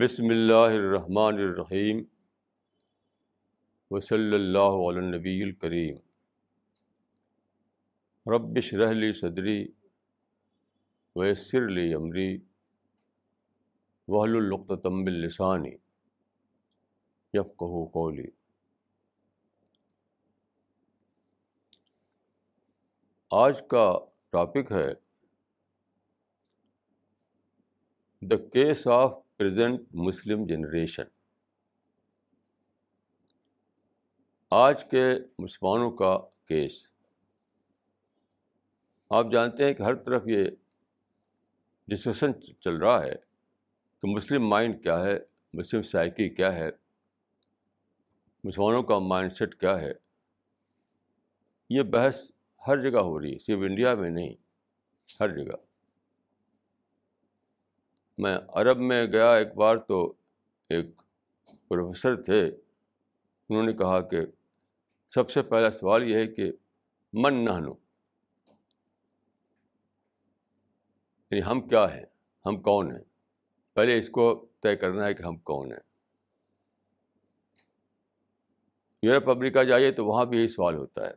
بسم 0.00 0.30
اللہ 0.30 0.74
الرحمن 0.74 1.38
الرحیم 1.38 2.02
وصلی 3.90 4.34
اللہ 4.34 4.76
علی 4.84 5.00
نبی 5.06 5.32
الکریم 5.42 5.96
ربش 8.26 8.72
رحلی 8.74 9.12
صدری 9.12 9.56
ویسر 11.16 11.68
لی 11.68 11.94
عمری 11.94 12.38
وحل 14.08 14.36
القتم 14.36 15.04
السانی 15.06 15.74
یفقہ 17.34 17.84
قولی 17.92 18.26
آج 23.30 23.62
کا 23.68 23.88
ٹاپک 24.30 24.72
ہے 24.72 24.92
the 28.22 28.36
case 28.52 28.86
of 28.92 29.18
present 29.40 29.80
Muslim 29.94 30.46
generation. 30.46 31.02
آج 34.50 34.90
کے 34.90 35.12
مسلمانوں 35.38 35.90
کا 35.90 36.18
کیس۔ 36.46 36.86
آپ 39.10 39.26
جانتے 39.32 39.64
ہیں 39.64 39.74
کہ 39.74 39.82
ہر 39.82 39.94
طرف 39.94 40.22
یہ 40.26 40.44
ڈسکشن 41.88 42.60
چل 42.60 42.76
رہا 42.76 43.04
ہے 43.04 43.14
کہ 44.02 44.06
مسلم 44.06 44.48
مائنڈ 44.48 44.82
کیا 44.82 45.02
ہے، 45.02 45.18
مسلم 45.52 45.82
سائیکی 45.82 46.28
کیا 46.28 46.54
ہے، 46.54 46.70
مسلمانوں 48.44 48.82
کا 48.82 48.98
مائنڈ 48.98 49.32
سیٹ 49.32 49.60
کیا 49.60 49.80
ہے۔ 49.80 49.92
یہ 51.70 51.82
بحث 51.82 52.30
ہر 52.66 52.90
جگہ 52.90 52.98
ہو 52.98 53.20
رہی 53.20 53.32
ہے، 53.32 53.38
صرف 53.38 53.58
انڈیا 53.62 53.94
میں 53.94 54.10
نہیں، 54.10 54.34
ہر 55.20 55.28
جگہ۔ 55.28 55.69
میں 58.20 58.38
عرب 58.48 58.76
میں 58.78 59.06
گیا 59.06 59.34
ایک 59.34 59.54
بار 59.54 59.76
تو 59.76 60.14
ایک 60.68 60.86
پروفیسر 61.68 62.22
تھے۔ 62.22 62.46
انہوں 63.48 63.62
نے 63.62 63.72
کہا 63.72 64.00
کہ 64.00 64.20
سب 65.08 65.30
سے 65.30 65.42
پہلا 65.42 65.70
سوال 65.70 66.08
یہ 66.08 66.16
ہے 66.16 66.26
کہ 66.26 66.52
من 67.12 67.44
نہنو 67.44 67.72
یعنی 71.30 71.42
ہم 71.42 71.68
کیا 71.68 71.94
ہیں؟ 71.94 72.04
ہم 72.46 72.62
کون 72.62 72.92
ہیں؟ 72.92 73.04
پہلے 73.74 73.98
اس 73.98 74.08
کو 74.08 74.46
طے 74.62 74.76
کرنا 74.76 75.06
ہے 75.06 75.14
کہ 75.14 75.22
ہم 75.22 75.36
کون 75.36 75.72
ہیں۔ 75.72 75.80
یورپ، 79.02 79.30
امریکہ 79.30 79.62
جائیے 79.62 79.92
تو 79.92 80.06
وہاں 80.06 80.24
بھی 80.24 80.38
یہی 80.38 80.48
سوال 80.48 80.74
ہوتا 80.74 81.08
ہے 81.08 81.12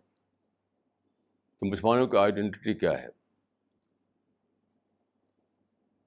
کہ 1.59 1.71
مسلمانوں 1.71 2.07
کی 2.07 2.17
آئیڈینٹی 2.17 2.73
کیا 2.73 3.01
ہے؟ 3.01 3.22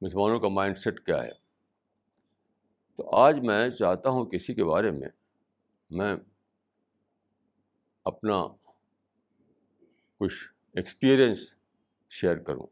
مسلمانوں 0.00 0.40
کا 0.40 0.48
مائنڈ 0.48 0.76
سیٹ 0.76 1.06
کیا 1.06 1.24
ہے؟ 1.24 1.32
تو 2.96 3.16
آج 3.16 3.36
میں 3.42 3.70
چاہتا 3.70 4.10
ہوں 4.10 4.26
کسی 4.26 4.54
کے 4.54 4.64
بارے 4.64 4.90
میں 4.90 5.08
میں 5.90 6.16
اپنا 8.04 8.42
کچھ 10.16 10.52
ایکسپیرئنس 10.74 11.54
شیئر 12.10 12.36
کروں۔ 12.36 12.66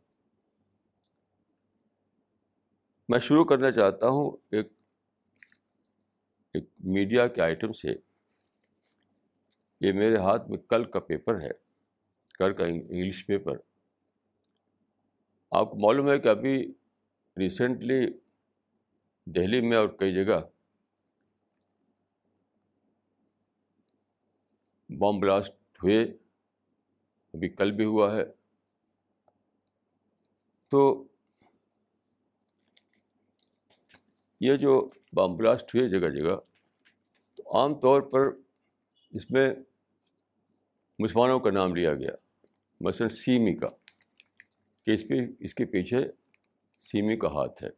میں 3.09 3.19
شروع 3.19 3.45
کرنا 3.45 3.71
چاہتا 3.71 4.09
ہوں 4.09 4.37
ایک 4.51 4.73
ایک 6.55 6.65
میڈیا 6.79 7.29
کے 7.29 7.43
آئٹم 7.43 7.73
سے۔ 7.73 7.89
یہ 9.81 9.93
میرے 9.93 10.17
ہاتھ 10.17 10.51
میں 10.51 10.59
کل 10.59 10.85
کا 10.85 11.01
پیپر 11.01 11.41
ہے، 11.41 11.51
کل 12.39 12.55
کا 12.55 12.65
انگلش 12.65 13.27
پیپر 13.27 13.57
آپ 15.51 15.71
کو 15.71 15.77
معلوم 15.79 16.11
ہے 16.11 16.19
کہ 16.19 16.29
ابھی 16.29 16.75
ریسنٹلی 17.39 18.07
دہلی 19.27 19.61
میں 19.61 19.77
اور 19.77 19.89
کئی 19.89 20.25
جگہ 20.25 20.41
بام 24.99 25.21
بلاسٹ 25.21 25.53
ہوئے، 25.83 26.03
ابھی 27.35 27.49
کل 27.49 27.73
بھی 27.73 27.85
ہوا 27.85 28.17
ہے۔ 28.17 28.25
تو 30.69 31.05
یہ 34.41 34.57
جو 34.57 34.91
بام 35.13 35.37
بلاسٹ 35.37 35.75
ہوئے 35.75 35.89
جگہ 35.89 36.09
جگہ، 36.09 36.37
تو 37.35 37.59
عام 37.59 37.75
طور 37.75 38.03
پر 38.03 38.21
اس 39.13 39.31
میں 39.31 39.55
مسلمانوں 40.99 41.41
کا 41.41 41.51
نام 41.51 41.75
لیا 41.75 41.95
گیا، 41.95 42.15
مثلاً 42.81 43.09
سیمی 43.09 43.57
کا، 43.57 43.69
کہ 44.85 44.91
اس 44.91 45.09
پہ 45.09 45.15
اس 45.41 45.55
کے 45.55 45.65
پیچھے 45.65 46.24
سیمی 46.85 47.17
کا 47.17 47.29
ہاتھ 47.29 47.65
ہے۔ 47.65 47.69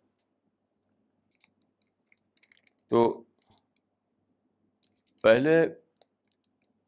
تو 2.88 3.22
پہلے 5.22 5.68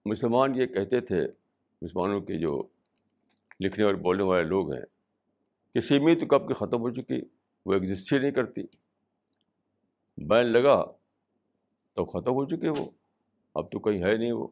مسلمان 0.04 0.54
یہ 0.54 0.66
کہتے 0.66 1.00
تھے، 1.00 1.28
مسلمانوں 1.82 2.20
کے 2.20 2.38
جو 2.38 2.68
لکھنے 3.60 3.84
اور 3.84 3.94
بولنے 3.94 4.22
والے 4.22 4.44
لوگ 4.44 4.72
ہیں، 4.72 4.82
کہ 5.74 5.80
سیمی 5.80 6.14
تو 6.14 6.26
کب 6.26 6.48
کی 6.48 6.54
ختم 6.54 6.80
ہو 6.80 6.90
چکی، 6.90 7.20
وہ 7.66 7.72
ایگزسٹ 7.74 8.12
ہی 8.12 8.18
نہیں 8.18 8.30
کرتی۔ 8.30 8.62
بین 10.16 10.46
لگا 10.46 10.84
تو 11.92 12.04
ختم 12.04 12.30
ہو 12.30 12.44
چکے 12.44 12.68
وہ، 12.68 12.90
اب 13.54 13.72
تو 13.72 13.78
کہیں 13.78 14.02
ہے 14.02 14.16
نہیں 14.16 14.32
وہ۔ 14.32 14.48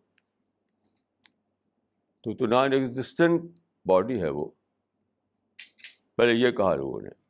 تو 2.20 2.36
تو 2.36 2.46
نان 2.46 2.72
ایگزسٹنٹ 2.72 3.42
باڈی 3.86 4.22
ہے 4.22 4.28
وہ۔ 4.28 4.50
پہلے 6.16 6.32
یہ 6.32 6.50
کہا 6.50 6.74
لوگوں 6.74 7.00
نے۔ 7.00 7.25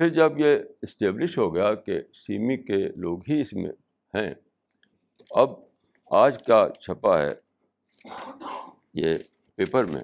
پھر 0.00 0.08
جب 0.08 0.38
یہ 0.38 0.58
اسٹیبلش 0.82 1.38
ہو 1.38 1.54
گیا 1.54 1.74
کہ 1.74 2.00
سیمی 2.14 2.56
کے 2.56 2.76
لوگ 2.96 3.18
ہی 3.28 3.40
اس 3.40 3.52
میں 3.52 3.70
ہیں، 4.14 4.34
اب 5.30 5.50
آج 6.10 6.42
کا 6.44 6.66
چھپا 6.80 7.18
ہے 7.22 7.32
یہ 8.94 9.14
پیپر 9.58 9.84
میں؟ 9.84 10.02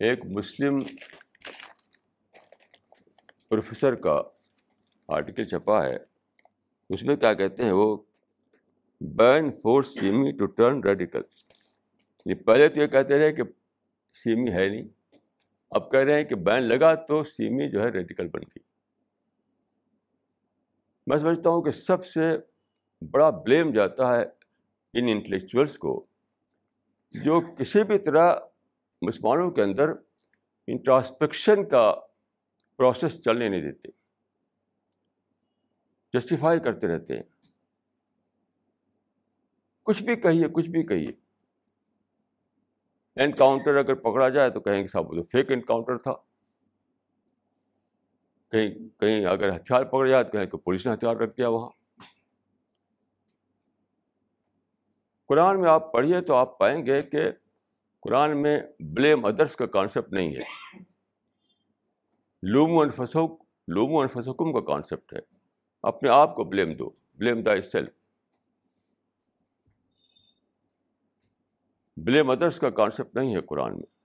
ایک 0.00 0.24
مسلم 0.36 0.80
پروفیسر 3.48 3.94
کا 3.94 4.22
آرٹیکل 5.08 5.44
چھپا 5.44 5.84
ہے۔ 5.84 5.96
اس 6.90 7.02
میں 7.02 7.16
کیا 7.16 7.32
کہتے 7.34 7.64
ہیں؟ 7.64 7.72
وہ 7.72 7.96
been 9.00 9.50
force 9.62 9.94
seem 10.00 10.30
to 10.32 10.46
turn 10.46 10.80
radical 10.84 11.22
پہلے 12.46 12.68
تو 12.68 12.80
یہ 12.80 12.86
کہتے 12.86 13.18
رہے 13.18 13.32
کہ 13.32 13.42
سیمی 14.12 14.52
ہے 14.52 14.68
نہیں، 14.68 14.88
اب 15.70 15.90
کہہ 15.90 16.00
رہے 16.00 16.14
ہیں 16.14 16.24
کہ 16.24 16.34
بین 16.34 16.62
لگا 16.62 16.94
تو 16.94 17.24
سیمی 17.24 17.70
جو 17.70 17.82
ہے 17.82 17.88
ریڈیکل 17.88 18.28
بن 18.28 18.40
گئی۔ 18.40 18.67
میں 21.08 21.16
سمجھتا 21.16 21.50
ہوں 21.50 21.62
کہ 21.62 21.70
سب 21.70 22.04
سے 22.04 22.36
بڑا 23.10 23.30
بلیم 23.30 23.70
جاتا 23.72 24.16
ہے 24.16 24.22
ان 24.92 25.08
انٹلیکچوئلس 25.08 25.78
کو، 25.78 26.06
جو 27.12 27.40
کسی 27.40 27.84
بھی 27.84 27.98
طرح 27.98 28.34
مسلمانوں 29.02 29.50
کے 29.50 29.62
اندر 29.62 29.88
انٹراسپیکشن 30.66 31.68
کا 31.68 31.94
پروسیس 32.76 33.20
چلنے 33.24 33.48
نہیں 33.48 33.62
دیتے 33.62 33.88
جسٹیفائی 36.12 36.60
کرتے 36.60 36.86
رہتے 36.86 37.16
ہیں۔ 37.16 37.22
کچھ 39.82 40.02
بھی 40.02 40.16
کہیے، 40.16 40.48
کچھ 40.52 40.70
بھی 40.70 40.86
کہیے۔ 40.86 41.12
انکاؤنٹر 43.24 43.76
اگر 43.76 43.94
پکڑا 43.94 44.28
جائے 44.28 44.50
تو 44.50 44.60
کہیں 44.60 44.82
گے 44.82 44.86
صاحب 44.86 45.10
وہ 45.10 45.22
فیک 45.32 45.52
انکاؤنٹر 45.52 45.98
تھا۔ 45.98 46.27
کہیں 48.50 49.00
کہیں 49.00 49.24
اگر 49.24 49.56
ہتھیار 49.56 49.84
پکڑ 49.84 50.08
جائے 50.08 50.24
تو 50.24 50.30
کہیں 50.30 50.46
کہ 50.46 50.58
پولیس 50.58 50.86
نے 50.86 50.94
ہتھیار 50.94 51.16
رکھ 51.16 51.36
دیا 51.36 51.48
وہاں۔ 51.48 51.70
قرآن 55.26 55.60
میں 55.60 55.70
آپ 55.70 55.92
پڑھیے 55.92 56.20
تو 56.20 56.34
آپ 56.34 56.58
پائیں 56.58 56.86
گے 56.86 57.02
کہ 57.02 57.22
قرآن 58.00 58.42
میں 58.42 58.60
بلیم 58.80 59.24
ادرس 59.24 59.56
کا 59.56 59.66
کانسیپٹ 59.66 60.12
نہیں 60.12 60.36
ہے۔ 60.36 60.42
لومو 62.42 62.80
انفسوک، 62.80 63.44
لومو 63.68 64.00
انفسکم 64.00 64.52
کا 64.52 64.60
کانسیپٹ 64.60 65.12
ہے۔ 65.12 65.18
اپنے 65.82 66.08
آپ 66.08 66.36
کو 66.36 66.44
blame 66.44 66.74
do 66.74 66.90
blame 67.14 67.42
the 67.42 67.60
self 67.60 67.88
blame 71.96 72.30
others 72.30 72.60
کا 72.60 72.70
کانسیپٹ 72.70 73.16
نہیں 73.16 73.36
ہے 73.36 73.40
قرآن 73.40 73.76
میں۔ 73.76 73.98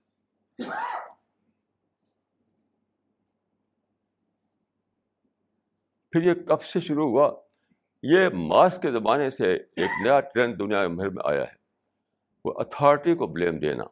پھر 6.14 6.22
یہ 6.22 6.34
کب 6.34 6.62
سے 6.62 6.80
شروع 6.80 7.08
ہوا؟ 7.08 7.40
یہ 8.02 8.18
ماسک 8.34 8.82
کے 8.82 8.90
زمانے 8.90 9.30
سے 9.30 9.54
ایک 9.54 9.90
نیا 10.02 10.20
ٹرینڈ 10.20 10.58
دنیا 10.58 10.86
بھر 10.86 11.08
میں 11.08 11.22
آیا 11.26 11.40
ہے۔ 11.40 11.54
وہ 12.44 12.54
اتھارٹی 12.56 13.14
کو 13.14 13.26
بلیم 13.26 13.58
دینا۔ 13.58 13.84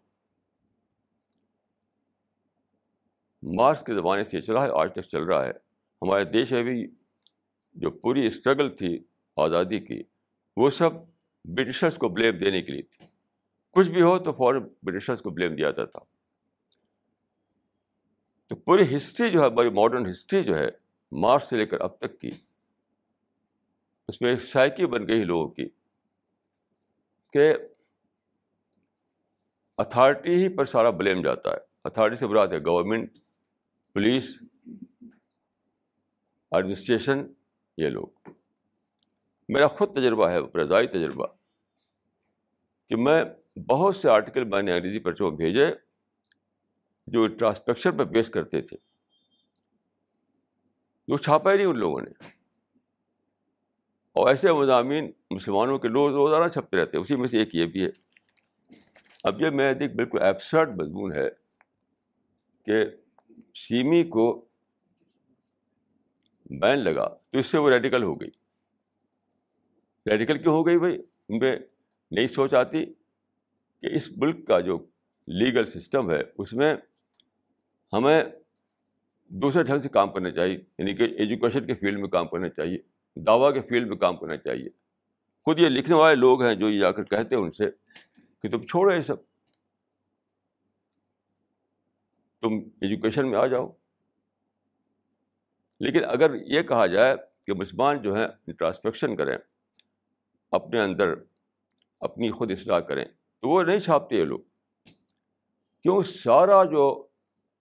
ماسک 3.43 3.87
کے 3.87 3.95
زمانے 3.95 4.25
سے 4.25 4.37
یہ 4.37 4.43
چلا 4.43 4.67
ہے 4.67 4.71
آج 4.81 4.93
تک 4.93 5.01
چل 5.01 5.25
رہا 5.25 5.45
ہے۔ 5.45 5.51
ہمارے 6.03 6.25
دیش 6.25 6.53
میں 6.53 6.63
بھی 6.63 6.95
جو 7.75 7.91
پوری 7.91 8.27
اسٹرگل 8.27 8.77
تھی 8.77 9.05
آزادی 9.37 9.81
کی، 9.81 10.03
وہ 10.57 10.71
سب 10.71 10.91
برٹشرس 11.45 11.97
کو 11.97 12.09
بلیم 12.09 12.39
دینے 12.39 12.63
کے 12.63 12.73
لیے 12.73 12.83
تھی۔ 12.83 13.07
کچھ 13.71 13.91
بھی 13.91 14.03
ہو 14.03 14.19
تو 14.19 14.33
فوراً 14.33 14.69
برٹشرس 14.83 15.23
کو 15.23 15.31
بلیم 15.31 15.55
دیا 15.55 15.71
جاتا 15.71 15.85
تھا۔ 15.85 16.01
تو 18.47 18.57
پوری 18.57 18.97
ہسٹری 18.97 19.31
جو 19.31 19.41
ہے، 19.41 19.47
ہماری 19.47 19.71
ماڈرن 19.71 20.07
ہسٹری 20.11 20.45
جو 20.45 20.59
ہے 20.59 20.82
مارچ 21.13 21.45
سے 21.45 21.57
لے 21.57 21.67
کر 21.67 21.81
اب 21.81 21.99
تک 21.99 22.21
کی۔ 22.21 22.31
اس 24.09 24.21
میں 24.21 24.31
ایک 24.31 24.43
سائیکی 24.43 24.87
بن 24.87 25.09
گئی 25.09 25.25
لوگوں 25.25 25.49
کی 25.49 25.69
کہ 27.33 27.55
اتھارٹی 29.79 30.35
ہی 30.35 30.57
پر 30.57 30.65
سارا 30.65 30.91
بلیم 30.91 31.23
جاتا 31.23 31.51
ہے۔ 31.51 31.57
اتھارٹی 31.85 32.17
سے 32.17 32.27
برات 32.27 32.53
ہے 32.53 32.59
گورنمنٹ، 32.59 33.19
پولیس، 33.93 34.43
ایڈمنسٹریشن، 36.51 37.27
یہ 37.77 37.89
لوگ۔ 37.89 38.07
میرا 39.49 39.67
خود 39.67 39.97
تجربہ 39.97 40.29
ہے 40.29 40.39
رضائی 40.59 40.87
تجربہ 40.87 41.27
کہ 42.89 42.97
میں 42.97 43.25
بہت 43.69 43.97
سے 43.97 44.09
آرٹیکل 44.09 44.45
میں 44.45 44.63
نے 44.63 44.73
انگریزی 44.73 44.99
پرچوں 44.99 45.31
بھیجے 45.31 45.67
جو 47.07 47.29
ٹرانسپیکشن 47.29 47.97
پہ 47.97 48.05
بیس 48.05 48.31
کرتے 48.31 48.63
تھے۔ 48.63 48.92
جو 51.09 51.19
چھاپا 51.19 51.53
ہی 51.53 51.57
نہیں 51.57 51.67
ان 51.67 51.79
لوگوں 51.79 52.01
نے۔ 52.01 52.11
اور 54.13 54.29
ایسے 54.29 54.53
مضامین 54.53 55.13
مسلمانوں 55.31 55.79
کے 55.79 55.89
لوگ 55.89 56.11
روزانہ 56.11 56.49
چھپتے 56.49 56.77
رہتے 56.77 56.97
ہیں، 56.97 57.05
اسی 57.05 57.17
میں 57.17 57.29
سے 57.29 57.39
ایک 57.39 57.55
یہ 57.55 57.67
بھی 57.67 57.85
ہے۔ 57.85 57.91
اب 59.25 59.41
یہ 59.41 59.51
میں 59.51 59.75
دیکھ 59.75 59.93
بالکل 59.93 60.23
ایبسرڈ 60.23 60.81
مضمون 60.81 61.13
ہے 61.13 61.29
کہ 62.65 62.85
سیمی 63.55 64.03
کو 64.05 64.49
بین 66.51 66.79
لگا 66.79 67.09
تو 67.31 67.39
اس 67.39 67.47
سے 67.47 67.59
وہ 67.59 67.71
ریڈیکل 67.71 68.03
ہو 68.03 68.21
گئی۔ 68.21 68.31
ریڈیکل 70.11 70.43
کیوں 70.43 70.55
ہو 70.55 70.67
گئی 70.67 70.79
بھائی؟ 70.79 70.99
ان 71.29 71.41
پہ 71.41 71.57
نئی 72.11 72.29
سوچ 72.29 72.55
آتی 72.55 72.87
کہ 73.81 73.97
اس 73.97 74.13
ملک 74.17 74.49
کا 74.49 74.61
جو 74.61 74.87
لیگل 75.27 75.65
سسٹم 75.65 76.11
ہے، 76.11 76.23
اس 76.39 76.53
میں 76.53 76.75
ہمیں 77.93 78.25
دوسرے 79.35 79.63
ڈھنگ 79.63 79.79
سے 79.79 79.89
کام 79.89 80.13
کرنا 80.13 80.31
چاہیے 80.31 80.65
یعنی 80.79 80.95
کہ 80.95 81.03
ایجوکیشن 81.03 81.67
کے 81.67 81.75
فیلڈ 81.75 81.99
میں 81.99 82.09
کام 82.09 82.29
کرنا 82.29 82.49
چاہیے، 82.49 82.79
دعویٰ 83.17 83.55
کے 83.55 83.61
فیلڈ 83.69 83.89
میں 83.89 83.97
کام 83.97 84.17
کرنا 84.17 84.37
چاہیے۔ 84.37 84.69
خود 85.45 85.61
یہ 85.61 85.69
لکھنے 85.69 85.97
والے 85.97 86.17
لوگ 86.17 86.43
ہیں 86.43 86.55
جو 86.55 86.71
یہ 86.71 86.81
جا 86.81 86.93
کر 86.93 87.05
کہتے 87.05 87.37
ہیں 87.37 87.43
ان 87.43 87.51
سے 87.51 87.65
کہ 88.43 88.51
تم 88.51 88.63
چھوڑو 88.63 88.97
یہ 88.97 89.03
سب۔ 89.03 89.17
تم 92.41 92.55
ایجوکیشن 92.81 93.31
میں 93.31 93.39
آ 93.39 93.47
جاؤ۔ 93.47 93.73
لیکن 95.81 96.05
اگر 96.05 96.35
یہ 96.35 96.63
کہا 96.63 96.87
جائے 96.87 97.17
کہ 97.47 97.55
مسلمان 97.55 98.03
جو 98.03 98.15
ہیں 98.15 98.29
انٹراسپیکشن 98.47 99.17
کریں، 99.17 99.37
اپنے 100.51 100.81
اندر 100.81 101.15
اپنی 102.01 102.31
خود 102.31 102.51
اصلاح 102.51 102.81
کریں، 102.81 103.05
تو 103.41 103.49
وہ 103.49 103.63
نہیں 103.63 103.79
چھاپتے 103.79 104.17
یہ 104.17 104.25
لوگ۔ 104.25 104.41
کیوں؟ 105.83 106.03
سارا 106.03 106.65
جو 106.65 107.07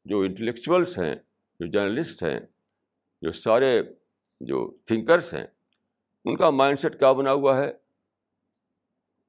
جو 0.06 0.22
انٹلیکچوئلس 0.22 0.98
ہیں 0.98 1.16
جو 1.62 1.68
جرنلسٹ 1.68 2.24
ہیں، 2.24 2.40
جو 3.22 3.32
سارے 3.32 3.84
جو 4.42 4.78
تھنکرس 4.86 5.34
ہیں، 5.34 5.48
ان 6.26 6.38
کا 6.38 6.50
مائنڈ 6.50 6.80
سیٹ 6.80 7.00
کیا 7.00 7.12
بنا 7.12 7.32
ہوا 7.32 7.58
ہے؟ 7.58 7.72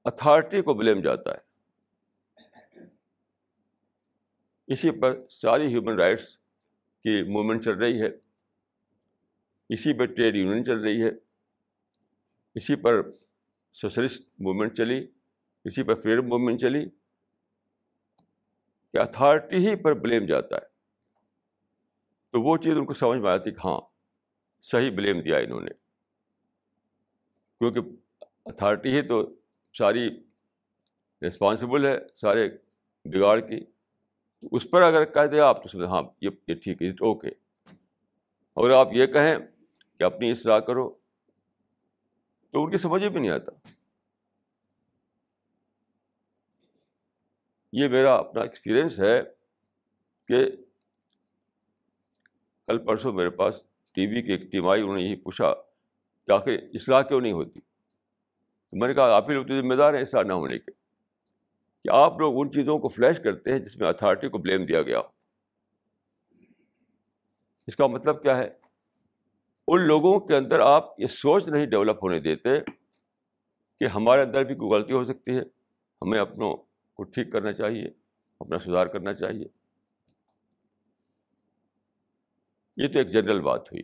اتھارٹی 0.04 0.62
کو 0.62 0.74
بلیم 0.74 1.00
جاتا 1.00 1.32
ہے۔ 1.32 1.38
اسی 4.66 5.00
پر 5.00 5.28
ساری 5.30 5.66
ہیومن 5.66 5.94
رائٹس 5.94 6.38
کی 7.02 7.22
موومنٹ 7.22 7.64
چل 7.64 7.78
رہی 7.78 8.02
ہے۔ 8.02 8.08
اسی 9.68 9.98
پہ 9.98 10.06
ٹریڈ 10.06 10.36
یونین 10.36 10.64
چل 10.64 10.80
رہی 10.80 11.04
ہے۔ 11.04 11.10
اسی 12.54 12.76
پر 12.76 13.10
سوشلسٹ 13.72 14.22
موومنٹ 14.38 14.76
چلی۔ 14.76 15.06
اسی 15.64 15.82
پر 15.82 16.00
فریڈم 16.00 16.26
موومنٹ 16.26 16.60
چلی۔ 16.60 16.88
کہ 18.92 18.98
اتھارٹی 18.98 19.56
ہی 19.56 19.76
پر 19.76 19.94
بلیم 19.94 20.26
جاتا 20.26 20.56
ہے۔ 20.56 20.71
تو 22.32 22.42
وہ 22.42 22.56
چیز 22.56 22.72
ان 22.76 22.86
کو 22.86 22.94
سمجھ 22.94 23.18
میں 23.18 23.30
آتی 23.30 23.50
کہ 23.50 23.66
ہاں 23.66 23.80
صحیح 24.60 24.90
بلیم 24.90 25.20
دیا 25.20 25.38
انہوں 25.38 25.60
نے۔ 25.60 25.70
کیونکہ 27.58 27.80
اتھارٹی 28.44 28.96
ہی 28.96 29.02
تو 29.02 29.34
ساری 29.78 30.24
رسپانسبل 31.28 31.86
ہے، 31.86 31.98
سارے 32.14 32.48
بگاڑ 33.04 33.40
کی۔ 33.40 33.64
تو 34.40 34.48
اس 34.52 34.70
پر 34.70 34.82
اگر 34.82 35.04
کہہ 35.04 35.26
دیں 35.26 35.40
آپ 35.40 35.62
تو 35.62 35.68
سمجھ 35.68 35.84
ہاں 35.84 36.02
یہ 36.20 36.30
ٹھیک 36.54 36.82
ہے 36.82 36.90
اوکے 36.90 37.28
اور 38.54 38.70
آپ 38.70 38.88
یہ 38.92 39.06
کہیں 39.06 39.36
کہ 39.98 40.04
اپنی 40.04 40.30
اصلاح 40.30 40.58
کرو، 40.58 40.90
تو 42.50 42.64
ان 42.64 42.70
کی 42.70 42.78
سمجھ 42.78 43.04
بھی 43.04 43.20
نہیں 43.20 43.30
آتا۔ 43.30 43.68
یہ 47.72 47.88
میرا 47.88 48.14
اپنا 48.14 48.42
ایکسپیرئنس 48.42 49.00
ہے 49.00 49.22
کہ 50.28 50.46
کل 52.66 52.78
پرسوں 52.78 53.12
میرے 53.12 53.30
پاس 53.30 53.62
ٹی 53.94 54.06
وی 54.06 54.22
کی 54.22 54.32
ایک 54.32 54.52
ٹیم 54.52 54.68
آئی، 54.68 54.82
انہوں 54.82 54.96
نے 54.96 55.02
یہی 55.02 55.16
پوچھا، 55.16 55.54
کہ 56.26 56.32
آخر 56.32 56.52
اصلاح 56.74 57.02
کیوں 57.02 57.20
نہیں 57.20 57.32
ہوتی؟ 57.32 57.60
تو 58.70 58.78
میں 58.78 58.88
نے 58.88 58.94
کہا، 58.94 59.16
آپ 59.16 59.30
ہی 59.30 59.34
لوگ 59.34 59.46
تو 59.46 59.60
ذمہ 59.60 59.74
دار 59.74 59.94
ہیں 59.94 60.00
اصلاح 60.00 60.22
نہ 60.22 60.32
ہونے 60.32 60.58
کے۔ 60.58 60.70
کہ 61.82 61.88
آپ 61.92 62.18
لوگ 62.18 62.40
ان 62.40 62.50
چیزوں 62.50 62.78
کو 62.78 62.88
فلیش 62.88 63.20
کرتے 63.20 63.52
ہیں 63.52 63.58
جس 63.58 63.76
میں 63.76 63.88
اتھارٹی 63.88 64.28
کو 64.28 64.38
بلیم 64.38 64.66
دیا 64.66 64.82
گیا 64.82 65.00
اس 67.66 67.76
کا 67.76 67.86
مطلب 67.86 68.22
کیا 68.22 68.36
ہے؟ 68.38 68.48
ان 69.68 69.80
لوگوں 69.80 70.20
کے 70.20 70.36
اندر 70.36 70.60
آپ 70.60 71.00
یہ 71.00 71.06
سوچ 71.06 71.48
نہیں 71.48 71.66
ڈیولپ 71.66 72.04
ہونے 72.04 72.20
دیتے 72.20 72.48
کہ 73.80 73.84
ہمارے 73.84 74.22
اندر 74.22 74.44
بھی 74.44 74.54
کوئی 74.54 74.70
غلطی 74.70 74.92
ہو 74.92 75.04
سکتی 75.04 75.36
ہے۔ 75.36 75.42
ہمیں 76.02 76.18
اپنوں 76.18 76.56
کو 76.94 77.02
ٹھیک 77.02 77.32
کرنا 77.32 77.52
چاہیے، 77.52 77.86
اپنا 78.40 78.58
سدھار 78.58 78.86
کرنا 78.86 79.14
چاہیے۔ 79.14 79.61
یہ 82.76 82.88
تو 82.88 82.98
ایک 82.98 83.08
جنرل 83.08 83.40
بات 83.40 83.72
ہوئی۔ 83.72 83.82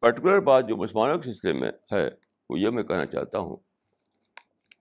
پرٹیکولر 0.00 0.40
بات 0.40 0.68
جو 0.68 0.76
مسلمانوں 0.76 1.18
کے 1.18 1.22
سلسلے 1.22 1.52
میں 1.52 1.72
ہے، 1.92 2.10
وہ 2.50 2.58
یہ 2.58 2.70
میں 2.70 2.82
کہنا 2.82 3.06
چاہتا 3.06 3.38
ہوں 3.38 3.56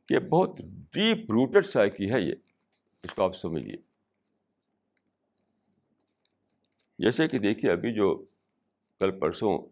کہ 0.07 0.19
بہت 0.19 0.57
ڈیپ 0.93 1.31
روٹڈ 1.31 1.65
سائیکی 1.65 2.11
ہے 2.11 2.21
یہ۔ 2.21 2.33
اس 3.03 3.13
کو 3.13 3.23
آپ 3.23 3.35
سمجھیے۔ 3.35 3.75
جیسے 6.99 7.27
کہ 7.27 7.39
دیکھیے، 7.39 7.71
ابھی 7.71 7.93
جو 7.93 8.25
کل 8.99 9.19
پرسوں 9.19 9.69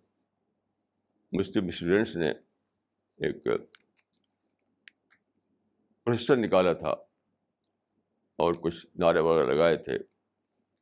مسلم 1.32 1.68
اسٹوڈینٹس 1.68 2.16
نے 2.16 2.32
ایک 3.18 3.44
پروسیسر 6.04 6.36
نکالا 6.36 6.74
تھا 6.74 6.90
اور 8.36 8.54
کچھ 8.54 8.86
نعرے 8.96 9.20
وغیرہ 9.20 9.54
لگائے 9.54 9.78
تھے، 9.78 9.98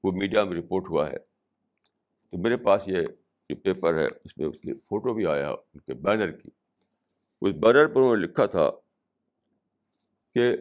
وہ 0.04 0.12
میڈیا 0.12 0.44
میں 0.44 0.58
رپورٹ 0.58 0.90
ہوا 0.90 1.10
ہے۔ 1.10 1.29
تو 2.30 2.38
میرے 2.38 2.58
پاس 2.58 2.88
یہ 2.88 3.02
جو 3.50 3.56
پیپر 3.56 3.94
ہے، 3.94 4.06
اس 4.06 4.38
میں 4.38 4.48
اس 4.48 4.60
کی 4.62 4.74
فوٹو 4.74 5.14
بھی 5.14 5.26
آیا، 5.26 5.50
ان 5.50 5.80
کے 5.80 5.94
بینر 5.94 6.32
کی۔ 6.32 6.50
اس 7.42 7.56
بینر 7.56 7.88
پر 7.88 8.02
انہوں 8.02 8.16
نے 8.16 8.24
لکھا 8.24 8.46
تھا 8.46 8.70
کہ 10.36 10.58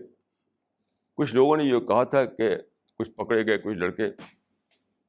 کچھ 1.15 1.35
لوگوں 1.35 1.57
نے 1.57 1.65
یہ 1.65 1.81
کہا 1.81 2.05
تھا 2.05 2.25
کہ 2.25 2.57
کچھ 2.99 3.11
پکڑے 3.11 3.47
گئے 3.47 3.59
کچھ 3.59 3.77
لڑکے 3.77 4.11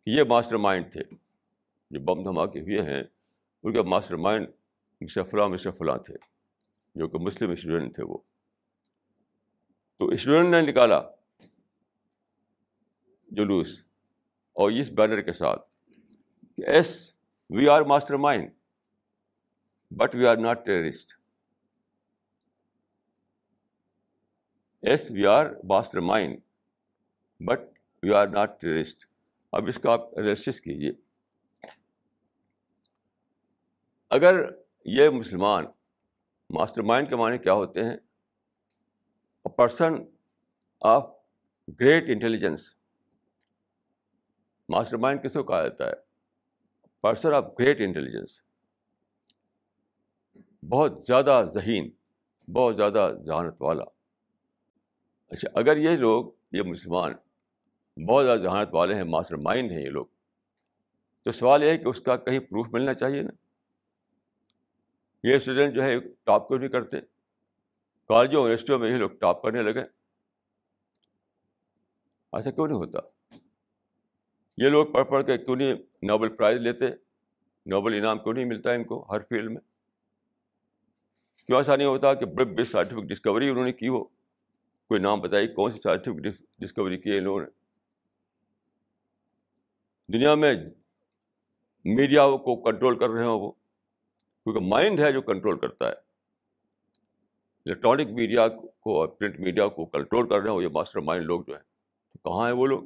یہ 0.06 0.24
ماسٹر 0.24 0.58
مائنڈ 0.58 0.92
تھے، 0.92 1.04
جو 1.92 2.00
بم 2.00 2.24
دھماکے 2.24 2.60
ہوئے 2.60 2.82
ہیں، 2.82 3.04
ان 3.64 3.74
کے 3.74 3.82
ماسٹر 3.82 4.16
مائنڈ 4.16 4.48
مسٹر 5.02 5.24
فلاں 5.24 5.48
مسٹر 5.50 5.72
فلاں 5.72 5.98
تھے، 5.98 6.14
جو 6.96 7.08
کہ 7.08 7.18
مسلم 7.18 7.52
اسٹوڈنٹ 7.52 7.96
تھے 7.96 8.04
وہ۔ 8.04 8.18
تو 9.98 10.08
اسٹوڈنٹ 10.08 10.50
نے 10.50 10.62
نکالا 10.62 11.02
جلوس 13.28 13.84
اور 14.54 14.72
اس 14.72 14.92
بینر 14.92 15.22
کے 15.22 15.34
ساتھ 15.34 15.69
کہ 16.60 16.70
as 16.70 17.14
we 17.50 17.70
are 17.70 17.82
mastermind 18.16 18.52
but 19.92 20.16
we 20.16 20.26
are 20.26 20.38
not 20.38 20.66
terrorist 20.66 21.14
as 24.82 25.12
we 25.12 25.26
are 25.26 25.46
mastermind 26.00 26.40
but 27.40 27.60
we 28.04 28.12
are 28.12 28.28
not 28.28 28.62
terrorist 28.62 29.06
اب 29.52 29.68
اس 29.68 29.80
کا 29.80 29.94
آپ 29.94 30.02
انالیسس 30.02 30.62
کیجیے۔ 30.62 30.92
اگر 34.10 34.36
یہ 34.86 35.10
مسلمان 35.10 35.66
ماسٹر 36.50 36.82
مائنڈ 36.82 37.10
کے 37.10 37.16
معنی 37.16 37.38
کیا 37.38 37.54
ہوتے 37.54 37.84
ہیں؟ 37.84 37.98
Person 39.58 39.94
of 40.82 41.10
great 41.80 42.04
intelligence 42.08 42.76
mastermind 44.98 45.24
کس 45.24 45.34
کو 45.34 45.44
کہا 45.44 45.62
جاتا 45.62 45.88
ہے؟ 45.88 46.09
Person 47.02 47.34
of 47.34 47.46
great 47.60 47.82
intelligence. 47.82 48.42
بہت 50.70 51.06
زیادہ 51.08 51.42
ذہین، 51.54 51.90
بہت 52.54 52.76
زیادہ 52.76 53.14
ذہانت 53.26 53.62
والا۔ 53.62 53.84
اچھا 55.30 55.50
اگر 55.54 55.78
یہ 55.78 55.90
لوگ، 55.90 56.32
یہ 56.52 56.62
مسلمان 56.62 57.14
بہت 58.06 58.26
زیادہ 58.26 58.40
ذہانت 58.40 58.70
والے 58.72 58.96
ہیں، 58.96 59.04
ماسٹر 59.04 59.36
مائنڈ 59.36 59.72
ہیں 59.72 59.82
یہ 59.82 59.90
لوگ، 59.90 60.06
تو 61.24 61.32
سوال 61.32 61.64
یہ 61.64 61.70
ہے 61.70 61.78
کہ 61.78 61.88
اس 61.88 62.02
کا 62.02 62.18
کہیں 62.18 62.40
پروف 62.40 62.68
ملنا 62.72 62.94
چاہیے 62.94 63.22
نا؟ 63.22 63.32
یہ 65.24 65.36
اسٹوڈنٹ 65.36 65.76
جو 65.76 65.84
ہے، 65.84 66.00
ٹاپ 66.00 66.48
کیوں 66.48 66.60
نہیں 66.60 66.70
کرتے 66.70 66.98
کالجوں 68.08 68.42
یونیورسٹیوں 68.42 68.80
میں 68.80 68.92
یہ 68.92 68.98
لوگ 68.98 69.10
ٹاپ 69.10 69.44
کرنے 69.44 69.62
لگے 69.62 69.82
ایسا 72.34 72.52
کیوں 72.52 72.68
نہیں 72.68 72.78
ہوتا؟ 72.78 73.00
یہ 74.62 74.70
لوگ 74.70 74.88
پڑھ 74.88 75.08
پڑھ 75.08 75.26
کے 75.26 75.38
کیوں 75.38 75.56
نہیں 75.56 75.74
نوبل 76.02 76.30
پرائز 76.30 76.58
لیتے؟ 76.62 76.86
نوبل 77.66 77.94
انعام 77.94 78.20
کیوں 78.20 78.34
نہیں 78.34 78.46
ملتا 78.46 78.72
ان 78.72 78.84
کو 78.84 79.06
ہر 79.10 79.20
فیلڈ 79.20 79.52
میں؟ 79.52 79.62
کیوں 81.48 81.58
ایسا 81.58 81.76
نہیں 81.76 81.88
ہوتا 81.88 82.14
کہ 82.14 82.26
بڑے 82.26 82.46
بڑی 82.46 82.66
سائنٹیفک 82.66 83.04
ڈسکوری 83.04 83.50
انہوں 83.50 83.66
نے 83.66 83.74
کی 83.74 83.88
ہو؟ 83.88 84.04
کوئی 84.88 85.02
نام 85.02 85.22
بتائی 85.22 85.48
کون 85.48 85.72
سی 85.72 85.80
سائنٹیفک 85.80 86.38
ڈسکوری 86.60 86.98
کی 86.98 87.12
ہے 87.12 87.18
ان 87.18 87.24
لوگوں 87.24 87.42
نے؟ 87.42 87.48
دنیا 90.14 90.36
میں 90.36 90.54
میڈیا 91.86 92.28
کو 92.28 92.56
کنٹرول 92.56 93.00
کر 93.00 93.10
رہے 93.10 93.26
ہوں 93.26 93.40
وہ، 93.40 93.52
کیونکہ 94.44 94.60
مائنڈ 94.60 95.00
ہے 95.00 95.12
جو 95.12 95.22
کنٹرول 95.22 95.60
کرتا 95.60 95.88
ہے۔ 95.88 95.94
الیکٹرانک 97.66 98.10
میڈیا 98.10 98.48
کو 98.48 98.68
اور 98.68 99.08
پرنٹ 99.08 99.40
میڈیا 99.40 99.68
کو 99.68 99.86
کنٹرول 99.86 100.30
کر 100.30 100.40
رہے 100.40 100.50
ہوں، 100.50 100.62
یہ 100.62 100.68
ماسٹر 100.68 101.00
مائنڈ 101.00 101.26
لوگ 101.26 101.42
جو 101.48 101.54
ہیں۔ 101.54 101.64
تو 102.14 102.30
کہاں 102.30 102.48
ہیں 102.48 102.56
وہ 102.56 102.68
لوگ؟ 102.68 102.84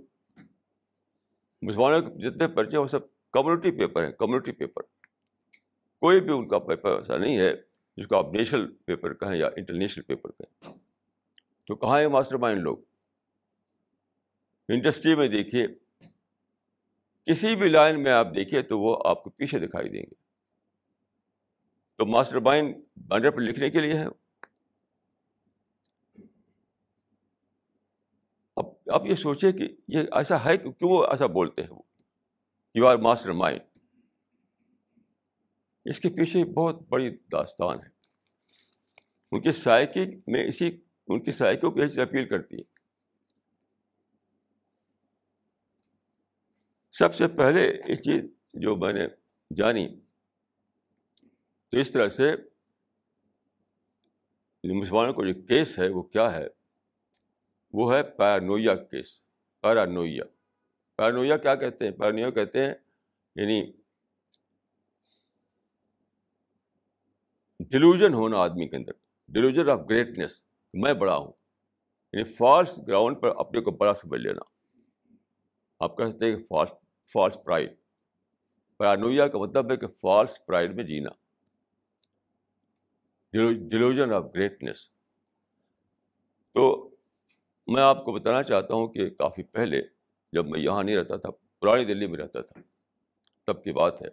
مسلمانوں 1.63 2.01
کے 2.01 2.29
جتنے 2.29 2.48
پرچے 2.48 2.77
ہیں، 2.77 2.84
وہ 2.84 2.88
سب 2.88 3.00
کمیونٹی 3.32 3.72
پیپر 3.72 4.05
ہیں، 4.05 4.12
کمیونٹی 4.12 4.51
پیپر۔ 4.51 4.82
کوئی 6.00 6.22
بھی 6.22 6.32
ان 6.32 6.48
کا 6.48 6.60
پیپر 6.60 6.98
ایسا 6.98 7.17
نہیں 7.17 7.38
ہے 7.38 7.53
جس 7.98 8.08
کو 8.08 8.15
آپ 8.15 8.34
نیشنل 8.34 8.74
پیپر 8.74 9.13
کہیں 9.13 9.38
یا 9.38 9.48
انٹرنیشنل 9.48 10.03
پیپر 10.03 10.32
کہیں۔ 10.32 10.74
تو 11.67 11.75
کہاں 11.75 12.00
ہے 12.00 12.08
ماسٹر 12.08 12.38
مائنڈ 12.38 12.62
لوگ؟ 12.62 12.77
انڈسٹری 14.70 15.15
میں 15.15 15.27
دیکھیے، 15.27 15.67
کسی 17.25 17.55
بھی 17.55 17.70
لائن 17.70 18.03
میں 18.03 18.12
آپ 18.12 18.27
دیکھیے 18.36 18.62
تو 18.62 18.79
وہ 18.79 18.98
آپ 19.05 19.24
کو 19.24 19.29
پیچھے 19.29 19.60
دکھائی 19.60 19.89
دیں 19.89 20.03
گے۔ 20.03 20.15
تو 21.96 22.05
ماسٹر 22.05 22.39
مائنڈ 22.39 22.75
بینر 22.98 23.32
پر 23.32 23.41
لکھنے 23.41 23.70
کے 23.70 23.79
لیے 23.79 23.93
ہے 23.93 24.05
آپ 28.94 29.06
یہ 29.06 29.16
سوچیں 29.16 29.52
کہ 29.52 29.76
یہ 29.88 30.00
ایسا 30.12 30.46
ہے 30.46 30.58
کہ 30.58 30.72
کیوں 30.72 30.92
وہ 30.92 31.06
ایسا 31.06 31.26
بولتے 31.26 31.62
ہیں 31.62 31.70
وہ؟ 31.70 31.82
یو 32.76 32.88
آر 32.88 32.96
ماسٹر 32.96 33.32
مائنڈ 33.32 33.62
اس 35.86 36.00
کے 36.00 36.10
پیچھے 36.10 36.46
بہت 36.46 36.82
بڑی 36.90 37.18
داستان 37.32 37.78
ہے۔ 37.80 37.90
ان 39.32 39.42
کی 39.42 39.52
سائیکی 39.52 40.22
میں 40.28 40.48
اسی، 40.48 40.82
ان 41.08 41.24
کی 41.24 41.32
سائیکوں 41.32 41.72
کی 41.72 41.82
چیز 41.82 42.00
اپیل 42.00 42.28
کرتی 42.28 42.58
ہے۔ 42.58 42.64
سب 46.92 47.16
سے 47.16 47.28
پہلے 47.28 47.82
یہ 47.88 47.96
چیز 47.96 48.24
جو 48.54 48.76
میں 48.76 48.94
نے 48.94 49.08
جانی، 49.56 50.00
تو 51.70 51.78
اس 51.78 51.92
طرح 51.92 52.08
سے 52.08 52.28
مسلمانوں 54.64 55.14
کو 55.14 55.26
جو 55.26 55.42
کیس 55.42 55.80
ہے 55.80 55.90
وہ 55.90 56.02
کیا 56.02 56.36
ہے؟ 56.36 56.62
وہ 57.74 57.96
ہے 57.96 58.03
پیرانویا 58.03 58.75
کیس 58.75 59.24
پیرانویا 59.62 60.24
پیرانویا 60.96 61.38
کیا 61.38 61.56
کہتے 61.56 61.86
ہیں؟ 61.86 61.92
پیرانویا 61.92 62.30
کہتے 62.30 62.65
ہیں 62.65 62.74
یعنی 63.36 63.72
ڈیلوژن 67.60 68.13
ہونا 68.13 68.38
آدمی 68.38 68.68
کے 68.68 68.75
اندر 68.75 68.92
ڈیلوژن 69.27 69.70
آف 69.70 69.80
گریٹنیس 69.89 70.44
میں 70.74 70.94
بڑا 70.94 71.18
ہوں۔ 71.18 71.32
یعنی 72.13 72.24
فالس 72.24 72.80
گراؤنڈ 72.88 73.22
پر 73.22 73.36
اپنے 73.38 73.62
کو 73.62 73.72
بڑا 73.72 73.94
سمجھ 73.94 74.22
لینا۔ 74.22 74.42
آپ 75.80 75.98
کہہ 75.98 76.06
سکتے 76.06 76.25
ہیں 76.25 76.36
کہ 76.36 76.44
فالس 76.44 76.72
فالس 77.13 77.38
پرائڈ 77.44 77.75
پیرانویا 78.77 79.27
کا 79.27 79.38
مطلب 79.38 79.72
ہے 79.72 79.77
کہ 79.77 79.88
فالس 79.88 80.46
پرائڈ 80.46 80.75
میں 80.75 80.84
جینا۔ 80.84 81.10
ڈیلوژن 83.70 84.13
آف 84.13 84.24
گریٹنیس 84.36 84.89
تو 86.53 86.93
میں 87.67 87.82
آپ 87.82 88.05
کو 88.05 88.12
بتانا 88.12 88.43
چاہتا 88.43 88.74
ہوں 88.74 88.88
کہ 88.88 89.10
کافی 89.10 89.43
پہلے 89.43 89.82
جب 90.32 90.48
میں 90.48 90.60
یہاں 90.60 90.84
نہیں 90.84 90.96
رہتا 90.96 91.17
تھا، 91.17 91.29
پرانی 91.32 91.86
دلی 91.86 92.08
میں 92.08 92.17
رہتا 92.17 92.41
تھا، 92.41 92.62
تب 93.48 93.63
کی 93.63 93.72
بات 93.72 94.01
ہے۔ 94.01 94.08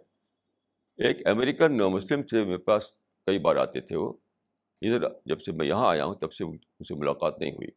ایک 1.07 1.27
امریکن 1.27 1.77
نو 1.77 1.89
مسلم 1.89 2.23
سے 2.23 2.43
میرے 2.43 2.57
پاس 2.57 2.93
کئی 3.25 3.39
بار 3.39 3.55
آتے 3.55 3.81
تھے 3.81 3.95
وہ۔ 3.95 4.13
ادھر 4.81 5.07
جب 5.25 5.41
سے 5.41 5.51
میں 5.51 5.65
یہاں 5.65 5.87
آیا 5.87 6.05
ہوں، 6.05 6.15
تب 6.15 6.33
سے 6.33 6.43
ان 6.43 6.57
سے 6.87 6.95
ملاقات 6.95 7.39
نہیں 7.39 7.51
ہوئی۔ 7.51 7.69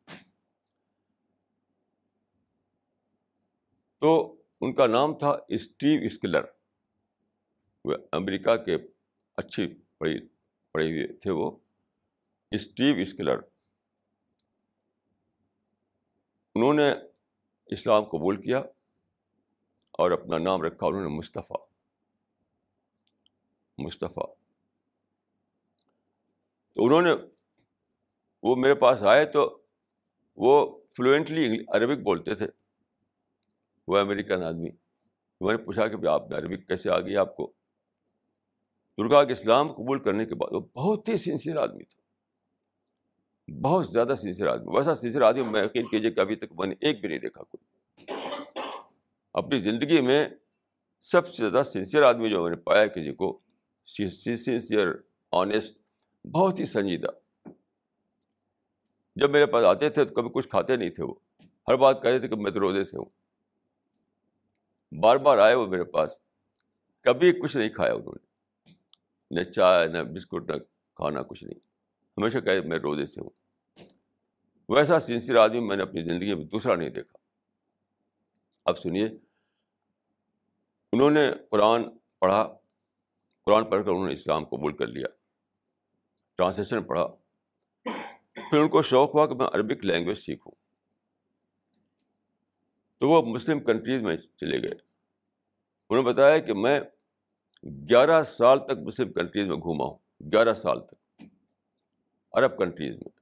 تو 4.01 4.37
ان 4.61 4.75
کا 4.75 4.87
نام 4.87 5.19
تھا 5.19 5.37
اسٹیو 5.49 6.01
اسکلر۔ 6.03 6.45
وہ 7.85 7.95
امریکہ 8.13 8.57
کے 8.57 8.77
اچھی 9.37 9.75
پڑھی، 9.99 10.27
پڑھے 10.73 10.87
ہوئے 10.87 11.07
تھے 11.07 11.31
وہ۔ 11.31 11.51
اسٹیو 12.51 12.97
اسکلر۔ 12.97 13.54
انہوں 16.55 16.75
نے 16.75 16.93
اسلام 17.67 18.05
قبول 18.05 18.43
کیا 18.43 18.59
اور 19.91 20.11
اپنا 20.11 20.39
نام 20.39 20.63
رکھا، 20.63 20.87
انہوں 20.87 21.03
نے 21.03 21.09
مصطفیٰ۔ 21.09 21.67
مصطفیٰ۔ 23.79 24.35
تو 26.75 26.87
انہوں 26.87 27.03
نے، 27.03 27.11
وہ 28.43 28.57
میرے 28.57 28.75
پاس 28.75 29.03
آئے 29.03 29.25
تو 29.25 29.63
وہ 30.37 30.81
فلوئنٹلی 30.97 31.65
عربک 31.69 32.03
بولتے 32.03 32.35
تھے۔ 32.35 32.47
وہ 33.89 33.99
امریکن 33.99 34.43
آدمی۔ 34.43 34.71
میں 35.41 35.55
نے 35.55 35.65
پوچھا 35.65 35.89
کہ 35.89 36.07
آپ 36.07 36.31
نے 36.31 36.37
عربک 36.37 36.69
کیسے 36.69 36.91
آ 36.91 37.01
گئی 37.01 37.17
آپ 37.17 37.37
کو؟ 37.37 37.53
درگا 38.99 39.25
کے 39.25 39.33
اسلام 39.33 39.73
قبول 39.73 40.03
کرنے 40.03 40.25
کے 40.25 40.35
بعد 40.35 40.49
وہ 40.53 40.61
بہت 40.61 41.09
ہی 41.09 41.17
سنسیئر 41.17 41.57
آدمی 41.57 41.85
تھا۔ 41.85 42.04
بہت 43.49 43.89
زیادہ 43.89 44.15
سنسیئر 44.21 44.49
آدمی، 44.49 44.77
ویسا 44.77 44.95
سنسیئر 44.95 45.23
آدمی 45.23 45.43
میں 45.43 45.65
یقین 45.65 45.89
کیجیے 45.89 46.11
کہ 46.11 46.21
ابھی 46.21 46.37
تک 46.37 46.53
میں 46.59 46.67
نے 46.67 46.75
ایک 46.81 47.01
بھی 47.01 47.09
نہیں 47.09 47.19
دیکھا 47.19 47.43
کوئی۔ 47.43 47.65
اپنی 49.33 49.61
زندگی 49.61 50.01
میں 50.01 50.29
سب 51.03 51.27
سے 51.27 51.51
زیادہ 51.51 51.65
سنسیئر 51.65 52.03
آدمی 52.03 52.31
جو 52.31 52.43
میں 52.43 52.51
نے 52.51 52.57
پایا 52.57 52.87
کسی 52.87 53.13
کو 53.13 53.41
سنسیئر 53.87 54.87
آنےسٹ 55.33 55.79
بہت 56.27 56.61
ہی 56.61 56.65
سنجیدہ۔ 56.65 57.07
جب 59.17 59.31
میرے 59.31 59.47
پاس 59.47 59.65
آتے 59.65 59.89
تھے 59.89 60.05
تو 60.05 60.15
کبھی 60.15 60.31
کچھ 60.35 60.49
کھاتے 60.49 60.77
نہیں 60.77 60.91
تھے 60.91 61.05
وہ۔ 61.05 61.15
ہر 61.69 61.77
بات 61.77 62.03
کہتے 62.03 62.19
تھے 62.19 62.29
کہ 62.29 62.37
میں 62.37 62.51
تو 62.51 62.61
روزے 62.61 62.85
سے 62.85 62.97
ہوں۔ 62.97 63.05
بار 65.01 65.17
بار 65.17 65.39
آئے 65.39 65.55
وہ 65.55 65.67
میرے 65.67 65.85
پاس۔ 65.85 66.11
کبھی 67.01 67.33
کچھ 67.33 67.57
نہیں 67.57 67.69
کھایا 67.69 67.95
انہوں 67.95 68.15
نے۔ 68.15 68.27
نہ 69.31 69.45
چائے، 69.45 69.89
نہ 69.89 69.99
بسکٹ، 69.99 70.51
نہ 70.51 70.57
کھانا 70.95 71.23
کچھ 71.23 71.45
نہیں۔ 71.45 71.74
ہمیشہ 72.19 72.39
کہے 72.39 72.61
میں 72.61 72.79
روزے 72.79 73.07
سے 73.07 73.21
ہوں۔ 73.21 73.31
ویسا 74.69 75.01
سنسیئر 75.01 75.39
آدمی 75.39 75.61
میں 75.61 75.77
نے 75.77 75.83
اپنی 75.83 76.03
زندگی 76.03 76.35
میں 76.35 76.45
دوسرا 76.45 76.77
نہیں 76.77 76.91
دیکھا۔ 76.91 77.19
اب 78.65 78.79
سنیے، 78.79 79.05
انہوں 80.93 81.11
نے 81.11 81.31
قرآن 81.51 81.83
پڑھا، 82.21 82.57
قرآن 83.45 83.71
پڑھ 83.71 83.85
کر 83.85 83.91
انہوں 83.91 84.07
نے 84.07 84.15
اسلام 84.15 84.45
قبول 84.45 84.77
کر 84.77 84.87
لیا، 84.87 85.07
ٹرانسلیشن 86.37 86.83
پڑھا، 86.83 87.07
پھر 88.33 88.59
ان 88.59 88.69
کو 88.69 88.83
شوق 88.83 89.15
ہوا 89.15 89.27
کہ 89.27 89.35
میں 89.35 89.47
عربک 89.47 89.85
لینگویج 89.85 90.19
سیکھوں۔ 90.19 90.53
تو 92.99 93.09
وہ 93.09 93.23
مسلم 93.23 93.61
کنٹریز 93.61 94.03
میں 94.03 94.17
چلے 94.17 94.63
گئے۔ 94.63 94.75
انہوں 95.91 96.03
نے 96.03 96.13
بتایا 96.13 96.39
کہ 96.39 96.55
میں 96.55 96.81
گیارہ 97.65 98.23
سال 98.23 98.67
تک 98.67 98.79
مسلم 98.87 99.13
کنٹریز 99.13 99.49
میں 99.49 99.57
گھوما 99.57 99.85
ہوں، 99.85 99.97
گیارہ 100.33 100.55
سال 100.55 100.87
تک۔ 100.87 101.04
عرب 102.35 102.59
کنٹریز 102.59 102.97
میں۔ 102.97 103.19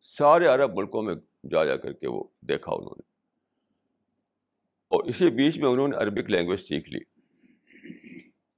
سارے 0.00 0.46
عرب 0.46 0.70
ملکوں 0.74 1.02
میں 1.02 1.14
جا 1.50 1.64
جا 1.64 1.76
کر 1.76 1.92
کے 1.92 2.08
وہ 2.08 2.24
دیکھا 2.40 2.72
انہوں 2.72 2.94
نے۔ 2.96 3.02
اور 4.88 5.04
اسی 5.04 5.30
بیچ 5.30 5.58
میں 5.58 5.68
انہوں 5.68 5.88
نے 5.88 5.96
عربک 5.96 6.30
لینگویج 6.30 6.60
سیکھ 6.60 6.90
لی۔ 6.92 7.00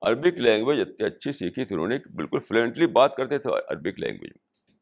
عربک 0.02 0.40
لینگویج 0.40 0.80
اتنی 0.80 1.04
اچھی 1.04 1.32
سیکھی 1.32 1.64
تھی 1.64 1.74
انہوں 1.74 1.88
نے 1.88 1.98
بالکل 2.14 2.40
فلوئنٹلی 2.40 2.86
بات 2.86 3.16
کرتے 3.16 3.38
تھے 3.38 3.50
عربک 3.50 4.00
لینگویج 4.00 4.30
میں۔ 4.30 4.74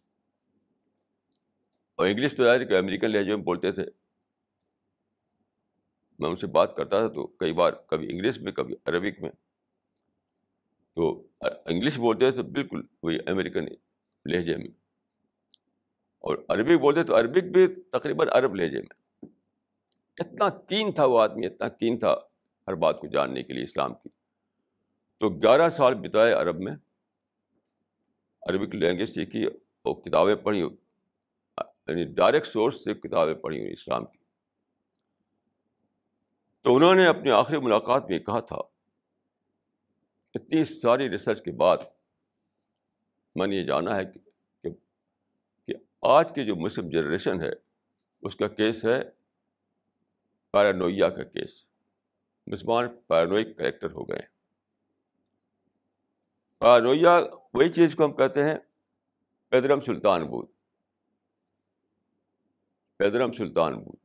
اور 1.95 2.07
انگلش 2.07 2.35
تو 2.37 2.45
یار 2.45 2.65
کہ 2.65 2.79
امریکن 2.79 3.11
لہجے 3.11 3.37
میں 3.37 3.45
بولتے 3.45 3.73
تھے۔ 3.73 3.85
میں 6.19 6.31
ان 6.31 6.37
سے 6.37 6.47
بات 6.47 6.77
کرتا 6.77 6.99
تھا 6.99 7.09
تو 7.09 7.27
کئی 7.27 7.53
بار 7.53 7.73
کبھی 7.73 8.11
انگلش 8.11 8.39
میں، 8.39 8.53
کبھی 8.53 8.75
عربک 8.85 9.23
میں۔ 9.23 9.31
تو 10.95 11.27
انگلش 11.41 11.99
بولتے 11.99 12.31
تھے 12.31 12.43
بالکل 12.43 12.83
وہی 13.03 13.19
امریکن 13.27 13.65
لہجے 14.25 14.57
میں۔ 14.57 14.86
اور 16.27 16.37
عربک 16.49 16.81
بولتے 16.81 17.03
تو 17.03 17.17
عربک 17.17 17.45
بھی 17.45 17.67
تقریباً 17.67 18.29
عرب 18.33 18.55
لہجے 18.55 18.79
میں۔ 18.79 19.25
اتنا 20.19 20.49
کین 20.69 20.93
تھا 20.93 21.05
وہ 21.05 21.21
آدمی، 21.21 21.47
اتنا 21.47 21.69
کین 21.69 21.99
تھا 21.99 22.15
ہر 22.69 22.75
بات 22.75 23.01
کو 23.01 23.07
جاننے 23.07 23.43
کے 23.43 23.53
لیے 23.53 23.63
اسلام 23.63 23.95
کی۔ 23.95 24.09
تو 25.19 25.29
گیارہ 25.29 25.69
سال 25.71 25.95
بتائے 25.95 26.33
عرب 26.33 26.61
میں، 26.61 26.77
عربک 28.43 28.75
لینگویج 28.75 29.11
سیکھی 29.11 29.45
اور 29.45 29.95
کتابیں 30.03 30.35
پڑھی 30.35 30.61
یعنی 30.61 32.05
ڈائریکٹ 32.05 32.47
سورس 32.47 32.85
سے 32.85 32.95
کتابیں 32.95 33.35
پڑھی 33.35 33.61
ہوئی 33.61 33.73
اسلام 33.73 34.07
کی۔ 34.07 34.19
تو 36.63 36.77
انہوں 36.77 36.95
نے 36.95 37.07
اپنی 37.07 37.31
آخری 37.31 37.59
ملاقات 37.59 38.11
میں 38.11 38.19
کہا 38.19 38.41
تھا، 38.41 38.57
اتنی 40.35 40.65
ساری 40.65 41.11
ریسرچ 41.11 41.43
کے 41.43 41.53
بعد 41.53 41.77
میں 43.35 43.47
نے 43.47 43.57
یہ 43.57 43.65
جانا 43.65 43.97
ہے 43.97 44.05
کہ 44.05 44.19
کہ 44.19 44.26
آج 46.03 46.35
کی 46.35 46.45
جو 46.45 46.57
مسلم 46.57 46.89
جنریشن 46.89 47.43
ہے، 47.43 47.51
اس 48.23 48.37
کا 48.37 48.49
کیس 48.49 48.85
ہے 48.85 49.05
پیرانویا 50.53 51.09
کا 51.09 51.23
کیس۔ 51.23 51.67
مسلمان 52.47 52.89
پیرانوئک 52.89 53.57
کریکٹر 53.59 53.91
ہو 53.91 54.09
گئے 54.09 54.19
ہیں۔ 54.19 54.37
رویہ 56.81 57.09
وہی 57.55 57.69
چیز 57.69 57.95
کو 57.95 58.05
ہم 58.05 58.13
کہتے 58.13 58.45
ہیں، 58.45 58.55
پیدرم 59.49 59.81
سلطان 59.81 60.27
بود۔ 60.27 60.47
پیدرم 62.97 63.33
سلطان 63.33 63.79
بود۔ 63.79 63.97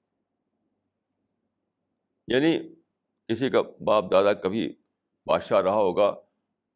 یعنی 2.28 2.76
کسی 3.28 3.50
کا 3.50 3.62
باپ 3.62 4.12
دادا 4.12 4.34
کبھی 4.34 4.76
بادشاہ 5.26 5.62
رہا 5.62 5.74
ہوگا، 5.74 6.22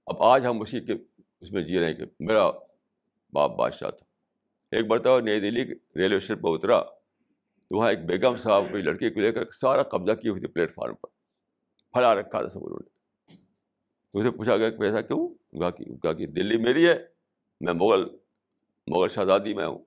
اب 0.06 0.24
آج 0.24 0.46
ہم 0.46 0.62
اسی 0.62 0.86
کے 0.86 0.94
اس 1.42 1.52
میں 1.52 1.64
جی 1.64 1.80
رہے 1.80 1.86
ہیں 1.86 1.94
کہ 1.94 2.06
میرا 2.20 2.52
باپ 3.34 3.52
بادشاہ 3.52 3.92
تھا۔ 3.92 4.05
ایک 4.72 4.86
مرتبہ 4.86 5.20
نئی 5.20 5.40
دلی 5.40 5.66
ریلوے 5.96 6.18
اسٹیشن 6.18 6.42
پہ 6.42 6.48
اترا 6.48 6.84
تو 7.70 7.78
وہاں 7.78 7.90
ایک 7.90 8.06
بیگم 8.06 8.36
صاحب 8.36 8.64
کوئی 8.72 8.84
لڑکی 8.84 9.10
کو 9.10 9.20
لے 9.20 9.32
کر 9.32 9.52
سارا 9.52 9.84
قبضہ 9.84 10.16
کی 10.16 10.30
ہوئی 10.30 10.40
تھی 10.40 10.48
پلیٹ 10.48 10.76
فارم 10.76 10.96
پر 10.96 11.08
پھلا 11.94 12.16
رکھا 12.16 12.40
تھا 12.40 12.50
سب 12.50 12.66
انہوں 12.66 12.80
نے۔ 12.84 12.96
تو 14.12 14.20
اسے 14.20 14.32
پوچھا 14.32 14.58
گیا 14.58 14.70
کہ 14.70 14.84
ایسا 14.84 15.02
کیوں؟ 15.02 15.28
کہا 15.60 15.70
کہ 15.70 15.86
کہا 15.86 16.14
کہ 16.14 16.28
دلی 16.28 16.58
میری 16.58 16.88
ہے، 16.88 17.06
میں 17.62 17.74
مغل 17.74 18.06
مغل 18.88 19.10
شہزادی 19.10 19.54
میں 19.54 19.68
ہوں۔ 19.68 19.80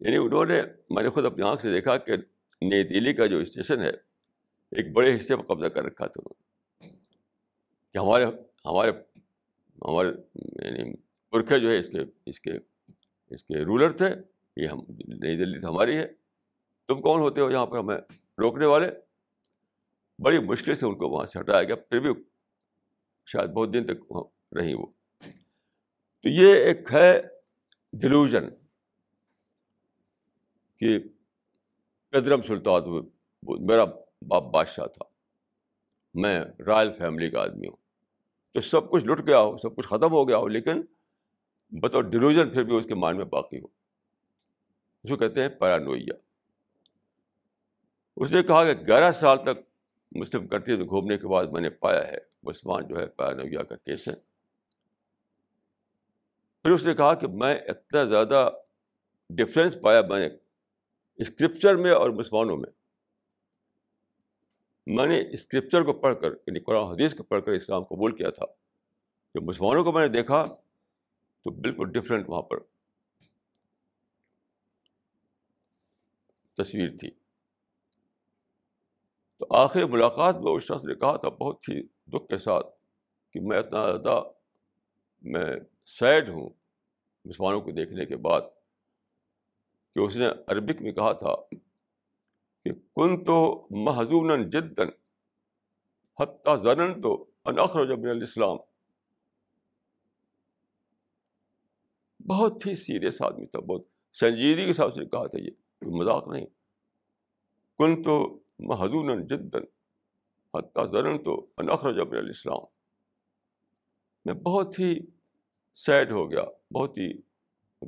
یعنی 0.00 0.16
انہوں 0.16 0.44
نے، 0.44 0.62
میں 0.90 1.02
نے 1.02 1.10
خود 1.10 1.24
اپنی 1.24 1.42
آنکھ 1.42 1.62
سے 1.62 1.72
دیکھا 1.72 1.98
کہ 1.98 2.12
نئی 2.62 2.82
دلی 2.82 3.12
کا 3.12 3.26
جو 3.26 3.38
اسٹیشن 3.38 3.82
ہے، 3.82 3.90
ایک 4.70 4.92
بڑے 4.92 5.16
حصے 5.16 5.36
پر 5.36 5.42
قبضہ 5.42 5.68
کر 5.68 5.84
رکھا 5.84 6.06
تھا 6.06 6.20
انہوں 6.26 6.42
نے۔ 6.42 6.98
کہ 7.92 7.98
ہمارے 7.98 8.24
ہمارے 8.64 8.90
ہمارے 9.88 10.08
یعنی 10.64 10.94
پرکھے 11.32 11.60
جو 11.60 11.70
ہے، 11.70 11.78
اس 11.78 11.88
کے 11.88 11.98
اس 12.26 12.40
کے 12.40 12.50
اس 13.30 13.44
کے 13.44 13.64
رولر 13.64 13.90
تھے۔ 13.90 14.08
یہ 14.56 14.66
ہم، 14.66 14.78
نئی 15.08 15.36
دلی 15.36 15.60
تو 15.60 15.68
ہماری 15.68 15.96
ہے۔ 15.96 16.06
تم 16.88 17.00
کون 17.00 17.20
ہوتے 17.20 17.40
ہو 17.40 17.50
یہاں 17.50 17.66
پر؟ 17.66 17.78
ہمیں 17.78 17.96
روکنے 18.38 18.66
والے۔ 18.66 18.86
بڑی 20.18 20.38
مشکل 20.38 20.74
سے 20.74 20.86
ان 20.86 20.98
کو 20.98 21.08
وہاں 21.08 21.26
سے 21.26 21.40
ہٹایا 21.40 21.62
گیا، 21.62 21.76
پھر 21.76 22.00
بھی 22.00 22.22
شاید 23.26 23.50
بہت 23.50 23.74
دن 23.74 23.86
تک 23.86 24.12
رہی 24.56 24.74
وہ۔ 24.74 24.86
تو 26.22 26.28
یہ 26.28 26.54
ایک 26.54 26.92
ہے 26.92 27.20
ڈیلوژن 27.92 28.44
کہ 30.76 30.98
پیدرم 32.10 32.42
سلطان 32.42 32.82
میرا 33.66 33.84
باپ 34.28 34.42
بادشاہ 34.42 34.86
تھا۔ 34.86 35.04
میں 36.14 36.44
رائل 36.66 36.92
فیملی 36.98 37.30
کا 37.30 37.42
آدمی 37.42 37.68
ہوں۔ 37.68 37.76
تو 38.52 38.60
سب 38.60 38.90
کچھ 38.90 39.04
لٹ 39.04 39.26
گیا 39.26 39.40
ہو، 39.40 39.58
سب 39.58 39.76
کچھ 39.76 39.86
ختم 39.86 40.10
ہو 40.10 40.28
گیا 40.28 40.36
ہو، 40.36 40.48
لیکن 40.48 40.82
بطور 41.72 42.02
ڈیلوژن 42.02 42.50
پھر 42.50 42.62
بھی 42.62 42.76
اس 42.76 42.84
کے 42.86 42.94
مائنڈ 42.94 43.18
میں 43.18 43.26
باقی 43.26 43.60
ہو۔ 43.60 43.66
اس 45.04 45.10
کو 45.10 45.16
کہتے 45.16 45.42
ہیں 45.42 45.48
پیرانویا 45.48 46.14
اس 48.16 48.32
نے 48.32 48.42
کہا 48.42 48.72
کہ 48.72 48.86
گیارہ 48.86 49.12
سال 49.12 49.42
تک 49.42 49.60
مسلم 50.12 50.48
کنٹری 50.48 50.76
میں 50.76 50.84
گھومنے 50.84 51.18
کے 51.18 51.28
بعد 51.28 51.44
میں 51.44 51.60
نے 51.60 51.70
پایا 51.70 52.08
ہے۔ 52.08 52.18
مسلمان 52.42 52.86
جو 52.88 52.98
ہے 52.98 53.06
پیرانویا 53.06 53.62
کا 53.62 53.76
کیس 53.76 54.08
ہے 54.08 54.14
پھر 56.62 56.70
اس 56.70 56.86
نے 56.86 56.94
کہا 56.94 57.14
کہ 57.14 57.26
میں 57.26 57.54
اتنا 57.54 58.04
زیادہ 58.04 58.50
ڈفرینس 59.30 59.78
پایا 59.82 60.00
میں 60.08 60.28
نے 60.28 60.36
اسکرپچر 61.16 61.76
میں 61.76 61.90
اور 61.90 62.10
مسلمانوں 62.10 62.56
میں۔ 62.56 62.70
میں 64.86 65.06
نے 65.06 65.24
اسکرپچر 65.32 65.82
کو 65.82 65.92
پڑھ 65.92 66.14
کر 66.20 66.30
یعنی 66.30 66.60
قرآن 66.60 66.84
حدیث 66.84 67.14
کو 67.14 67.22
پڑھ 67.22 67.42
کر 67.42 67.52
اسلام 67.52 67.84
قبول 67.84 68.16
کیا 68.16 68.30
تھا۔ 68.30 68.44
جب 69.34 69.42
مسلمانوں 69.42 69.84
کو 69.84 69.92
میں 69.92 70.02
نے 70.02 70.08
دیکھا 70.08 70.46
تو 71.44 71.50
بالکل 71.50 71.92
ڈفرینٹ 71.92 72.28
وہاں 72.28 72.42
پر 72.42 72.58
تصویر 76.54 76.90
تھی۔ 77.00 77.10
تو 79.38 79.46
آخر 79.50 79.84
ملاقات 79.84 80.36
میں 80.36 80.52
اس 80.52 80.62
شخص 80.62 80.84
نے 80.84 80.94
کہا 80.94 81.16
تھا 81.16 81.28
بہت 81.28 81.68
ہی 81.68 81.82
دکھ 81.82 82.28
کے 82.28 82.38
ساتھ 82.38 82.66
کہ 83.32 83.40
میں 83.40 83.58
اتنا 83.58 83.86
زیادہ 83.86 84.22
میں 85.22 85.44
سیڈ 85.84 86.28
ہوں 86.28 86.50
مسلمانوں 87.24 87.60
کو 87.60 87.70
دیکھنے 87.70 88.06
کے 88.06 88.16
بعد 88.16 88.40
کہ 89.94 89.98
اس 89.98 90.16
نے 90.16 90.26
عربک 90.26 90.82
میں 90.82 90.92
کہا 90.92 91.12
تھا 91.12 91.34
کہ 92.64 92.72
کن 92.72 93.24
تو 93.24 93.66
محضون 93.70 94.50
جدن 94.50 94.88
حتیٰ 96.20 96.62
زنن 96.62 97.02
تو 97.02 97.30
انخر 97.44 97.86
جب 97.86 98.10
الاسلام۔ 98.10 98.71
بہت 102.28 102.66
ہی 102.66 102.74
سیریس 102.74 103.22
آدمی 103.22 103.46
تھا، 103.46 103.60
بہت 103.60 103.82
سنجیدگی 104.12 104.66
کے 104.66 104.72
ساتھ 104.72 104.94
سے 104.94 105.04
کہا 105.04 105.26
تھا 105.26 105.38
یہ، 105.38 105.50
کوئی 105.50 106.00
مذاق 106.00 106.28
نہیں۔ 106.28 106.46
کن 107.78 108.02
تو 108.02 108.40
محضون 108.58 109.26
جدن 109.26 109.62
حتیٰ 110.54 110.92
زنن 110.92 111.24
تو 111.24 111.46
انخر 111.56 111.92
جب 111.92 112.10
الاسلام۔ 112.10 112.58
میں 114.24 114.34
بہت 114.34 114.78
ہی 114.78 115.00
سیڈ 115.74 116.12
ہو 116.12 116.30
گیا، 116.30 116.44
بہت 116.74 116.98
ہی 116.98 117.12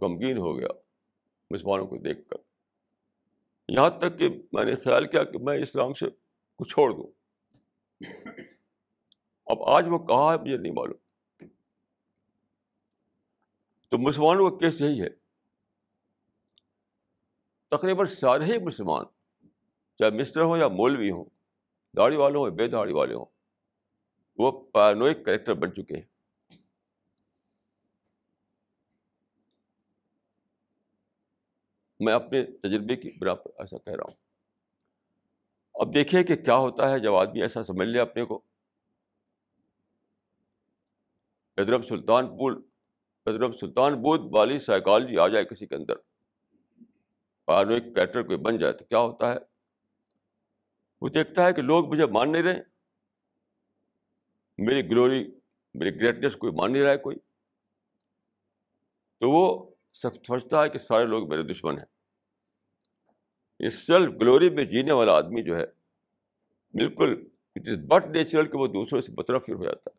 غمگین 0.02 0.38
ہو 0.38 0.58
گیا 0.58 0.68
مسلمانوں 1.50 1.86
کو 1.86 1.96
دیکھ 1.96 2.28
کر۔ 2.28 2.36
یہاں 3.68 3.90
تک 3.90 4.18
کہ 4.18 4.28
میں 4.52 4.64
نے 4.64 4.76
خیال 4.76 5.06
کیا 5.06 5.24
کہ 5.24 5.38
میں 5.38 5.62
اسلام 5.62 5.92
سے 5.92 6.06
کو 6.56 6.64
چھوڑ 6.64 6.90
دوں۔ 6.90 7.06
اب 9.46 9.62
آج 9.62 9.84
وہ 9.88 9.98
کہاں 9.98 10.32
ہے 10.32 10.38
مجھے 10.38 10.56
نہیں 10.56 10.72
معلوم۔ 10.72 11.03
تو 13.88 13.98
مسلمانوں 13.98 14.50
کا 14.50 14.56
کیس 14.58 14.80
یہی 14.80 15.02
ہے۔ 15.02 15.08
تقریباً 17.68 18.06
سارے 18.06 18.44
ہی 18.44 18.58
مسلمان، 18.58 19.04
چاہے 19.98 20.10
مسٹر 20.10 20.40
ہوں 20.40 20.58
یا 20.58 20.68
مولوی 20.68 21.10
ہوں، 21.10 21.24
داڑھی 21.96 22.16
والے 22.16 22.38
ہوں 22.38 22.44
یا 22.44 22.54
بے 22.54 22.68
داڑھی 22.68 22.92
والے 22.92 23.14
ہوں، 23.14 23.24
وہ 24.38 24.64
پارانوئک 24.72 25.24
کریکٹر 25.24 25.54
بن 25.54 25.74
چکے 25.74 25.96
ہیں۔ 25.96 26.02
میں 32.00 32.12
اپنے 32.12 32.44
تجربے 32.44 32.96
کی 32.96 33.10
بنا 33.18 33.34
پر 33.34 33.50
ایسا 33.58 33.78
کہہ 33.78 33.92
رہا 33.92 34.04
ہوں۔ 34.04 34.16
اب 35.74 35.94
دیکھیے 35.94 36.24
کہ 36.24 36.36
کیا 36.36 36.56
ہوتا 36.56 36.90
ہے 36.90 36.98
جب 36.98 37.14
آدمی 37.14 37.42
ایسا 37.42 37.62
سمجھ 37.62 37.88
لے 37.88 38.00
اپنے 38.00 38.24
کو۔ 38.24 38.40
پیدرم 41.54 41.82
سلطان 41.82 42.38
پول 42.38 42.62
پیدرم 43.24 43.52
سلطان 43.52 44.02
بود 44.02 44.20
والی 44.32 44.58
سائیکالوجی 44.58 45.18
آ 45.18 45.28
جائے 45.28 45.44
کسی 45.44 45.66
کے 45.66 45.74
اندر۔ 45.74 45.94
اور 47.44 47.66
ایک 47.66 47.84
کوئی 48.14 48.38
بن 48.38 48.58
جائے 48.58 48.72
تو 48.72 48.84
کیا 48.84 48.98
ہوتا 48.98 49.32
ہے؟ 49.32 49.38
وہ 51.00 51.08
دیکھتا 51.08 51.46
ہے 51.46 51.52
کہ 51.52 51.62
لوگ 51.62 51.92
مجھے 51.92 52.06
مان 52.06 52.32
نہیں 52.32 52.42
رہے۔ 52.42 52.62
میری 54.58 54.90
گلوری 54.90 55.30
میری 55.74 55.96
گریٹنیس 55.96 56.36
کوئی 56.36 56.52
مان 56.52 56.72
نہیں 56.72 56.82
رہا 56.82 56.90
ہے 56.90 56.96
کوئی۔ 56.96 57.16
تو 59.20 59.30
وہ 59.30 59.70
سمجھتا 59.92 60.62
ہے 60.62 60.68
کہ 60.68 60.78
سارے 60.78 61.06
لوگ 61.06 61.28
میرے 61.28 61.42
دشمن 61.42 61.78
ہیں۔ 61.78 61.86
اس 63.66 63.86
سیلف 63.86 64.10
گلوری 64.20 64.50
میں 64.50 64.64
جینے 64.64 64.92
والا 64.92 65.12
آدمی 65.12 65.42
جو 65.42 65.56
ہے، 65.56 65.66
بالکل 66.72 67.26
اٹ 67.56 67.68
از 67.68 67.78
بٹ 67.78 68.06
نیچرل 68.06 68.50
کہ 68.50 68.58
وہ 68.58 68.66
دوسروں 68.66 69.00
سے 69.00 69.12
مترفر 69.18 69.52
ہو 69.52 69.64
جاتا 69.64 69.90
ہے۔ 69.94 69.98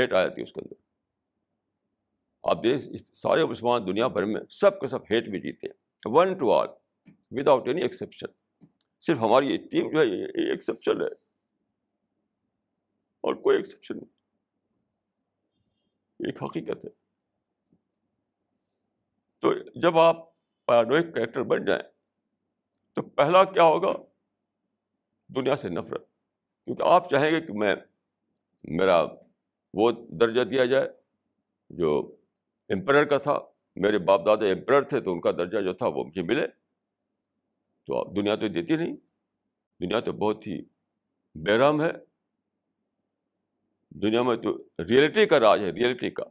ہیٹ 0.00 0.12
آ 0.12 0.22
جاتی 0.22 0.40
ہے 0.40 0.46
اس 0.46 0.52
کے 0.52 0.60
اندر۔ 0.60 0.81
آپ 2.42 2.64
دیکھ 2.64 2.82
سارے 3.14 3.44
مسلمان 3.44 3.86
دنیا 3.86 4.06
بھر 4.06 4.24
میں 4.24 4.40
سب 4.50 4.80
کے 4.80 4.88
سب 4.88 5.02
ہیٹ 5.10 5.28
میں 5.28 5.40
جیتے 5.40 5.66
ہیں۔ 5.66 5.74
One 6.04 6.38
to 6.38 6.52
all 6.52 6.68
without 7.30 7.68
any 7.68 7.82
exception 7.82 8.26
صرف 9.00 9.18
ہماری 9.18 9.46
یہ 9.46 9.58
ٹیم 9.70 9.90
جو 9.90 10.00
ہے، 10.00 10.06
یہ 10.06 10.50
ایکسیپشن 10.50 11.02
ہے۔ 11.02 11.06
اور 13.20 13.34
کوئی 13.34 13.56
ایکسیپشن 13.56 13.94
نہیں۔ 13.94 14.10
ایک 16.18 16.42
حقیقت 16.42 16.84
ہے۔ 16.84 16.90
تو 19.38 19.52
جب 19.80 19.98
آپ 19.98 20.16
پیرانوئک 20.66 21.14
کریکٹر 21.14 21.42
بن 21.42 21.64
جائیں، 21.64 21.82
تو 22.92 23.02
پہلا 23.02 23.44
کیا 23.44 23.62
ہوگا؟ 23.62 23.92
دنیا 25.28 25.56
سے 25.56 25.68
نفرت۔ 25.68 26.06
کیونکہ 26.64 26.82
آپ 26.82 27.10
چاہیں 27.10 27.30
گے 27.30 27.40
کہ 27.40 27.52
میں، 27.52 27.74
میرا 28.64 29.04
وہ 29.74 29.92
درجہ 30.08 30.40
دیا 30.40 30.64
جائے 30.64 30.88
جو 31.70 32.16
امپرر 32.68 33.04
کا 33.04 33.18
تھا، 33.18 33.38
میرے 33.76 33.98
باپ 33.98 34.26
دادا 34.26 34.46
امپرر 34.46 34.82
تھے 34.82 35.00
تو 35.00 35.12
ان 35.12 35.20
کا 35.20 35.32
درجہ 35.32 35.58
جو 35.64 35.72
تھا 35.72 35.86
وہ 35.86 36.04
مجھے 36.04 36.22
ملے۔ 36.22 36.46
تو 37.86 38.00
آپ 38.00 38.16
دنیا 38.16 38.36
تو 38.36 38.48
دیتی 38.48 38.76
نہیں، 38.76 38.96
دنیا 39.80 40.00
تو 40.00 40.12
بہت 40.12 40.46
ہی 40.46 40.62
بیرام 41.34 41.82
ہے۔ 41.82 41.90
دنیا 43.90 44.22
میں 44.22 44.36
تو 44.36 44.62
ریئلٹی 44.88 45.26
کا 45.26 45.40
راج 45.40 45.60
ہے، 45.60 45.70
ریئلٹی 45.70 46.10
کا۔ 46.10 46.24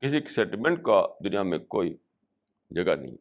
کسی 0.00 0.20
سینٹیمنٹ 0.28 0.82
کا 0.82 1.06
دنیا 1.24 1.42
میں 1.42 1.58
کوئی 1.58 1.96
جگہ 2.70 2.94
نہیں۔ 2.94 3.16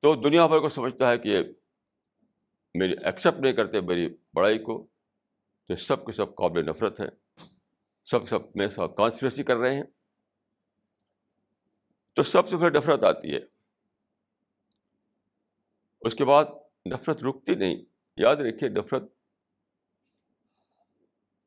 تو 0.00 0.14
دنیا 0.14 0.46
بھر 0.46 0.58
کو 0.58 0.68
سمجھتا 0.68 1.10
ہے 1.10 1.18
کہ 1.18 1.38
میری 2.74 2.94
ایکسیپٹ 3.04 3.38
نہیں 3.38 3.52
کرتے 3.52 3.80
میری 3.80 4.14
بڑائی 4.34 4.58
کو۔ 4.58 4.86
تو 5.66 5.76
سب 5.76 6.06
کے 6.06 6.12
سب 6.12 6.34
قابل 6.34 6.66
نفرت 6.66 7.00
ہیں۔ 7.00 7.21
سب 8.04 8.28
سب 8.28 8.38
میں 8.54 8.68
سب 8.68 8.96
کانسپریسی 8.96 9.42
کر 9.42 9.56
رہے 9.56 9.74
ہیں۔ 9.74 9.84
تو 12.12 12.22
سب 12.22 12.48
سے 12.48 12.56
پھر 12.56 12.70
نفرت 12.70 13.04
آتی 13.04 13.34
ہے۔ 13.34 13.40
اس 16.00 16.14
کے 16.14 16.24
بعد 16.24 16.44
نفرت 16.86 17.24
رکتی 17.24 17.54
نہیں۔ 17.54 17.76
یاد 18.16 18.36
رکھیے 18.36 18.68
نفرت 18.68 19.02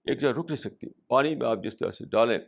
ایک 0.03 0.19
جگہ 0.21 0.29
رک 0.29 0.45
نہیں 0.49 0.57
سکتی۔ 0.57 0.87
پانی 1.07 1.35
میں 1.35 1.47
آپ 1.47 1.57
جس 1.63 1.77
طرح 1.77 1.91
سے 1.91 2.05
ڈالیں، 2.05 2.39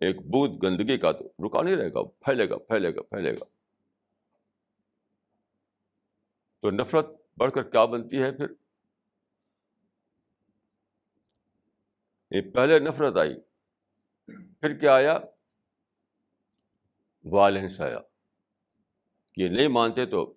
ایک 0.00 0.16
بوت 0.16 0.62
گندگی 0.62 0.98
کا 0.98 1.12
تو 1.12 1.48
رکا 1.48 1.62
نہیں 1.62 1.76
رہے 1.76 1.88
گا، 1.88 2.02
پھیلے 2.02 2.50
گا 2.50 2.58
پھیلے 2.58 2.94
گا 2.94 3.02
پھیلے 3.02 3.34
گا۔ 3.34 3.44
تو 6.60 6.70
نفرت 6.70 7.06
بڑھ 7.36 7.52
کر 7.52 7.62
کیا 7.62 7.84
بنتی 7.84 8.22
ہے 8.22 8.32
پھر؟ 8.32 8.46
یہ 12.30 12.40
پہلے 12.40 12.78
نفرت 12.78 13.16
آئی، 13.16 13.40
پھر 14.60 14.78
کیا 14.78 14.94
آیا؟ 14.94 15.18
والنس 17.24 17.80
آیا۔ 17.80 17.98
کہ 19.32 19.40
یہ 19.40 19.48
نہیں 19.48 19.68
مانتے 19.68 20.06
تو 20.06 20.34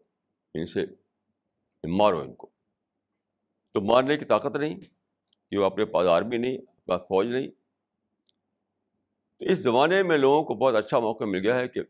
ان 0.53 0.65
سے 0.65 0.85
مارو 1.87 2.19
ان 2.19 2.33
کو۔ 2.33 2.49
تو 3.71 3.81
مارنے 3.81 4.17
کی 4.17 4.25
طاقت 4.25 4.55
نہیں، 4.55 4.79
کہ 5.49 5.57
وہ 5.57 5.65
اپنے 5.65 5.85
پاس 5.85 6.07
آرمی 6.07 6.37
نہیں 6.37 6.57
اپنا 6.57 6.97
فوج 6.97 7.27
نہیں۔ 7.27 7.47
تو 9.37 9.45
اس 9.45 9.59
زمانے 9.59 10.03
میں 10.03 10.17
لوگوں 10.17 10.43
کو 10.43 10.53
بہت 10.53 10.75
اچھا 10.75 10.99
موقع 10.99 11.23
مل 11.23 11.39
گیا 11.39 11.59
ہے 11.59 11.67
کہ 11.67 11.81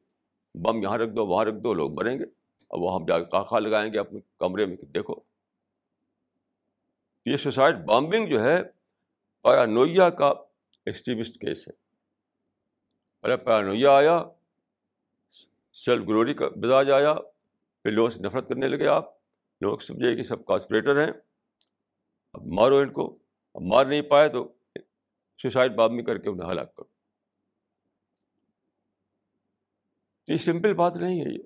بم 0.55 0.83
یہاں 0.83 0.97
رکھ 0.97 1.11
دو، 1.11 1.25
وہاں 1.25 1.45
رکھ 1.45 1.63
دو، 1.63 1.73
لوگ 1.73 1.93
مریں 1.93 2.19
گے۔ 2.19 2.23
اور 2.67 2.79
وہ 2.79 2.95
ہم 2.95 3.05
جا 3.05 3.19
کے 3.19 3.25
کاخا 3.25 3.59
لگائیں 3.59 3.93
گے 3.93 3.99
اپنے 3.99 4.19
کمرے 4.37 4.65
میں 4.65 4.77
دیکھو۔ 4.77 5.13
یہ 7.25 7.37
سوسائڈ 7.37 7.75
بامبنگ 7.75 8.27
جو 8.27 8.43
ہے 8.43 8.82
پیرانویا 9.43 10.09
کا 10.09 10.29
ایکسٹریمسٹ 10.85 11.33
کیس 11.33 11.67
ہے۔ 11.67 11.73
پہلے 13.21 13.37
پیرانویا 13.37 13.91
آیا، 13.91 14.23
سیلف 15.73 16.07
گلوری 16.07 16.33
کا 16.33 16.45
مزاج 16.55 16.91
آیا، 16.91 17.13
پھر 17.83 17.91
لوگوں 17.91 18.09
سے 18.09 18.19
نفرت 18.19 18.47
کرنے 18.47 18.67
لگے 18.67 18.87
آپ۔ 18.87 19.05
لوگ 19.61 19.77
سمجھے 19.77 20.15
کہ 20.15 20.23
سب 20.23 20.45
کاسپریٹر 20.45 21.05
ہیں۔ 21.05 21.13
اب 22.33 22.41
مارو 22.45 22.77
ان 22.77 22.93
کو۔ 22.93 23.19
اب 23.53 23.61
مار 23.61 23.85
نہیں 23.85 24.01
پائے 24.01 24.29
تو 24.29 24.53
سوسائڈ 25.37 25.75
بامبنگ 25.75 26.05
کر 26.05 26.17
کے 26.17 26.29
انہیں 26.29 26.51
ہلاک 26.51 26.75
کرو۔ 26.75 26.85
تو 30.25 30.31
یہ 30.31 30.37
سمپل 30.37 30.73
بات 30.73 30.95
نہیں 30.95 31.21
ہے 31.21 31.33
یہ۔ 31.33 31.43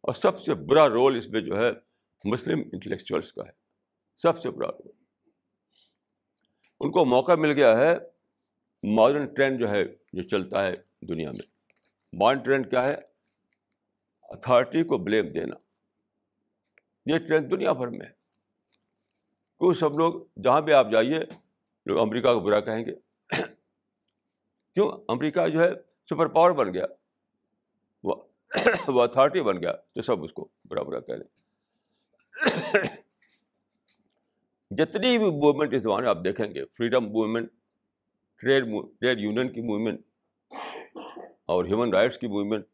اور 0.00 0.14
سب 0.14 0.40
سے 0.40 0.54
برا 0.54 0.88
رول 0.88 1.16
اس 1.16 1.28
میں 1.28 1.40
جو 1.40 1.58
ہے 1.58 1.70
مسلم 2.24 2.58
انٹلیکچوئلس 2.72 3.32
کا 3.32 3.42
ہے۔ 3.46 3.52
سب 4.16 4.38
سے 4.38 4.50
برا 4.50 4.68
رول 4.68 4.99
ان 6.80 6.90
کو 6.90 7.04
موقع 7.04 7.32
مل 7.32 7.52
گیا 7.52 7.78
ہے 7.78 7.98
ماڈرن 8.82 9.34
ٹرینڈ 9.34 9.60
جو 9.60 9.70
ہے، 9.70 9.84
جو 10.12 10.22
چلتا 10.22 10.66
ہے 10.66 10.72
دنیا 11.08 11.30
میں۔ 11.30 11.46
ماڈرن 12.12 12.44
ٹرینڈ 12.44 12.70
کیا 12.70 12.84
ہے؟ 12.84 12.96
اتھارٹی 14.22 14.84
کو 14.84 14.98
بلیم 14.98 15.32
دینا۔ 15.32 15.56
یہ 17.06 17.18
ٹرینڈ 17.18 17.50
دنیا 17.50 17.72
بھر 17.72 17.86
میں 17.86 18.06
ہے۔ 18.06 18.10
کیوں 19.58 19.74
سب 19.74 19.98
لوگ، 19.98 20.14
جہاں 20.44 20.60
بھی 20.60 20.72
آپ 20.72 20.86
جائیے، 20.92 21.20
لوگ 21.86 21.98
امریکہ 21.98 22.34
کو 22.34 22.40
برا 22.40 22.60
کہیں 22.60 22.84
گے۔ 22.84 22.94
کیوں؟ 24.74 25.04
امریکہ 25.08 25.48
جو 25.48 25.62
ہے 25.62 25.70
سپر 26.10 26.26
پاور 26.26 26.50
بن 26.50 26.74
گیا۔ 26.74 26.86
وہ 28.04 28.14
اتھارٹی 29.02 29.40
بن 29.40 29.62
گیا 29.62 29.72
تو 29.72 30.02
سب 30.02 30.24
اس 30.24 30.32
کو 30.32 30.48
برا 30.64 30.82
برا 30.82 31.00
کہہ 31.00 31.14
رہے 31.14 32.86
جتنی 34.70 35.18
بھی 35.18 35.26
موومنٹ 35.26 35.74
اس 35.74 35.82
زمانے 35.82 36.08
آپ 36.08 36.18
دیکھیں 36.24 36.54
گے 36.54 36.64
freedom 36.64 37.04
movement 37.04 37.50
trade 38.36 38.64
trade 39.00 39.20
union 39.20 39.52
کی 39.52 39.60
موومنٹ 39.60 40.00
اور 41.44 41.64
ہیومن 41.64 41.94
رائٹس 41.94 42.18
کی 42.18 42.26
موومنٹ 42.26 42.66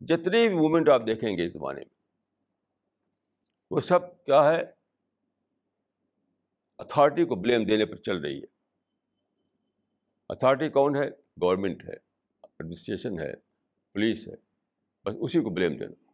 جتنی 0.00 0.48
بھی 0.48 0.56
موومنٹ 0.56 0.88
آپ 0.88 1.02
دیکھیں 1.06 1.36
گے 1.36 1.46
اس 1.46 1.52
زمانے 1.52 1.80
میں، 1.80 1.96
وہ 3.70 3.80
سب 3.80 4.24
کیا 4.24 4.52
ہے؟ 4.52 4.62
اتھارٹی 6.78 7.24
کو 7.24 7.34
بلیم 7.34 7.64
دینے 7.64 7.86
پر 7.86 7.96
چل 7.96 8.18
رہی 8.18 8.38
ہے۔ 8.38 8.46
اتھارٹی 10.28 10.68
کون 10.68 10.96
ہے؟ 10.96 11.08
گورنمنٹ 11.42 11.84
ہے 11.84 11.94
ایڈمنسٹریشن 12.42 13.18
ہے 13.20 13.32
پولیس 13.92 14.28
ہے، 14.28 14.34
بس 15.04 15.14
اسی 15.20 15.40
کو 15.40 15.50
بلیم 15.50 15.76
دینا۔ 15.76 16.07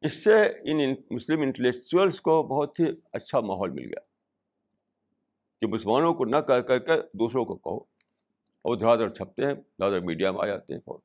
اس 0.00 0.24
سے 0.24 0.32
ان 0.46 0.94
مسلم 1.10 1.40
انٹلیکچوئلس 1.40 2.20
کو 2.20 2.42
بہت 2.42 2.80
ہی 2.80 2.84
اچھا 3.12 3.40
ماحول 3.40 3.70
مل 3.70 3.84
گیا۔ 3.84 4.00
کہ 5.60 5.66
مسلمانوں 5.66 6.14
کو 6.14 6.24
نہ 6.24 6.36
کہہ 6.36 6.60
کر 6.60 6.78
کے 6.78 6.92
دوسروں 6.96 7.44
کو 7.44 7.56
کہو۔ 7.56 7.98
اور 8.62 8.76
دھڑا 8.76 8.96
دھڑ 8.96 9.08
چھپتے 9.14 9.44
ہیں، 9.46 9.54
زیادہ 9.54 10.00
میڈیا 10.00 10.32
میں 10.32 10.40
آ 10.40 10.46
جاتے 10.46 10.74
ہیں 10.74 10.80
فوراً۔ 10.80 11.00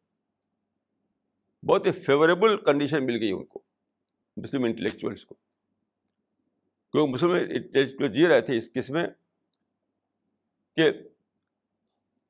بہت 1.70 1.86
ہی 1.86 1.92
فیوریبل 1.92 2.58
کنڈیشن 2.58 3.06
مل 3.06 3.22
گئی 3.22 3.32
ان 3.32 3.46
کو 3.46 3.62
مسلم 4.38 4.64
انٹلیکچوئلس 4.64 5.26
کو۔ 5.26 5.36
کیونکہ 6.92 7.14
مسلم 7.14 7.32
انٹلیکچوئل 7.32 8.12
جی 8.12 8.28
رہے 8.28 8.42
تھے 8.42 8.58
اس 8.58 8.74
قسم 8.74 8.94
میں 8.94 9.08
کہ 10.76 10.92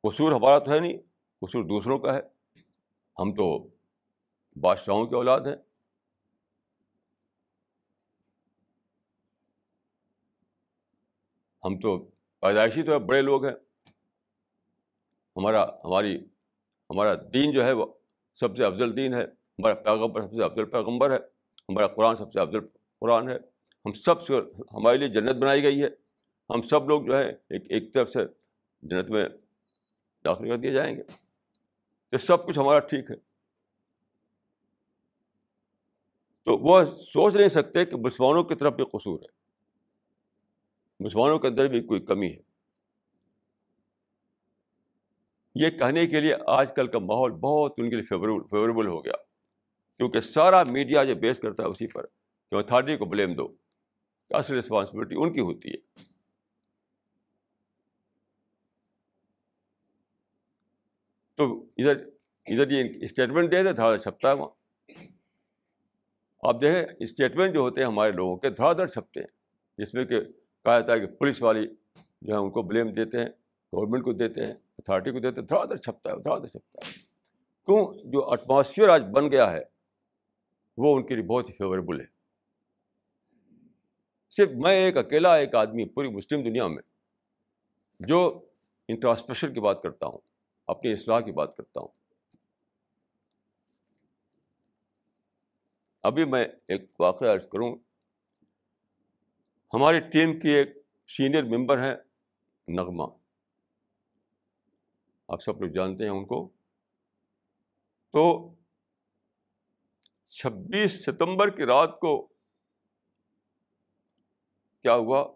قصور 0.04 0.32
ہمارا 0.32 0.60
تو 0.60 0.72
ہے 0.72 0.80
نہیں، 0.80 0.98
قصور 1.42 1.64
دوسروں 1.64 2.00
کا 2.00 2.14
ہے۔ 2.16 2.22
ہم 3.20 3.34
تو 3.34 3.68
بادشاہوں 4.56 5.06
کی 5.06 5.16
اولاد 5.16 5.42
ہیں۔ 5.42 5.73
ہم 11.66 11.80
تو 11.80 11.98
پیدائشی 12.40 12.84
تو 12.84 13.00
بڑے 13.00 13.22
لوگ 13.22 13.46
ہیں۔ 13.46 13.54
ہمارا، 15.36 15.66
ہماری، 15.84 16.16
ہمارا 16.90 17.14
دین 17.34 17.52
جو 17.52 17.64
ہے 17.64 17.72
وہ 17.72 17.86
سب 18.36 18.58
سے 18.58 18.64
افضل 18.64 18.98
دین 18.98 19.14
ہے۔ 19.14 19.24
ہمارا 19.24 19.74
پیغمبر 19.74 20.22
سب 20.22 20.32
سے 20.32 20.44
افضل 20.44 20.66
پیغمبر 20.66 21.12
ہے۔ 21.12 21.18
ہمارا 21.70 21.88
قرآن 21.88 22.16
سب 22.16 22.34
سے 22.34 22.40
افضل 22.40 22.60
قرآن 23.00 23.30
ہے۔ 23.30 23.36
ہم 23.86 23.94
سب 23.94 24.22
سے 24.22 24.34
ہمارے 24.60 24.98
لیے 24.98 25.08
جنت 25.08 25.36
بنائی 25.36 25.64
گئی 25.64 25.84
ہے۔ 25.84 25.88
ہم 26.50 26.62
سب 26.62 26.88
لوگ 26.88 27.06
جو 27.06 27.18
ہے 27.18 27.30
ایک 27.30 27.64
ایک 27.70 27.94
طرف 27.94 28.10
سے 28.10 28.20
جنت 28.82 29.10
میں 29.10 29.26
داخل 30.26 30.50
کر 30.50 30.56
دیے 30.56 30.72
جائیں 30.72 30.96
گے۔ 30.98 31.04
تو 32.10 32.18
سب 32.18 32.48
کچھ 32.48 32.60
ہمارا 32.60 32.80
ٹھیک 32.80 33.12
ہے۔ 33.12 33.16
تو 36.44 36.58
وہ 36.58 36.84
سوچ 36.84 37.36
نہیں 37.36 37.48
سکتے 37.48 37.86
کہ 37.86 37.98
مسلمانوں 37.98 38.44
کی 38.44 38.56
طرف 38.56 38.74
بھی 38.74 38.86
قصور 38.86 39.20
ہے۔ 39.20 39.43
مسلمانوں 41.00 41.40
کے 41.40 41.48
اندر 41.48 41.68
بھی 41.68 41.82
کوئی 41.82 42.02
کمی 42.02 42.32
ہے۔ 42.32 42.42
یہ 45.56 45.70
کہنے 45.70 46.08
کے 46.08 46.20
لیے 46.20 46.36
آج 46.48 46.76
کل 46.76 46.88
کا 46.88 47.00
ماحول 47.00 47.32
بہت 47.32 47.74
ان 47.78 47.90
کے 47.90 47.96
لیے 47.96 48.06
فیوریبل 48.06 48.48
فیوریبل 48.50 48.88
ہو 48.88 49.06
گیا۔ 49.06 49.14
کیونکہ 49.98 50.20
سارا 50.20 50.64
میڈیا 50.64 51.04
جو 51.04 51.16
بیس 51.16 51.40
کرتا 51.40 51.64
ہے 51.64 51.68
اسی 51.68 51.88
پر 51.88 52.06
کہ 52.50 52.56
اتھارٹی 52.56 52.98
کو 52.98 53.06
بلیم 53.06 53.34
دو۔ 53.34 53.56
اصل 54.30 54.58
رسپانسبلٹی 54.58 55.16
ان 55.18 55.34
کی 55.34 55.40
ہوتی 55.40 55.70
ہے۔ 55.70 56.04
تو 61.36 61.66
ادھر 61.78 61.96
ادھر 62.46 62.72
یہ 62.72 62.84
اسٹیٹمنٹ 63.02 63.52
دے 63.52 63.64
دے 63.64 63.74
دھڑا 63.74 63.98
چھپتا 63.98 64.30
ہے 64.30 64.34
وہاں۔ 64.34 64.50
آپ 66.44 66.62
دیکھیں 66.62 66.96
اسٹیٹمنٹ 67.00 67.54
جو 67.54 67.60
ہوتے 67.60 67.82
ہیں 67.82 67.88
ہمارے 67.88 68.12
لوگوں 68.12 68.38
کے 68.38 68.50
دھڑا 68.50 68.74
دھڑ 68.74 68.88
چھپتے 68.88 69.20
ہیں، 69.20 69.28
جس 69.78 69.94
میں 69.94 70.06
کہ 70.06 70.16
کہا 70.64 70.80
جاتا 70.80 70.94
ہے 70.94 71.00
کہ 71.00 71.06
پولیس 71.06 71.42
والی 71.42 71.68
جو 72.22 72.34
ہے 72.34 72.40
ان 72.40 72.52
کو 72.52 72.62
بلیم 72.62 72.94
دیتے 72.94 73.18
ہیں 73.18 73.26
گورنمنٹ 73.74 74.04
کو 74.04 74.14
دیتے 74.14 74.46
ہیں 74.46 74.54
اتھارٹی 74.78 75.12
کو 75.12 75.20
دیتے 75.20 75.42
ہیں 75.42 75.48
دھڑا 75.48 75.66
دھڑ 75.66 75.76
چھپتا 75.76 76.12
ہے 76.12 76.16
دھڑا 76.16 76.38
دھڑ 76.38 76.48
چھپتا 76.48 76.88
ہے۔ 76.88 76.92
کیوں؟ 77.66 78.12
جو 78.12 78.30
ایٹماسفیئر 78.30 78.90
آج 78.90 79.04
بن 79.12 79.32
گیا 79.32 79.52
ہے، 79.52 79.62
وہ 80.78 80.96
ان 80.96 81.06
کے 81.06 81.16
لیے 81.16 81.24
بہت 81.24 81.50
ہی 81.50 81.54
فیوریبل 81.54 82.02
ہے۔ 82.02 82.06
صرف 84.32 84.50
میں 84.50 84.72
ایک 84.72 84.98
اکیلا 84.98 85.36
ایک 85.36 85.56
آدمی 85.56 85.86
پوری 85.86 86.10
مسلم 86.10 86.44
دنیا 86.44 86.68
میں 86.68 86.84
جو 88.00 88.46
انٹراسپیشن 88.88 89.54
کی 89.54 89.60
بات 89.60 89.82
کرتا 89.82 90.06
ہوں، 90.06 90.18
اپنی 90.68 90.92
اصلاح 90.92 91.20
کی 91.20 91.32
بات 91.32 91.58
کرتا 91.58 91.80
ہوں۔ 91.82 91.88
ابھی 96.04 96.26
میں 96.26 96.46
ایک 96.68 96.82
واقعہ 97.00 97.34
عرض 97.34 97.48
کروں 97.48 97.76
ہماری 99.74 100.00
ٹیم 100.00 100.40
کی 100.40 100.50
ایک 100.50 100.68
سینئر 101.08 101.44
ممبر 101.44 101.84
ہیں 101.84 101.96
نغمہ۔ 102.68 103.04
آپ 105.28 105.42
سب 105.42 105.62
لوگ 105.62 105.70
جانتے 105.70 106.04
ہیں 106.04 106.12
ان 106.12 106.26
کو۔ 106.26 106.50
تو 108.12 108.54
چھبیس 110.28 111.06
ستمبر 111.06 111.50
کی 111.50 111.64
رات 111.64 112.00
کو 112.00 112.28
کیا 114.82 114.96
ہوا؟ 114.96 115.36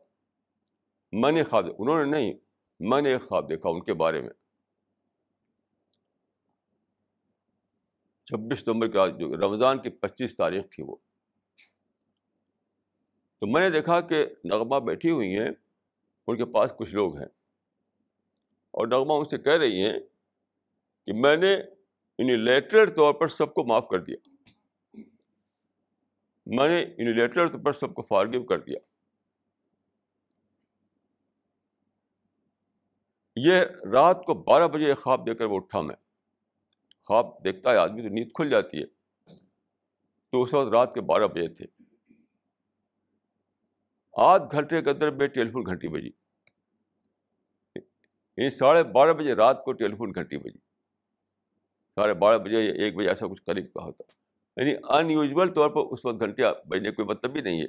میں 1.12 1.32
نے 1.32 1.44
خواب 1.44 1.66
انہوں 1.80 2.06
نے 2.06 2.12
نہیں، 2.12 2.34
میں 2.80 3.02
نے 3.02 3.14
ایک 3.14 3.22
خواب 3.22 3.50
دیکھا 3.50 3.70
ان 3.70 3.84
کے 3.84 3.94
بارے 3.94 4.22
میں۔ 4.22 4.30
چھبیس 8.26 8.68
نومبر 8.68 8.88
کے 8.88 9.20
جو 9.20 9.36
رمضان 9.36 9.82
کی 9.82 9.90
پچیس 9.90 10.38
تاریخ 10.38 10.66
تھی 10.72 10.84
وہ۔ 10.84 10.96
تو 13.40 13.48
میں 13.48 13.62
نے 13.62 13.70
دیکھا 13.70 14.02
کہ 14.02 14.26
نغمہ 14.44 14.80
بیٹھی 14.80 15.12
ہوئی 15.12 15.40
ہیں، 15.40 15.50
ان 16.28 16.38
کے 16.38 16.46
پاس 16.46 16.72
کچھ 16.78 16.96
لوگ 16.96 17.18
ہیں۔ 17.18 17.28
اور 18.72 18.88
نغمہ 18.88 19.14
ان 19.14 19.26
سے 19.26 19.38
کہہ 19.38 19.58
رہی 19.58 19.86
ہیں 19.86 20.00
کہ 21.06 21.14
میں 21.14 21.38
نے 21.38 21.54
انیلیٹرل 22.18 22.96
طور 22.96 23.14
پر 23.14 23.28
سب 23.28 23.54
کو 23.54 23.64
معاف 23.64 23.88
کر 23.88 24.00
دیا۔ 24.00 24.16
میں 26.46 26.68
نے 26.68 26.84
انیلیٹرل 26.84 27.52
طور 27.52 27.60
پر 27.60 27.74
سب 27.74 27.94
کو 27.94 28.02
فارگیو 28.02 28.44
کر 28.44 28.60
دیا۔ 28.60 28.80
یہ 33.36 33.62
رات 33.92 34.24
کو 34.26 34.34
بارہ 34.34 34.68
بجے 34.68 34.94
خواب 34.94 35.28
دیکھ 35.28 35.38
کر 35.38 35.46
وہ 35.46 35.56
اٹھا 35.56 35.82
میں۔ 35.82 35.96
خواب 37.08 37.44
دیکھتا 37.44 37.72
ہے 37.72 37.78
آدمی 37.78 38.02
تو 38.02 38.08
نیند 38.08 38.30
کھل 38.34 38.50
جاتی 38.50 38.82
ہے۔ 38.82 38.86
تو 40.32 40.44
اس 40.44 40.54
وقت 40.54 40.74
رات 40.74 40.94
کے 40.94 41.02
بارہ 41.02 41.28
بجے 41.28 41.48
تھے۔ 41.48 41.77
آدھ 44.18 44.44
گھنٹے 44.52 44.82
کے 44.82 44.90
اندر 44.90 45.12
میں 45.12 45.28
ٹیلیفون 45.28 45.64
گھنٹی 45.66 45.88
بجی۔ 45.88 46.08
یعنی 48.38 48.50
ساڑھے 48.50 48.84
بارہ 48.84 49.14
بجے 49.14 49.34
رات 49.34 49.66
کو 49.66 49.74
ٹیلیفون 49.74 50.12
گھنٹی 50.16 50.38
بجی۔ 50.38 50.58
ساڑھے 51.96 52.14
بارہ 52.14 52.38
بجے 52.38 52.62
یا 52.62 52.74
ایک 52.74 52.96
بجے 52.96 53.10
ایسا 53.10 53.28
کچھ 53.28 53.44
قریب 53.44 53.66
کا 53.74 53.84
ہوتا۔ 53.84 54.04
یعنی 54.62 54.76
ان 54.90 55.12
یوزول 55.12 55.54
طور 55.54 55.70
پر 55.70 55.94
اس 55.94 56.06
وقت 56.06 56.20
گھنٹے 56.20 56.44
بجنے 56.66 56.92
کوئی 56.92 57.08
مطلب 57.08 57.32
بھی 57.32 57.42
نہیں 57.42 57.62
ہے۔ 57.62 57.68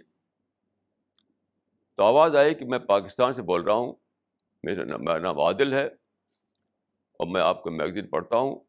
تو 1.94 2.02
آواز 2.02 2.36
آئی 2.36 2.54
کہ 2.54 2.64
میں 2.64 2.78
پاکستان 2.78 3.32
سے 3.32 3.42
بول 3.42 3.62
رہا 3.62 3.74
ہوں۔ 3.74 3.92
میرا 4.62 4.84
نام 4.84 5.04
میرا 5.04 5.18
نام 5.18 5.40
عادل 5.40 5.72
ہے 5.72 5.86
اور 7.12 7.26
میں 7.26 7.40
آپ 7.40 7.64
کا 7.64 7.70
میگزین 7.70 8.06
پڑھتا 8.06 8.36
ہوں۔ 8.36 8.60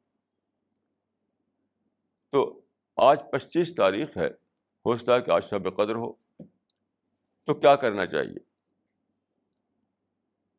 تو 2.29 2.61
آج 2.97 3.19
پچیس 3.31 3.75
تاریخ 3.75 4.17
ہے۔ 4.17 4.27
ہو 4.85 4.97
سکتا 4.97 5.15
ہے 5.15 5.21
کہ 5.21 5.31
آج 5.31 5.43
شب 5.43 5.77
قدر 5.77 5.95
ہو۔ 5.95 6.28
تو 7.49 7.55
کیا 7.55 7.75
کرنا 7.75 8.05
چاہیے؟ 8.05 8.39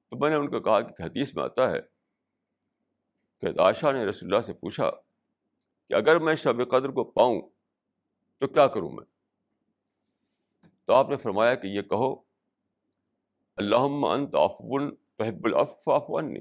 تو 0.08 0.16
میں 0.16 0.30
نے 0.30 0.36
ان 0.36 0.50
کو 0.50 0.60
کہا 0.60 0.80
کہ 0.80 1.02
حدیث 1.02 1.36
میں 1.36 1.44
آتا 1.44 1.70
ہے 1.70 1.80
کہ 3.40 3.60
عائشہ 3.60 3.92
نے 3.92 4.04
رسول 4.04 4.32
اللہ 4.32 4.40
سے 4.40 4.52
پوچھا 4.52 4.90
کہ 5.88 5.94
اگر 5.94 6.18
میں 6.18 6.34
شب 6.34 6.70
قدر 6.70 6.88
کو 6.88 7.04
پاؤں 7.04 7.40
تو 8.38 8.46
کیا 8.46 8.66
کروں 8.66 8.90
میں؟ 8.90 9.04
تو 10.84 10.92
آپ 10.94 11.08
نے 11.08 11.16
فرمایا 11.16 11.54
کہ 11.54 11.66
یہ 11.66 11.82
کہو 11.82 12.14
اللہ 13.56 14.06
انت 14.12 14.34
عفو 14.34 14.94
تحب 14.94 15.44
العفو 15.44 16.18
عنی۔ 16.18 16.38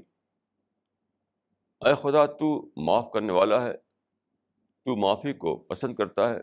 اے 1.80 1.94
خدا، 1.94 2.26
تو 2.26 2.70
معاف 2.76 3.10
کرنے 3.12 3.32
والا 3.32 3.66
ہے، 3.66 3.76
تو 4.84 4.96
معافی 4.96 5.32
کو 5.32 5.56
پسند 5.56 5.94
کرتا 5.94 6.30
ہے۔ 6.30 6.38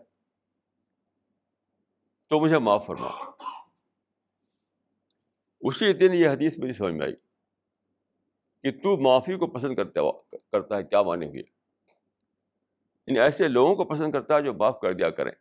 تو 2.28 2.39
مجھے 2.39 2.60
معاف 2.60 2.86
فرما۔ 2.86 3.37
اسی 5.67 5.93
دن 5.93 6.13
یہ 6.13 6.30
حدیث 6.30 6.58
میری 6.58 6.73
سمجھ 6.73 6.93
میں 6.93 7.06
آئی 7.06 7.15
کہ 8.63 8.71
تو 8.71 8.97
معافی 8.97 9.38
کو 9.38 9.47
پسند 9.47 9.75
کرتا 9.75 10.01
کرتا 10.51 10.77
ہے، 10.77 10.84
کیا 10.84 11.01
مانے 11.01 11.25
ہوئے 11.25 11.41
ان 13.08 13.17
ایسے 13.17 13.47
لوگوں 13.47 13.75
کو 13.75 13.86
پسند 13.86 14.12
کرتا 14.12 14.38
ہے 14.38 14.41
جو 14.41 14.53
معاف 14.53 14.80
کر 14.80 14.93
دیا 14.93 15.10
کریں۔ 15.10 15.32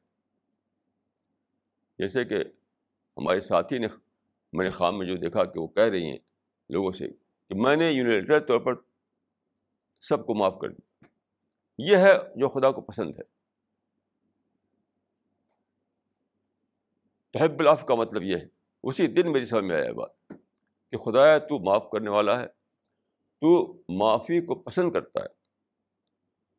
جیسے 1.99 2.25
کہ 2.25 2.35
ہمارے 3.17 3.41
ساتھی 3.41 3.79
نے 3.79 3.87
میں 4.53 4.65
نے 4.65 4.71
خام 4.71 4.99
میں 4.99 5.07
جو 5.07 5.17
دیکھا 5.17 5.45
کہ 5.45 5.61
وہ 5.61 5.67
کہہ 5.67 5.83
رہی 5.83 6.11
ہیں 6.11 6.19
لوگوں 6.69 6.93
سے 6.93 7.09
کہ 7.49 7.55
میں 7.55 7.77
نے 7.77 7.91
یونیلیٹر 7.91 8.41
طور 8.41 8.61
پر 8.61 8.75
سب 10.01 10.27
کو 10.27 10.35
معاف 10.35 10.59
کر 10.61 10.69
دیا۔ 10.69 11.07
یہ 11.79 11.97
ہے 11.97 12.13
جو 12.37 12.49
خدا 12.49 12.71
کو 12.71 12.81
پسند 12.81 13.15
ہے۔ 13.19 13.23
تحب 17.31 17.61
العف 17.61 17.85
کا 17.85 17.95
مطلب 17.95 18.23
یہ 18.23 18.37
ہے۔ 18.37 18.56
اسی 18.89 19.07
دن 19.07 19.33
میری 19.33 19.45
سمجھ 19.45 19.65
میں 19.65 19.77
آیا 19.77 19.93
بات 19.93 20.29
کہ 20.91 20.97
خدا 20.97 21.39
تو 21.39 21.59
معاف 21.59 21.91
کرنے 21.93 22.11
والا 22.11 22.41
ہے، 22.41 22.47
تو 23.41 23.77
معافی 23.89 24.47
کو 24.47 24.55
پسند 24.55 24.93
کرتا 24.93 25.23
ہے، 25.23 25.29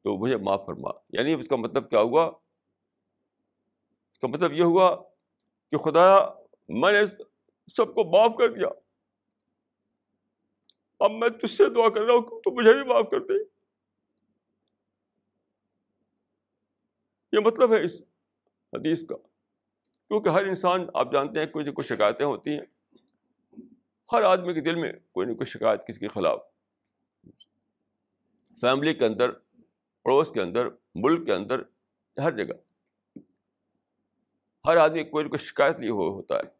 تو 0.03 0.17
مجھے 0.17 0.37
معاف 0.37 0.63
فرما۔ 0.65 0.89
یعنی 1.09 1.33
اس 1.33 1.47
کا 1.47 1.55
مطلب 1.55 1.89
کیا 1.89 1.99
ہوا؟ 1.99 2.25
اس 4.11 4.19
کا 4.19 4.27
مطلب 4.27 4.53
یہ 4.53 4.63
ہوا 4.63 4.95
کہ 5.71 5.77
خدا 5.77 6.25
میں 6.69 6.91
نے 6.91 7.05
سب 7.75 7.95
کو 7.95 8.17
معاف 8.17 8.31
کر 8.37 8.53
دیا۔ 8.53 8.67
اب 10.99 11.11
میں 11.11 11.29
تجھ 11.29 11.51
سے 11.51 11.63
دعا 11.69 11.89
کر 11.89 12.01
رہا 12.01 12.13
ہوں 12.13 12.21
تو 12.21 12.55
مجھے 12.55 12.73
بھی 12.73 12.83
معاف 12.83 13.05
کر 13.11 13.19
دے۔ 13.19 13.33
یہ 17.31 17.39
مطلب 17.45 17.73
ہے 17.73 17.85
اس 17.85 18.01
حدیث 18.73 19.05
کا۔ 19.07 19.26
کیونکہ 20.07 20.29
ہر 20.29 20.43
انسان، 20.43 20.87
آپ 20.93 21.13
جانتے 21.13 21.39
ہیں، 21.39 21.47
کوئی 21.47 21.65
نہ 21.65 21.71
کوئی 21.71 21.87
شکایتیں 21.87 22.25
ہوتی 22.25 22.49
ہیں۔ 22.51 22.65
ہر 24.11 24.21
آدمی 24.21 24.53
کے 24.53 24.61
دل 24.61 24.75
میں 24.75 24.93
کوئی 25.11 25.27
نہ 25.27 25.33
کوئی 25.33 25.45
شکایت 25.45 25.87
کسی 25.87 25.99
کے 25.99 26.07
خلاف۔ 26.07 26.39
فیملی 28.61 28.93
کے 28.93 29.05
اندر، 29.05 29.31
پڑوس 30.03 30.31
کے 30.33 30.41
اندر، 30.41 30.67
ملک 30.95 31.25
کے 31.25 31.33
اندر، 31.33 31.61
ہر 32.23 32.31
جگہ۔ 32.31 33.19
ہر 34.65 34.77
آدمی 34.77 35.03
کوئی 35.03 35.23
نہ 35.23 35.29
کوئی 35.29 35.45
شکایت 35.45 35.79
لیے 35.79 35.89
ہوتا 35.89 36.35
ہے۔ 36.35 36.57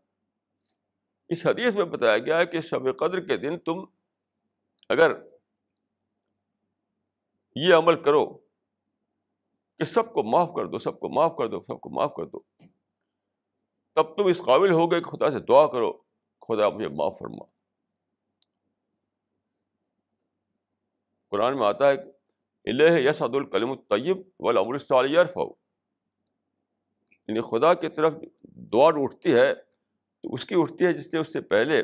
اس 1.30 1.46
حدیث 1.46 1.76
میں 1.76 1.86
بتایا 1.86 2.18
گیا 2.18 2.40
ہے 2.40 2.46
کہ 2.46 2.62
شب 2.62 3.00
قدر 3.00 3.20
کے 3.20 3.38
دن 3.38 3.60
تم 3.60 3.84
اگر 4.90 5.12
یہ 7.56 7.74
عمل 7.74 8.04
کرو 8.04 8.26
کہ 9.78 9.86
سب 9.86 10.14
کو 10.14 10.24
معاف 10.24 10.50
کر 10.56 10.66
دو، 10.66 10.80
سب 10.80 11.00
کو 11.00 11.10
معاف 11.10 11.36
کر 11.38 11.48
دو، 11.48 11.60
سب 11.60 11.82
کو 11.82 11.90
معاف 11.90 12.14
کر 12.16 12.26
دو۔ 12.26 12.40
تب 13.98 14.18
تم 14.18 14.26
اس 14.26 14.42
قابل 14.46 14.72
ہو 14.72 14.92
گئے 14.92 15.02
کہ 15.02 15.10
خدا 15.10 15.32
سے 15.32 15.40
دعا 15.40 15.68
کرو، 15.68 15.94
خدا 16.48 16.70
مجھے 16.70 16.88
معاف 16.88 17.18
فرما۔ 17.20 17.46
قرآن 21.28 21.58
میں 21.58 21.68
آتا 21.68 21.90
ہے 21.90 21.94
الہ 22.66 23.10
یسعد 23.10 23.30
الکلم 23.34 23.72
الطیب 23.72 24.18
والعمر 24.40 24.74
الصالح 24.74 25.20
یعنی 27.28 27.42
خدا 27.42 27.74
کی 27.74 27.90
طرف 27.90 28.14
دعا 28.44 28.90
اٹھتی 28.96 29.34
ہے، 29.34 29.56
تو 30.22 30.34
اس 30.34 30.46
کی 30.46 30.56
اٹھتی 30.58 30.86
ہے 30.86 30.94
جس 30.94 31.14
نے 31.14 31.20
اس 31.20 31.34
سے 31.34 31.42
پہلے 31.42 31.82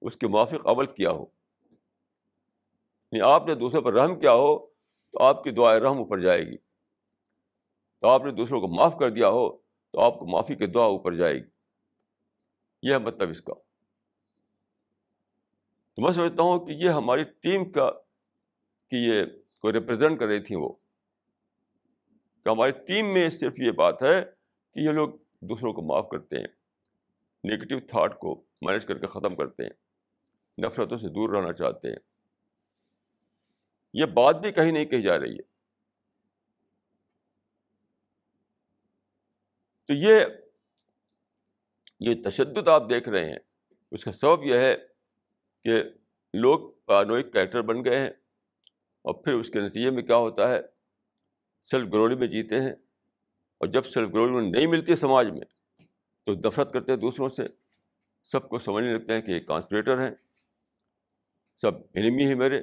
اس 0.00 0.16
کے 0.16 0.28
موافق 0.28 0.66
عمل 0.66 0.86
کیا 0.86 1.10
ہو۔ 1.10 1.26
یعنی 3.12 3.20
آپ 3.20 3.46
نے 3.46 3.54
دوسروں 3.54 3.82
پر 3.82 3.92
رحم 3.92 4.20
کیا 4.20 4.32
ہو، 4.32 4.66
تو 5.12 5.22
آپ 5.22 5.44
کی 5.44 5.50
دعا 5.50 5.80
رحم 5.80 5.98
اوپر 5.98 6.18
جائے 6.18 6.42
گی۔ 6.42 6.56
تو 8.00 8.08
آپ 8.08 8.24
نے 8.24 8.30
دوسروں 8.30 8.60
کو 8.60 8.68
معاف 8.68 8.96
کر 8.98 9.10
دیا 9.10 9.28
ہو 9.28 9.69
تو 9.92 10.00
آپ 10.00 10.18
کو 10.18 10.26
معافی 10.26 10.54
کی 10.54 10.66
دعا 10.66 10.84
اوپر 10.84 11.14
جائے 11.14 11.34
گی۔ 11.34 11.48
یہ 12.82 12.92
ہے 12.92 12.98
مطلب 12.98 13.30
اس 13.30 13.40
کا۔ 13.40 13.54
تو 15.94 16.02
میں 16.02 16.12
سمجھتا 16.12 16.42
ہوں 16.42 16.66
کہ 16.66 16.72
یہ 16.72 16.88
ہماری 16.88 17.24
ٹیم 17.24 17.72
کا 17.72 17.90
کہ 18.90 18.96
یہ 18.96 19.24
کوئی 19.60 19.74
ریپرزینٹ 19.74 20.18
کر 20.18 20.26
رہی 20.26 20.40
تھیں 20.40 20.56
وہ۔ 20.56 20.72
کہ 22.44 22.48
ہماری 22.48 22.70
ٹیم 22.70 23.12
میں 23.12 23.30
صرف 23.30 23.52
یہ 23.58 23.70
بات 23.70 24.02
ہے 24.02 24.22
کہ 24.74 24.78
یہ 24.80 24.90
لوگ 24.90 25.08
دوسروں 25.40 25.72
کو 25.72 25.82
معاف 25.82 26.08
کرتے 26.08 26.36
ہیں 26.36 26.46
نگیٹو 27.44 27.86
تھاٹ 27.86 28.18
کو 28.18 28.44
مینیج 28.62 28.86
کر 28.86 28.98
کے 28.98 29.06
ختم 29.06 29.36
کرتے 29.36 29.62
ہیں، 29.62 29.70
نفرتوں 30.66 30.98
سے 30.98 31.08
دور 31.08 31.34
رہنا 31.34 31.52
چاہتے 31.52 31.88
ہیں۔ 31.88 31.98
یہ 33.92 34.04
بات 34.04 34.36
بھی 34.36 34.52
کہیں 34.52 34.72
نہیں 34.72 34.84
کہی 34.84 35.02
جا 35.02 35.18
رہی 35.18 35.34
ہے۔ 35.34 35.59
تو 39.90 39.94
یہ 39.94 40.24
یہ 42.00 42.14
تشدد 42.24 42.68
آپ 42.68 42.90
دیکھ 42.90 43.08
رہے 43.08 43.30
ہیں۔ 43.30 43.38
اس 43.90 44.04
کا 44.04 44.12
سبب 44.12 44.44
یہ 44.44 44.54
ہے 44.54 44.76
کہ 45.64 45.82
لوگ 46.34 46.70
پانوئک 46.86 47.32
کریکٹر 47.32 47.62
بن 47.62 47.84
گئے 47.84 48.00
ہیں 48.00 48.10
اور 49.02 49.14
پھر 49.14 49.32
اس 49.32 49.50
کے 49.50 49.60
نتیجے 49.60 49.90
میں 49.90 50.02
کیا 50.02 50.16
ہوتا 50.16 50.48
ہے؟ 50.48 50.60
سیلف 51.62 51.92
گلوری 51.92 52.14
میں 52.14 52.26
جیتے 52.26 52.60
ہیں 52.60 52.72
اور 53.58 53.66
جب 53.66 53.84
سیلف 53.84 54.08
گلوری 54.08 54.50
نہیں 54.50 54.66
ملتی 54.66 54.96
سماج 54.96 55.30
میں 55.30 55.40
تو 56.24 56.32
نفرت 56.32 56.72
کرتے 56.72 56.92
ہیں 56.92 56.98
دوسروں 56.98 57.28
سے۔ 57.28 57.42
سب 58.24 58.48
کو 58.48 58.58
سمجھنے 58.58 58.94
لگتے 58.94 59.12
ہیں 59.12 59.20
کہ 59.20 59.30
یہ 59.30 59.40
کانسپریٹر 59.40 60.00
ہیں۔ 60.00 60.14
سب 61.56 61.72
انمی 61.74 62.26
ہیں 62.26 62.34
میرے 62.34 62.58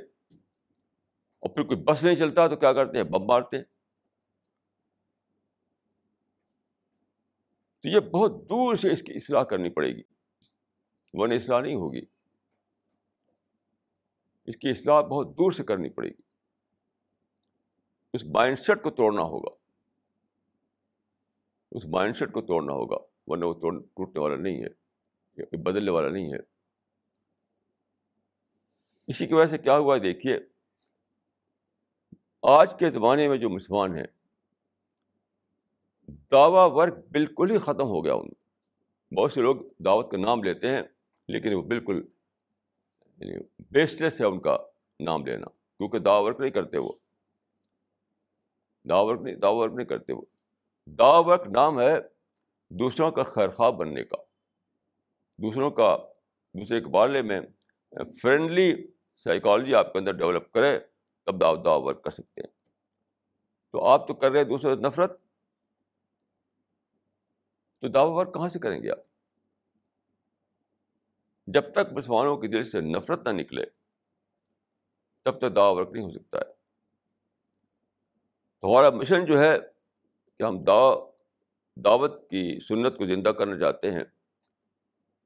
اور 1.39 1.49
پھر 1.49 1.63
کوئی 1.63 1.83
بس 1.83 2.03
نہیں 2.03 2.15
چلتا 2.15 2.47
تو 2.47 2.55
کیا 2.55 2.73
کرتے 2.73 2.97
ہیں؟ 2.97 3.05
بم 3.05 3.25
مارتے 3.25 3.57
ہیں۔ 3.57 3.76
تو 7.87 7.91
یہ 7.91 7.99
بہت 7.99 8.31
دور 8.31 8.75
سے 8.75 8.91
اس 8.91 9.03
کی 9.03 9.13
اصلاح 9.13 9.43
کرنی 9.43 9.69
پڑے 9.69 9.95
گی۔ 9.95 10.01
ورنہ 11.13 11.33
اصلاح 11.33 11.61
نہیں 11.61 11.75
ہوگی۔ 11.75 12.01
اس 14.45 14.57
کی 14.57 14.69
اصلاح 14.69 15.01
بہت 15.01 15.29
دور 15.29 15.51
سے 15.51 15.63
کرنی 15.63 15.89
پڑے 15.89 16.09
گی۔ 16.09 16.21
اس 18.13 18.23
مائنڈ 18.23 18.59
سیٹ 18.59 18.83
کو 18.83 18.89
توڑنا 18.89 19.21
ہوگا۔ 19.21 19.55
اس 21.71 21.85
مائنڈ 21.85 22.15
سیٹ 22.15 22.31
کو 22.31 22.41
توڑنا 22.41 22.73
ہوگا۔ 22.73 22.97
ورنہ 23.27 23.45
وہ 23.45 23.53
توڑ 23.53 23.81
ٹوٹنے 23.81 24.19
والا 24.19 24.35
نہیں 24.35 24.63
ہے۔ 24.63 24.87
بدلنے 25.57 25.91
والا 25.91 26.09
نہیں 26.09 26.33
ہے۔ 26.33 26.37
اسی 29.07 29.25
کی 29.25 29.33
وجہ 29.33 29.47
سے 29.47 29.57
کیا 29.57 29.77
ہوا 29.77 29.97
دیکھیے، 29.97 30.39
آج 32.41 32.79
کے 32.79 32.89
زمانے 32.89 33.29
میں 33.29 33.37
جو 33.37 33.49
مسلمان 33.49 33.97
ہیں 33.97 34.16
دعوی 36.07 36.69
ورک 36.73 36.93
بالکل 37.11 37.51
ہی 37.51 37.57
ختم 37.57 37.87
ہو 37.87 38.05
گیا 38.05 38.13
ان 38.13 38.27
بہت 39.15 39.33
سے 39.33 39.41
لوگ 39.41 39.55
دعوت 39.85 40.11
کا 40.11 40.17
نام 40.17 40.43
لیتے 40.43 40.71
ہیں، 40.71 40.81
لیکن 41.27 41.53
وہ 41.53 41.61
بالکل 41.61 42.01
یعنی 43.17 43.37
بیس 43.59 44.01
لیس 44.01 44.21
ہے 44.21 44.25
ان 44.25 44.39
کا 44.39 44.57
نام 44.99 45.25
لینا، 45.25 45.47
کیونکہ 45.49 45.99
دعوی 45.99 46.25
ورک 46.25 46.39
نہیں 46.39 46.51
کرتے 46.51 46.77
وہ۔ 46.77 46.91
دعوی 48.89 49.09
ورک 49.09 49.21
نہیں، 49.21 49.35
دعوی 49.35 49.57
ورک 49.57 49.73
نہیں 49.73 49.85
کرتے 49.85 50.13
وہ۔ 50.13 50.21
دعوی 50.85 51.31
ورک 51.31 51.47
نام 51.47 51.79
ہے 51.79 51.95
دوسروں 52.69 53.11
کا 53.11 53.23
خیرخواہ 53.23 53.71
بننے 53.71 54.03
کا۔ 54.03 54.17
دوسروں 55.37 55.71
کا، 55.71 55.97
دوسرے 56.53 56.81
کے 56.81 56.87
بارے 56.87 57.21
میں 57.21 57.41
فرینڈلی 58.21 58.87
سائیکالوجی 59.15 59.75
آپ 59.75 59.93
کے 59.93 59.99
اندر 59.99 60.11
ڈیولپ 60.11 60.51
کرے 60.51 60.79
تب 61.25 61.43
آپ 61.43 61.65
دعا 61.65 61.75
ورک 61.75 62.03
کر 62.03 62.11
سکتے 62.11 62.41
ہیں۔ 62.41 62.51
تو 63.71 63.83
آپ 63.83 64.07
تو 64.07 64.13
کر 64.13 64.31
رہے 64.31 64.39
ہیں 64.39 64.47
دوسرے 64.47 64.75
نفرت 64.75 65.26
تو 67.79 67.87
دعوی 67.87 68.11
ورک 68.13 68.33
کہاں 68.33 68.49
سے 68.49 68.59
کریں 68.59 68.83
گے 68.83 68.91
آپ؟ 68.91 68.97
جب 71.47 71.71
تک 71.71 71.93
مسلمانوں 71.93 72.37
کے 72.37 72.47
دل 72.47 72.63
سے 72.63 72.81
نفرت 72.81 73.27
نہ 73.27 73.41
نکلے، 73.41 73.65
تب 75.23 75.37
تک 75.37 75.55
دعوی 75.55 75.79
ورک 75.79 75.89
نہیں 75.91 76.05
ہو 76.05 76.11
سکتا 76.11 76.39
ہے۔ 76.39 76.53
تو 78.61 78.67
ہمارا 78.67 78.89
مشن 78.89 79.25
جو 79.25 79.39
ہے 79.39 79.57
کہ 80.37 80.43
ہم 80.43 80.63
دعوت 80.63 82.29
کی 82.29 82.59
سنت 82.59 82.97
کو 82.97 83.05
زندہ 83.05 83.29
کرنا 83.29 83.59
چاہتے 83.59 83.91
ہیں۔ 83.91 84.03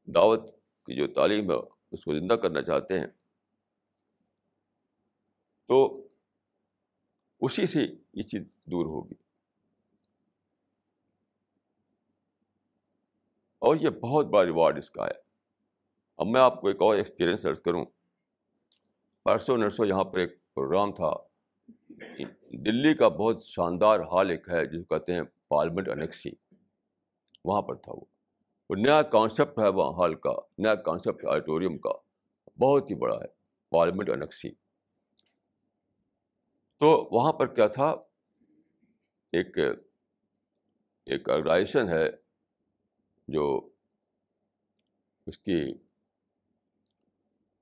دعوت 0.05 0.55
کی 0.85 0.95
جو 0.95 1.13
تعلیم 1.13 1.51
ہے، 1.51 1.55
اس 1.91 2.03
کو 2.03 2.19
زندہ 2.19 2.33
کرنا 2.33 2.61
چاہتے 2.61 2.99
ہیں۔ 2.99 3.07
تو 5.67 6.07
اسی 7.39 7.67
سے 7.67 7.79
یہ 8.13 8.23
چیز 8.23 8.41
دور 8.65 8.85
ہوگی۔ 8.85 9.20
اور 13.61 13.75
یہ 13.75 13.89
بہت 13.89 14.25
بڑا 14.25 14.45
ریوارڈ 14.45 14.77
اس 14.77 14.91
کا 14.91 15.05
ہے۔ 15.05 15.11
اب 16.17 16.27
میں 16.27 16.41
آپ 16.41 16.61
کو 16.61 16.67
ایک 16.67 16.81
اور 16.81 16.95
ایکسپیرئنس 16.95 17.45
ارض 17.45 17.61
کروں۔ 17.61 17.85
پرسوں 19.23 19.57
نرسوں 19.57 19.85
یہاں 19.85 20.03
پر 20.03 20.17
ایک 20.17 20.53
پروگرام 20.53 20.93
تھا۔ 20.93 21.13
دلی 22.51 22.93
کا 22.93 23.07
بہت 23.07 23.43
شاندار 23.43 23.99
ہال 23.99 24.29
ایک 24.29 24.49
ہے 24.49 24.65
جس 24.65 24.85
کو 24.87 24.99
کہتے 24.99 25.13
ہیں 25.13 25.21
پارلیمنٹ 25.47 25.89
انیکسی 25.89 26.29
وہاں 27.45 27.61
پر 27.61 27.75
تھا 27.75 27.91
وہ۔ 27.95 28.05
وہ 28.69 28.75
نیا 28.75 29.01
کانسیپٹ 29.01 29.59
ہے 29.59 29.67
وہاں 29.67 29.91
ہال 29.91 30.15
کا، 30.15 30.33
نیا 30.57 30.75
کانسیپٹ 30.75 31.25
آڈیٹوریم 31.25 31.77
کا۔ 31.77 31.91
بہت 32.59 32.91
ہی 32.91 32.95
بڑا 32.95 33.15
ہے 33.15 33.27
پارلیمنٹ 33.69 34.09
انیکسی 34.09 34.49
تو 36.77 37.09
وہاں 37.11 37.33
پر 37.33 37.47
کیا 37.47 37.67
تھا؟ 37.67 37.95
ایک 39.31 39.57
ایک 41.05 41.29
آرگنائزیشن 41.29 41.89
ہے۔ 41.89 42.20
جو 43.31 43.69
اس 45.27 45.37
کی 45.37 45.73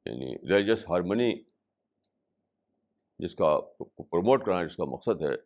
یعنی 0.06 0.36
ریلیجس 0.36 0.90
ہارمنی 0.90 1.44
جس 3.20 3.36
کا 3.36 3.60
پروموٹ 3.98 4.46
کرنا 4.46 4.64
جس 4.64 4.76
کا 4.76 4.84
مقصد 4.84 5.22
ہے، 5.22 5.38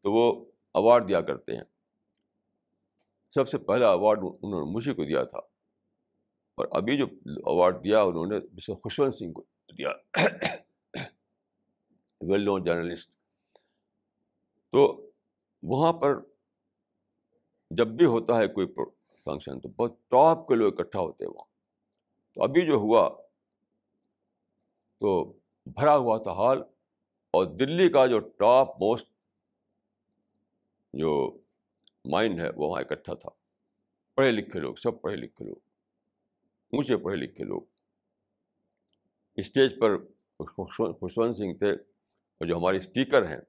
تو 0.00 0.12
وہ 0.12 0.44
اوارڈ 0.72 1.08
دیا 1.08 1.20
کرتے 1.20 1.56
ہیں۔ 1.56 1.64
سب 3.30 3.48
سے 3.48 3.58
پہلا 3.58 3.88
اوارڈ 3.88 4.18
انہوں 4.18 4.64
نے 4.64 4.72
مجھے 4.72 4.94
کو 4.94 5.04
دیا 5.04 5.24
تھا۔ 5.24 5.38
اور 6.54 6.66
ابھی 6.70 6.98
جو 6.98 7.06
اوارڈ 7.44 7.84
دیا، 7.84 8.02
انہوں 8.02 8.26
نے 8.26 8.40
جسے 8.40 8.74
خوشونت 8.74 9.14
سنگھ 9.14 9.32
کو 9.32 9.42
دیا۔ 9.78 9.88
ویل 12.20 12.44
نون 12.44 12.64
جرنلسٹ 12.64 13.10
تو 14.70 15.10
وہاں 15.62 15.92
پر 15.92 16.20
جب 17.70 17.86
بھی 17.86 18.04
ہوتا 18.04 18.38
ہے 18.38 18.48
کوئی 18.48 18.66
فنکشن 19.24 19.60
تو 19.60 19.68
بہت 19.68 19.94
ٹاپ 20.08 20.48
کے 20.48 20.54
لوگ 20.54 20.80
اکٹھا 20.80 21.00
ہوتے 21.00 21.24
ہیں 21.24 21.32
وہاں۔ 21.32 21.44
تو 22.34 22.42
ابھی 22.42 22.66
جو 22.66 22.74
ہوا، 22.74 23.08
تو 24.98 25.32
بھرا 25.66 25.96
ہوا 25.96 26.18
تھا 26.18 26.32
ہال 26.32 26.58
اور 27.30 27.46
دلی 27.46 27.88
کا 27.88 28.06
جو 28.06 28.18
ٹاپ 28.18 28.68
موسٹ 28.82 29.06
جو 30.92 31.38
مائنڈ 32.04 32.40
ہے، 32.40 32.48
وہ 32.48 32.68
وہاں 32.68 32.80
اکٹھا 32.80 33.14
تھا۔ 33.14 33.30
پڑھے 34.14 34.30
لکھے 34.30 34.60
لوگ، 34.60 34.74
سب 34.74 35.00
پڑھے 35.00 35.16
لکھے 35.16 35.44
لوگ۔ 35.44 35.56
اونچے 36.72 36.96
پڑھے 36.96 37.16
لکھے 37.16 37.44
لوگ۔ 37.44 37.62
اسٹیج 39.34 39.78
پر 39.80 39.96
خوشونت 40.92 41.36
سنگھ 41.36 41.58
تھے۔ 41.58 41.72
اور 41.72 42.46
جو 42.46 42.56
ہمارے 42.56 42.76
اسپیکر 42.76 43.28
ہیں، 43.28 43.40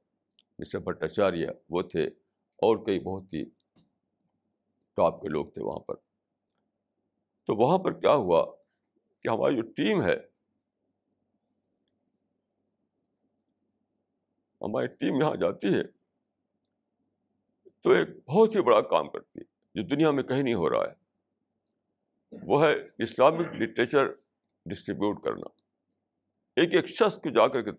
مسٹر 0.60 0.80
بھٹاچاریہ، 0.80 1.48
وہ 1.70 1.82
تھے۔ 1.82 2.08
اور 2.62 2.86
کئی 2.86 3.00
بہت 3.00 3.34
ہی 3.34 3.61
ٹاپ 5.02 5.22
کے 5.22 5.28
لوگ 5.28 5.46
تھے 5.46 5.64
وہاں 5.64 5.80
پر۔ 5.80 5.96
تو 7.48 7.56
وہاں 7.56 7.78
پر 7.78 7.94
کیا 7.94 8.14
ہوا 8.14 8.46
کہ 9.22 9.30
ہماری 9.30 9.56
جو 9.56 9.62
ٹیم 9.62 10.02
ہے، 10.04 10.16
ہماری 14.62 14.88
ٹیم 14.88 15.16
یہاں 15.16 15.36
جاتی 15.36 15.68
ہے 15.68 15.84
تو 17.82 17.90
ایک 17.90 18.10
بہت 18.28 18.56
ہی 18.56 18.62
بڑا 18.62 18.82
کام 18.82 19.10
کرتی 19.10 19.40
ہے، 19.40 19.44
جو 19.76 19.88
دنیا 19.88 20.12
میں 20.12 20.24
کہیں 20.24 20.44
نہیں 20.44 20.54
ہو 20.54 20.70
رہا 20.70 20.90
ہے۔ 20.90 20.94
وہ 22.42 22.66
ہے 22.66 23.04
اسلامک 23.04 23.62
لٹریچر 23.62 24.08
ڈسٹریبیوٹ 24.66 25.24
کرنا۔ 25.24 25.48
ایک 26.56 26.74
ایک 26.74 26.86
شخص 26.88 27.16
کو 27.18 27.30
جا 27.30 27.48
کر 27.48 27.62
کے 27.62 27.72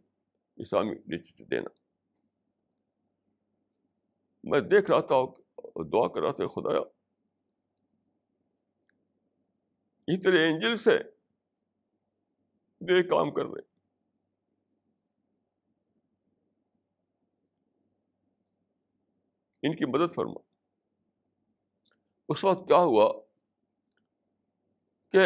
اسلامک 0.56 0.92
لٹریچر 0.92 1.44
دینا۔ 1.44 1.68
میں 4.44 4.60
دیکھ 4.60 4.90
رہا 4.90 5.00
تھا 5.00 5.16
دعا 5.92 6.08
کر 6.08 6.20
رہا 6.20 6.32
تھا، 6.32 6.46
خدایا 6.46 6.80
اتنے 10.08 10.44
اینجل 10.44 10.76
سے 10.76 10.98
بے 12.80 13.02
کام 13.02 13.30
کر 13.30 13.42
رہے 13.42 13.72
ان 19.62 19.76
کی 19.76 19.84
مدد 19.84 20.14
فرما۔ 20.14 20.40
اس 22.28 22.44
وقت 22.44 22.68
کیا 22.68 22.76
ہوا 22.76 23.12
کہ 25.12 25.18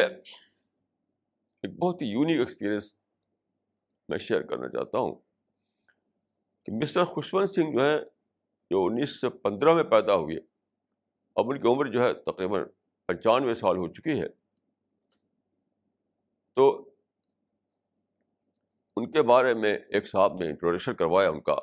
ایک 1.62 1.78
بہت 1.78 2.02
ہی 2.02 2.06
یونیک 2.06 2.38
ایکسپیرئنس 2.38 2.94
میں 4.08 4.18
شیئر 4.18 4.42
کرنا 4.42 4.68
چاہتا 4.68 4.98
ہوں 4.98 5.14
کہ 6.64 6.72
مسٹر 6.72 7.04
خوشونت 7.04 7.50
سنگھ 7.50 7.76
جو 7.76 7.84
ہے 7.84 7.98
جو 8.70 8.86
انیس 8.86 9.20
سو 9.20 9.30
پندرہ 9.30 9.74
میں 9.74 9.84
پیدا 9.84 10.14
ہوئے 10.14 10.36
اب 11.36 11.44
ان 11.48 11.62
کی 11.62 11.68
عمر 11.68 11.86
جو 11.86 12.02
ہے 12.02 12.14
تقریباً 12.14 12.62
پنچانوے 13.06 13.54
سال 13.54 13.76
ہو 13.76 13.88
چکی 13.88 14.20
ہے۔ 14.20 14.45
تو 16.56 16.90
ان 18.96 19.10
کے 19.10 19.22
بارے 19.22 19.54
میں 19.54 19.78
ایک 19.88 20.06
صاحب 20.06 20.34
نے 20.34 20.46
انٹروڈکشن 20.46 20.94
کروایا 20.94 21.30
ان 21.30 21.40
کا۔ 21.40 21.54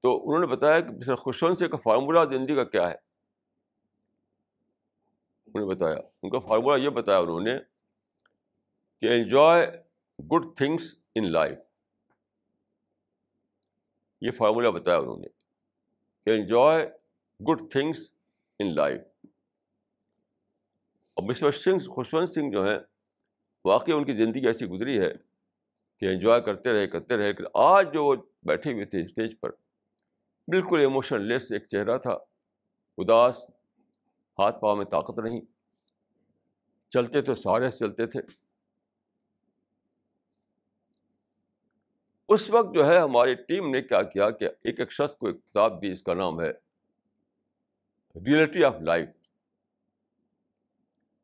تو 0.00 0.28
انہوں 0.28 0.40
نے 0.40 0.46
بتایا 0.46 0.80
کہ 0.80 0.90
مسٹر 0.90 1.14
خوشونت 1.14 1.58
سنگھ 1.58 1.70
کا 1.70 1.76
فارمولہ 1.76 2.18
زندگی 2.32 2.54
کا 2.54 2.64
کیا 2.64 2.90
ہے؟ 2.90 2.94
انہوں 5.46 5.68
نے 5.68 5.74
بتایا۔ 5.74 5.96
ان 6.22 6.30
کا 6.30 6.38
فارمولہ 6.38 6.82
یہ 6.82 6.90
بتایا 6.90 7.18
انہوں 7.18 7.40
نے 7.40 7.58
کہ 9.00 9.06
enjoy 9.06 9.66
good 10.18 10.56
things 10.56 10.94
in 11.14 11.32
life 11.32 11.58
یہ 14.20 14.30
فارمولہ 14.30 14.68
بتایا 14.68 14.98
انہوں 14.98 15.16
نے 15.16 15.28
کہ 16.24 16.30
enjoy 16.30 16.86
good 17.40 17.72
things 17.72 17.98
in 18.58 18.74
life 18.74 19.00
اور 21.18 21.26
مسٹر 21.26 21.50
سنگھ 21.50 21.88
خوشونت 21.90 22.34
سنگھ 22.34 22.52
جو 22.52 22.66
ہیں 22.66 22.78
واقعی 23.64 23.94
ان 23.94 24.04
کی 24.04 24.14
زندگی 24.14 24.46
ایسی 24.46 24.66
گزری 24.66 24.98
ہے 25.00 25.10
کہ 25.98 26.06
انجوائے 26.06 26.40
کرتے 26.40 26.72
رہے 26.72 26.86
کرتے 26.86 27.16
رہے، 27.16 27.32
کہ 27.32 27.44
آج 27.54 27.92
جو 27.92 28.04
وہ 28.04 28.14
بیٹھے 28.42 28.72
ہوئے 28.72 28.84
تھے 28.84 29.00
اسٹیج 29.02 29.34
پر، 29.40 29.50
بالکل 30.48 30.80
ایموشن 30.80 31.22
لیس 31.22 31.50
ایک 31.52 31.66
چہرہ 31.68 31.98
تھا، 31.98 32.12
اداس، 32.98 33.44
ہاتھ 34.38 34.60
پاؤں 34.60 34.76
میں 34.76 34.84
طاقت 34.84 35.18
نہیں، 35.18 35.40
چلتے 36.90 37.22
تو 37.22 37.34
سارے 37.34 37.70
چلتے 37.70 38.06
تھے۔ 38.06 38.20
اس 42.28 42.50
وقت 42.50 42.74
جو 42.74 42.86
ہے 42.86 42.98
ہماری 42.98 43.34
ٹیم 43.34 43.70
نے 43.70 43.82
کیا 43.82 44.02
کیا 44.02 44.30
کہ 44.30 44.44
ایک 44.44 44.80
ایک 44.80 44.92
شخص 44.92 45.16
کو 45.16 45.26
ایک 45.26 45.36
کتاب 45.36 45.82
دی 45.82 45.90
اس 45.90 46.02
کا 46.02 46.14
نام 46.14 46.40
ہے 46.40 46.50
ریئلٹی 48.16 48.64
آف 48.64 48.80
لائف 48.80 49.08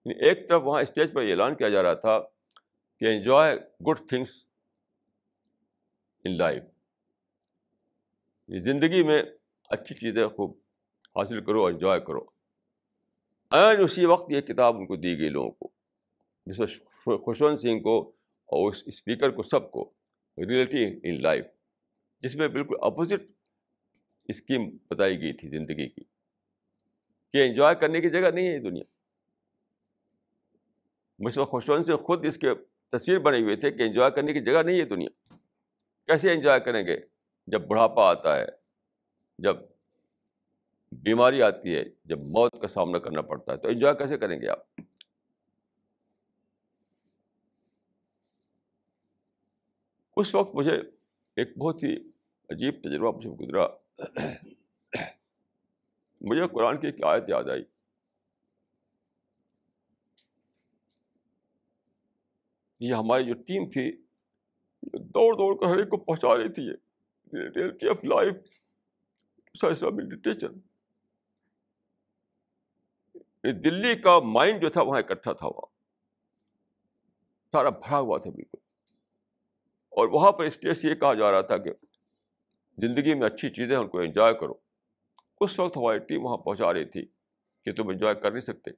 یعنی 0.05 0.29
ایک 0.29 0.49
طرف 0.49 0.63
وہاں 0.65 0.83
اسٹیج 0.83 1.13
پر 1.13 1.23
اعلان 1.23 1.55
کیا 1.55 1.69
جا 1.69 1.83
رہا 1.83 1.95
تھا 1.95 2.21
کہ 3.01 3.05
enjoy 3.05 3.57
good 3.57 4.09
things 4.09 4.45
in 6.25 6.39
life 6.39 6.63
زندگی 8.49 9.03
میں 9.03 9.23
اچھی 9.71 9.95
چیزیں 9.95 10.27
خوب 10.27 10.59
حاصل 11.17 11.45
کرو 11.45 11.65
انجوائے 11.65 12.01
کرو۔ 12.01 12.21
این 13.51 13.85
اسی 13.85 14.05
وقت 14.05 14.31
یہ 14.31 14.41
کتاب 14.41 14.77
ان 14.77 14.87
کو 14.87 14.97
دی 14.97 15.19
گئی 15.19 15.29
لوگوں 15.29 15.51
کو۔ 15.51 15.71
جس 16.47 16.57
خوشونت 17.05 17.61
سنگھ 17.61 17.83
کو 17.83 18.09
اور 18.47 18.71
اس 18.71 18.83
اسپیکر 18.87 19.31
کو 19.31 19.43
سب 19.43 19.71
کو 19.71 19.93
ریئلٹی 20.39 21.01
ان 21.03 21.23
لائف 21.23 21.45
جس 22.21 22.37
میں 22.37 22.49
بالکل 22.49 22.75
اپوزٹ 22.81 23.33
اسکیم 24.25 24.77
بتائی 24.91 25.21
گئی 25.21 25.33
تھی 25.33 25.49
زندگی 25.49 25.89
کی۔ 25.89 26.05
کہ 27.33 27.47
انجوائے 27.47 27.77
کرنے 27.77 28.01
کی 28.01 28.11
جگہ 28.11 28.31
نہیں 28.35 28.49
ہے 28.49 28.53
یہ 28.53 28.59
دنیا۔ 28.59 28.94
مجھ 31.19 31.35
سے 31.35 31.45
خوشونت 31.45 31.87
سے 31.87 31.97
خود 31.97 32.25
اس 32.25 32.39
کے 32.39 32.49
تصویر 32.91 33.19
بنے 33.19 33.41
ہوئے 33.41 33.57
تھے 33.57 33.71
کہ 33.71 33.83
انجوائے 33.83 34.11
کرنے 34.11 34.33
کی 34.33 34.41
جگہ 34.41 34.63
نہیں 34.63 34.81
ہے 34.81 34.85
دنیا۔ 34.85 35.35
کیسے 36.07 36.33
انجوائے 36.33 36.61
کریں 36.61 36.87
گے؟ 36.87 36.97
جب 37.47 37.67
بڑھاپا 37.67 38.11
آتا 38.11 38.37
ہے، 38.37 38.47
جب 39.39 39.57
بیماری 40.93 41.43
آتی 41.43 41.75
ہے، 41.75 41.85
جب 42.05 42.19
موت 42.19 42.61
کا 42.61 42.69
سامنا 42.69 42.99
کرنا 42.99 43.21
پڑتا 43.21 43.53
ہے، 43.53 43.57
تو 43.57 43.69
انجوائے 43.69 43.97
کیسے 43.97 44.19
کریں 44.19 44.41
گے 44.41 44.49
آپ؟ 44.49 44.59
اس 50.17 50.35
وقت 50.35 50.55
مجھے 50.55 50.75
ایک 51.37 51.59
بہت 51.59 51.83
ہی 51.83 51.97
عجیب 52.51 52.75
تجربہ 52.83 53.17
مجھے 53.17 53.31
گزرا۔ 53.31 53.67
مجھے 56.21 56.43
قرآن 56.53 56.81
کی 56.81 56.87
ایک 56.87 57.05
آیت 57.05 57.25
یاد 57.29 57.45
آئی۔ 57.45 57.65
یہ 62.81 62.95
ہماری 62.95 63.25
جو 63.25 63.35
ٹیم 63.35 63.71
تھی 63.71 64.03
دوڑ 64.83 65.35
دوڑ 65.35 65.57
کر 65.57 65.67
ہر 65.67 65.77
ایک 65.77 65.89
کو 65.89 65.97
پہنچا 65.97 66.37
رہی 66.37 66.53
تھی۔ 66.53 66.71
Reality 67.33 67.89
of 67.89 68.05
life 68.05 68.35
literature 69.83 70.49
Delhi 73.45 73.95
کا 73.95 74.19
مائنڈ 74.19 74.61
جو 74.61 74.71
تھا، 74.71 74.83
وہاں 74.83 74.99
اکٹھا 74.99 75.33
تھا۔ 75.33 75.47
وہاں 75.47 75.67
سارا 77.53 77.69
بھرا 77.69 77.99
ہوا 77.99 78.19
تھا 78.19 78.31
بالکل۔ 78.31 78.59
اور 79.89 80.09
وہاں 80.09 80.33
پر 80.33 80.45
اسٹیج 80.45 80.75
سے 80.75 80.89
یہ 80.89 80.95
کہا 80.95 81.15
جا 81.15 81.33
رہا 81.33 81.41
تھا 81.41 81.57
کہ 81.57 81.71
زندگی 82.79 83.15
میں 83.15 83.27
اچھی 83.27 83.49
چیزیں 83.49 83.77
ان 83.77 83.89
کو 83.89 83.99
انجوائے 83.99 84.35
کرو۔ 84.35 84.55
اس 85.41 85.59
وقت 85.59 85.77
ہماری 85.77 85.99
ٹیم 85.99 86.25
وہاں 86.25 86.37
پہنچا 86.37 86.73
رہی 86.73 86.85
تھی 86.85 87.07
کہ 87.65 87.73
تم 87.73 87.89
انجوائے 87.89 88.15
کر 88.15 88.31
نہیں 88.31 88.41
سکتے۔ 88.41 88.71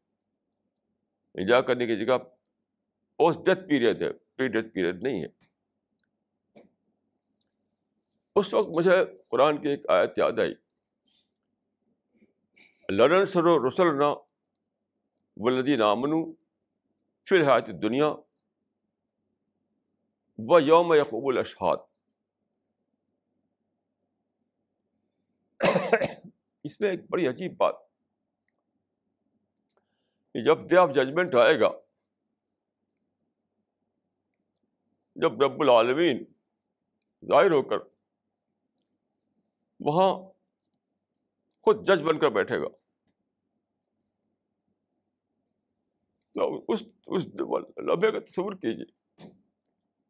انجوائے 1.35 1.63
کرنے 1.63 1.87
کی 1.87 2.07
جگہ 2.07 2.15
پوسٹ 3.17 3.39
ڈیتھ 3.47 3.61
پیریڈ 3.69 4.03
ہے 4.03 4.13
پری 4.13 4.49
ڈیتھ 4.49 4.69
پیریڈ 4.75 5.03
نہیں 5.03 5.23
ہے۔ 5.23 5.29
اس 8.35 8.55
وقت 8.55 8.69
مجھے 8.69 9.05
قرآن 9.29 9.63
کی 9.63 9.69
ایک 9.69 9.91
آیت 9.91 10.19
یاد 10.19 10.39
آئی۔ 10.39 10.55
لڑن 12.89 13.27
سرو 13.27 13.69
رسل 13.69 13.99
نہ 13.99 14.11
ولدی 15.37 15.77
نامنو 15.77 16.33
فی 17.27 17.37
الحایت 17.37 17.67
دنیا 17.83 18.09
و 20.39 20.61
یوم 20.61 20.95
یقوب 20.95 21.29
الاشہاد۔ 21.29 21.77
اس 26.65 26.81
میں 26.81 26.91
ایک 26.91 27.01
بڑی 27.11 27.29
عجیب 27.29 27.57
بات 27.57 27.75
جب 30.35 30.59
ڈے 30.69 30.77
آف 30.77 30.91
ججمنٹ 30.95 31.35
آئے 31.35 31.61
گا 31.61 31.69
جب 35.17 35.43
رب 35.43 35.61
العالمین 35.61 36.25
ظاہر 37.29 37.51
ہو 37.51 37.63
کر 37.63 37.77
وہاں 39.81 40.15
خود 41.63 41.89
جج 41.89 42.03
بن 42.03 42.19
کر 42.19 42.31
بیٹھے 42.31 42.61
گا۔ 42.61 42.67
اس 46.69 46.83
اس 47.07 47.27
لمحے 47.27 48.13
کا 48.13 48.19
تصور 48.21 48.53
کیجیے۔ 48.53 48.85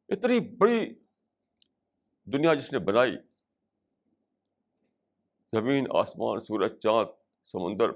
اتنی 0.09 0.57
بڑی 0.57 0.94
دنیا 2.24 2.54
جس 2.54 2.72
نے 2.72 2.78
بنائی، 2.78 3.16
زمین، 5.52 5.86
آسمان، 5.90 6.40
سورج، 6.40 6.80
چاند، 6.80 7.07
سمندر، 7.44 7.92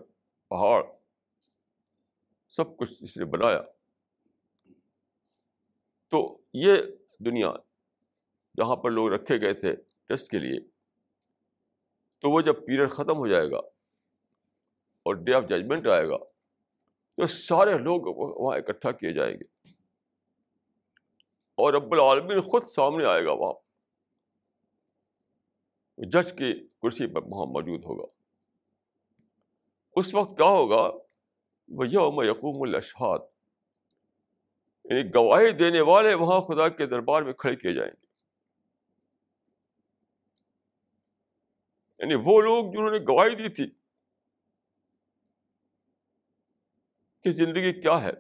پہاڑ، 0.49 0.83
سب 2.49 2.77
کچھ 2.77 3.03
جس 3.03 3.17
نے 3.17 3.25
بنایا۔ 3.25 3.63
تو 6.09 6.39
یہ 6.53 6.75
دنیا 7.25 7.53
جہاں 8.57 8.77
پر 8.77 8.91
لوگ 8.91 9.09
رکھے 9.09 9.41
گئے 9.41 9.55
تھے 9.55 9.77
ٹیسٹ 10.09 10.31
کے 10.31 10.39
لیے، 10.39 10.61
تو 12.19 12.31
وہ 12.31 12.41
جب 12.41 12.67
پیریڈ 12.67 12.91
ختم 12.91 13.17
ہو 13.17 13.27
جائے 13.27 13.51
گا 13.51 13.59
اور 15.03 15.15
ڈے 15.15 15.35
آف 15.35 15.43
ججمنٹ 15.43 15.87
آئے 15.87 16.09
گا، 16.09 16.17
تو 17.17 17.27
سارے 17.27 17.79
لوگ 17.79 18.01
وہاں 18.41 18.59
اکٹھا 18.59 18.93
کیے 18.93 19.13
جائیں 19.13 19.35
گے۔ 19.35 19.69
اور 21.55 21.73
رب 21.73 21.93
العالمین 21.93 22.41
خود 22.41 22.63
سامنے 22.63 23.05
آئے 23.05 23.25
گا 23.25 23.33
وہاں۔ 23.33 23.53
جج 25.99 26.33
کی 26.33 26.69
کرسی 26.83 27.07
پر 27.07 27.21
وہاں 27.23 27.47
موجود 27.47 27.85
ہوگا۔ 27.85 28.13
اس 29.97 30.15
وقت 30.15 30.37
کیا 30.37 30.47
ہوگا؟ 30.47 30.91
وہ 31.69 31.89
یوم 31.89 32.23
یقوم 32.23 32.69
الاشہاد۔ 32.69 33.19
یعنی 34.85 35.15
گواہی 35.15 35.53
دینے 35.53 35.81
والے 35.81 36.15
وہاں 36.15 36.41
خدا 36.41 36.69
کے 36.69 36.87
دربار 36.87 37.23
میں 37.23 37.33
کھڑے 37.33 37.57
کیے 37.57 37.75
جائیں 37.75 37.91
گے۔ 37.91 38.07
یعنی 41.99 42.15
وہ 42.15 42.41
لوگ 42.41 42.73
جنہوں 42.73 42.91
نے 42.91 42.99
گواہی 42.99 43.35
دی 43.35 43.49
تھی 43.49 43.71
کہ 47.25 47.31
زندگی 47.31 47.73
کیا 47.81 48.03
ہے، 48.03 48.13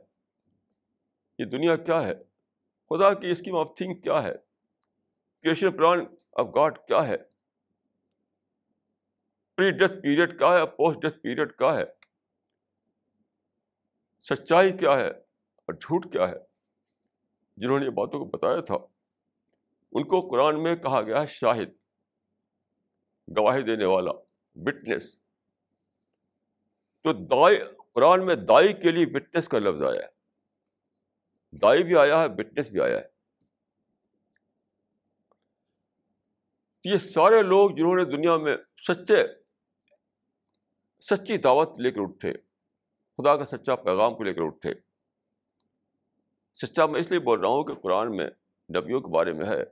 یہ 1.38 1.44
دنیا 1.44 1.76
کیا 1.76 2.02
ہے، 2.02 2.14
خدا 2.90 3.14
کی 3.14 3.30
اسکیم 3.30 3.56
آف 3.56 3.74
تھنک 3.76 4.02
کیا 4.04 4.22
ہے، 4.22 4.34
کریشن 5.44 5.76
پلان 5.76 6.04
آف 6.32 6.46
گاڈ 6.54 6.78
کیا 6.78 7.06
ہے، 7.06 7.16
پری 9.56 9.70
ڈیتھ 9.70 9.92
پیریڈ 10.02 10.38
کیا 10.38 10.52
ہے، 10.52 10.66
پوسٹ 10.66 11.02
ڈیتھ 11.02 11.18
پیریڈ 11.18 11.52
کیا 11.58 11.74
ہے، 11.74 11.84
سچائی 14.24 14.72
کیا 14.72 14.96
ہے 14.98 15.08
اور 15.08 15.74
جھوٹ 15.74 16.12
کیا 16.12 16.28
ہے۔ 16.28 16.49
جنہوں 17.60 17.78
نے 17.78 17.84
یہ 17.84 17.90
باتوں 17.90 18.18
کو 18.18 18.24
بتایا 18.24 18.60
تھا، 18.60 18.74
ان 19.92 20.04
کو 20.04 20.28
قرآن 20.28 20.62
میں 20.62 20.76
کہا 20.76 21.02
گیا 21.02 21.20
ہے 21.22 21.26
شاہد، 21.26 21.68
گواہی 23.36 23.62
دینے 23.62 23.84
والا 23.84 24.10
وٹنس 24.54 25.14
تو 27.02 27.12
دائی، 27.12 27.58
قرآن 27.94 28.26
میں 28.26 28.34
دائی 28.34 28.72
کے 28.72 28.90
لیے 28.90 29.06
وٹنس 29.14 29.48
کا 29.48 29.58
لفظ 29.58 29.82
آیا 29.82 30.00
ہے۔ 30.00 30.20
دائی 31.58 31.82
بھی 31.82 31.96
آیا 31.96 32.22
ہے 32.22 32.26
وٹنس 32.28 32.70
بھی 32.70 32.80
آیا 32.80 32.98
ہے۔ 32.98 33.08
یہ 36.84 36.96
سارے 36.96 37.42
لوگ 37.42 37.70
جنہوں 37.70 37.96
نے 37.96 38.04
دنیا 38.04 38.36
میں 38.36 38.56
سچے، 38.88 39.22
سچی 41.00 41.36
دعوت 41.36 41.80
لے 41.80 41.90
کر 41.90 42.00
اٹھے، 42.00 42.32
خدا 43.16 43.36
کا 43.36 43.46
سچا 43.46 43.76
پیغام 43.76 44.14
کو 44.14 44.22
لے 44.22 44.34
کر 44.34 44.42
اٹھے۔ 44.42 44.89
سچا 46.62 46.86
میں 46.86 47.00
اس 47.00 47.10
لیے 47.10 47.20
بول 47.20 47.40
رہا 47.40 47.48
ہوں 47.48 47.64
کہ 47.64 47.74
قرآن 47.74 48.16
میں 48.16 48.26
نبیوں 48.76 49.00
کے 49.00 49.06
بارے 49.06 49.32
میں 49.32 49.46
ہے 49.46 49.64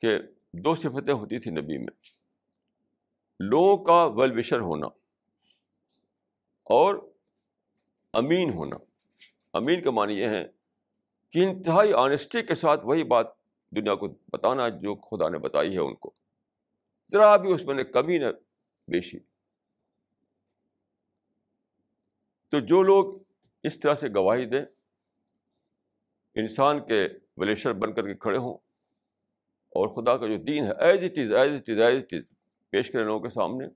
کہ 0.00 0.18
دو 0.52 0.74
صفتیں 0.74 1.14
ہوتی 1.14 1.38
تھیں 1.38 1.52
نبی 1.52 1.78
میں، 1.78 1.92
لوگوں 3.40 3.84
کا 3.84 4.04
ویل 4.04 4.38
وشر 4.38 4.60
ہونا 4.60 4.86
اور 6.64 7.10
امین 8.12 8.50
ہونا۔ 8.50 8.76
امین 9.52 9.82
کا 9.82 9.90
معنی 9.90 10.14
یہ 10.14 10.28
ہے 10.28 10.48
کہ 11.30 11.44
انتہائی 11.44 11.92
آنےسٹی 11.92 12.42
کے 12.42 12.54
ساتھ 12.54 12.86
وہی 12.86 13.04
بات 13.04 13.26
دنیا 13.70 13.94
کو 13.94 14.08
بتانا 14.08 14.68
جو 14.68 14.94
خدا 14.94 15.28
نے 15.28 15.38
بتائی 15.38 15.74
ہے 15.74 15.80
ان 15.80 15.94
کو۔ 15.94 16.10
ذرا 17.12 17.36
بھی 17.36 17.52
اس 17.52 17.64
میں 17.64 17.74
نے 17.74 17.84
کمی 17.84 18.18
نہ 18.18 18.26
بیشی۔ 18.88 19.18
تو 22.48 22.60
جو 22.60 22.82
لوگ 22.82 23.22
اس 23.62 23.80
طرح 23.80 23.94
سے 23.94 24.08
گواہی 24.08 24.46
دیں 24.46 24.64
انسان 26.34 26.86
کے 26.86 27.08
ولیشر 27.36 27.72
بن 27.72 27.94
کر 27.94 28.06
کے 28.06 28.14
کھڑے 28.14 28.36
ہوں 28.36 28.54
اور 29.68 29.88
خدا 29.88 30.16
کا 30.16 30.26
جو 30.26 30.36
دین 30.36 30.64
ہے 30.64 30.72
as 30.78 31.04
it 31.04 31.18
is 31.18 31.32
as 31.32 31.54
it 31.54 31.70
is 31.70 31.80
as 31.80 32.02
it 32.02 32.14
is 32.14 32.22
پیش 32.70 32.90
کریں 32.90 33.04
لوگوں 33.04 33.20
کے 33.20 33.28
سامنے۔ 33.28 33.68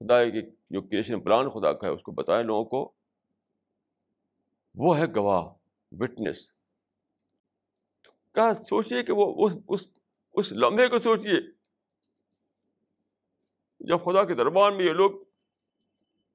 خدا 0.00 0.30
کی 0.30 0.42
جو 0.70 0.82
کریشن 0.82 1.20
پلان 1.20 1.50
خدا 1.50 1.72
کا 1.72 1.86
ہے، 1.86 1.92
اس 1.92 2.02
کو 2.02 2.12
بتائیں 2.12 2.44
لوگوں 2.44 2.64
کو۔ 2.64 2.92
وہ 4.74 4.98
ہے 4.98 5.04
گواہ 5.16 5.42
وٹنس 5.92 6.52
کیا 8.32 8.54
سوچیے 8.54 9.02
کہ 9.02 9.12
وہ 9.12 9.46
اس 9.46 9.52
اس 9.68 9.88
اس 10.32 10.52
لمحے 10.52 10.88
کو 10.88 10.98
سوچیے 10.98 11.40
جب 13.80 13.98
خدا 14.04 14.24
کے 14.24 14.34
دربار 14.34 14.72
میں 14.72 14.84
یہ 14.84 14.92
لوگ 14.92 15.10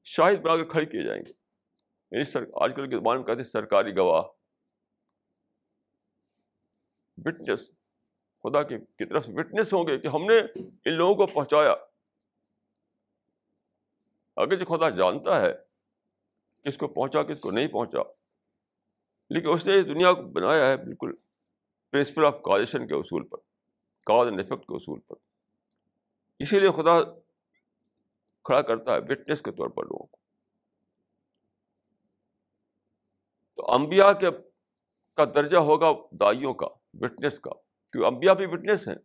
شاہد 0.04 0.40
بنا 0.40 0.58
کے 0.58 0.66
کھڑے 0.66 0.86
کیے 0.86 1.02
جائیں 1.02 1.22
گے۔ 1.26 1.32
یعنی 2.12 2.24
سر، 2.24 2.44
آج 2.62 2.72
کل 2.76 2.90
کے 2.90 2.98
زبان 2.98 3.18
میں 3.18 3.26
کہتے 3.26 3.38
ہیں 3.38 3.50
سرکاری 3.50 3.98
گواہ۔ 3.98 4.43
وٹنس 7.18 7.72
خدا 8.44 8.64
کی 8.64 9.06
طرف 9.06 9.26
سے 9.26 9.32
وٹنس 9.34 9.74
ہوں 9.74 9.88
گے 9.88 10.00
کہ 10.00 10.08
ہم 10.08 10.24
نے 10.24 10.62
ان 10.86 10.94
لوگوں 10.94 11.16
کو 11.16 11.28
پہنچایا۔ 11.28 11.76
اگر 14.36 14.56
جو 14.56 14.66
خدا 14.66 14.90
جانتا 14.90 15.42
ہے 15.42 15.54
کس 16.64 16.78
کو 16.78 16.88
پہنچا، 16.88 17.24
کس 17.24 17.40
کو 17.40 17.52
نہیں 17.52 17.68
پہنچا، 17.68 18.00
لیکن 19.30 19.50
اس 19.50 19.68
نے 19.68 19.80
اس 19.80 19.86
دنیا 19.86 20.14
کو 20.14 20.22
بنایا 20.22 20.68
ہے 20.68 20.78
بالکل 20.78 21.12
پرنسپل 21.92 22.26
آف 22.26 22.34
کازیشن 22.34 22.88
کے 22.88 22.96
اصول 22.96 23.28
پر 23.28 23.38
کاز 24.06 24.28
اینڈ 24.28 24.40
افیکٹ 24.40 24.62
کے 24.62 24.76
اصول 24.76 25.00
پر۔ 25.00 25.16
اسی 26.40 26.60
لیے 26.60 26.72
خدا 26.72 27.04
کھڑا 28.44 28.62
کرتا 28.62 28.94
ہے 28.94 29.00
وٹنس 29.00 29.42
کے 29.42 29.52
طور 29.52 29.68
پر 29.70 29.84
لوگوں 29.84 30.06
کو۔ 30.06 30.18
تو 33.56 33.72
انبیاء 33.72 34.14
کے 34.14 34.28
کا 35.16 35.26
درجہ 35.26 35.58
ہوگا 35.58 35.92
دائیوں 36.12 36.54
کا۔ 36.54 36.83
وٹنس 36.94 37.40
کا۔ 37.40 37.54
کیونکہ 37.92 38.08
انبیاء 38.08 38.34
بھی 38.34 38.46
وٹنس 38.46 38.88
ہیں، 38.88 38.96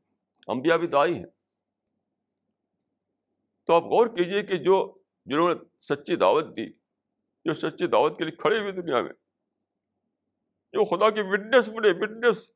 انبیاء 0.46 0.76
بھی 0.76 0.86
دائی 0.86 1.14
ہیں۔ 1.14 1.26
تو 3.64 3.74
آپ 3.74 3.82
غور 3.82 4.06
کیجیے 4.06 4.42
کہ 4.42 4.56
جو 4.56 4.98
جنہوں 5.26 5.48
نے 5.48 5.54
سچی 5.80 6.16
دعوت 6.16 6.44
دی، 6.44 6.72
جو 7.44 7.54
سچی 7.54 7.86
دعوت 7.86 8.18
کے 8.18 8.24
لیے 8.24 8.36
کھڑے 8.36 8.58
ہوئے 8.58 8.72
دنیا 8.72 9.02
میں، 9.02 9.12
جو 10.72 10.84
خدا 10.84 11.10
کی 11.10 11.20
وٹنس 11.24 11.68
بنے 11.68 11.88
وٹنس 11.90 12.50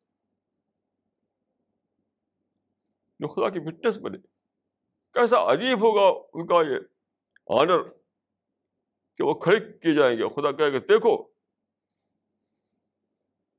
جو 3.21 3.29
خدا 3.29 3.51
کی 3.51 3.61
فٹنس 3.61 3.99
بنے۔ 3.99 4.19
کیسا 5.15 5.53
عجیب 5.53 5.79
ہوگا 5.79 6.27
ان 6.33 6.47
کا 6.47 6.55
یہ 6.55 6.79
آنر 7.61 7.83
کہ 9.17 9.25
وہ 9.25 9.35
کھڑے 9.35 9.73
کیے 9.79 9.95
جائیں 9.95 10.19
گے۔ 10.19 10.23
خدا 10.29 10.53
کہے 10.53 10.73
گا، 10.73 10.79
دیکھو، 10.79 11.23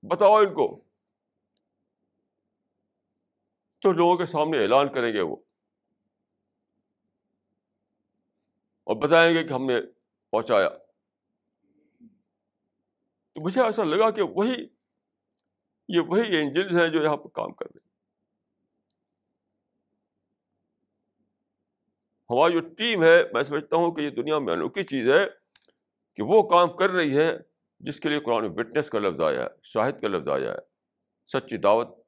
بتاؤ 0.04 0.36
ان 0.36 0.54
کو 0.54 0.84
تو 3.84 3.92
لوگوں 3.92 4.18
کے 4.18 4.26
سامنے 4.26 4.64
اعلان 4.64 4.94
کریں 4.94 5.14
گے 5.14 5.22
وہ۔ 5.22 5.36
اور 8.84 8.96
بتائیں 8.96 9.34
گے 9.34 9.44
کہ 9.44 9.54
ہم 9.54 9.66
نے 9.66 9.82
پہنچایا۔ 10.32 10.70
تو 13.34 13.42
مجھے 13.42 13.62
ایسا 13.62 13.84
لگا 13.84 14.12
کہ 14.12 14.22
وہی، 14.22 14.68
یہ 15.88 16.00
وہی 16.00 16.38
انجنس 16.38 16.80
ہیں 16.80 16.88
جو 16.88 17.04
یہاں 17.04 17.18
پہ 17.18 17.28
کام 17.28 17.54
کر 17.54 17.66
رہے 17.66 17.80
ہیں۔ 17.84 17.90
ہماری 22.30 22.54
جو 22.54 22.60
ٹیم 22.60 23.04
ہے، 23.04 23.24
میں 23.34 23.44
سمجھتا 23.44 23.76
ہوں 23.76 23.92
کہ 23.92 24.02
یہ 24.02 24.10
دنیا 24.10 24.40
میں 24.40 24.54
انوکھی 24.54 24.84
چیز 24.84 25.10
ہے 25.10 25.26
کہ 26.16 26.24
وہ 26.24 26.50
کام 26.50 26.78
کر 26.78 26.90
رہی 26.90 27.18
ہے 27.18 27.38
جس 27.80 28.00
کے 28.00 28.10
لیے 28.10 28.20
قرآن 28.20 28.46
وٹنس 28.46 28.90
کا 28.90 29.00
لفظ 29.00 29.22
آیا 29.22 29.44
ہے، 29.44 29.48
شاہد 29.64 30.02
کا 30.02 30.08
لفظ 30.08 30.28
آیا 30.28 30.52
ہے، 30.52 30.58
سچی 31.28 31.58
دعوت 31.58 32.03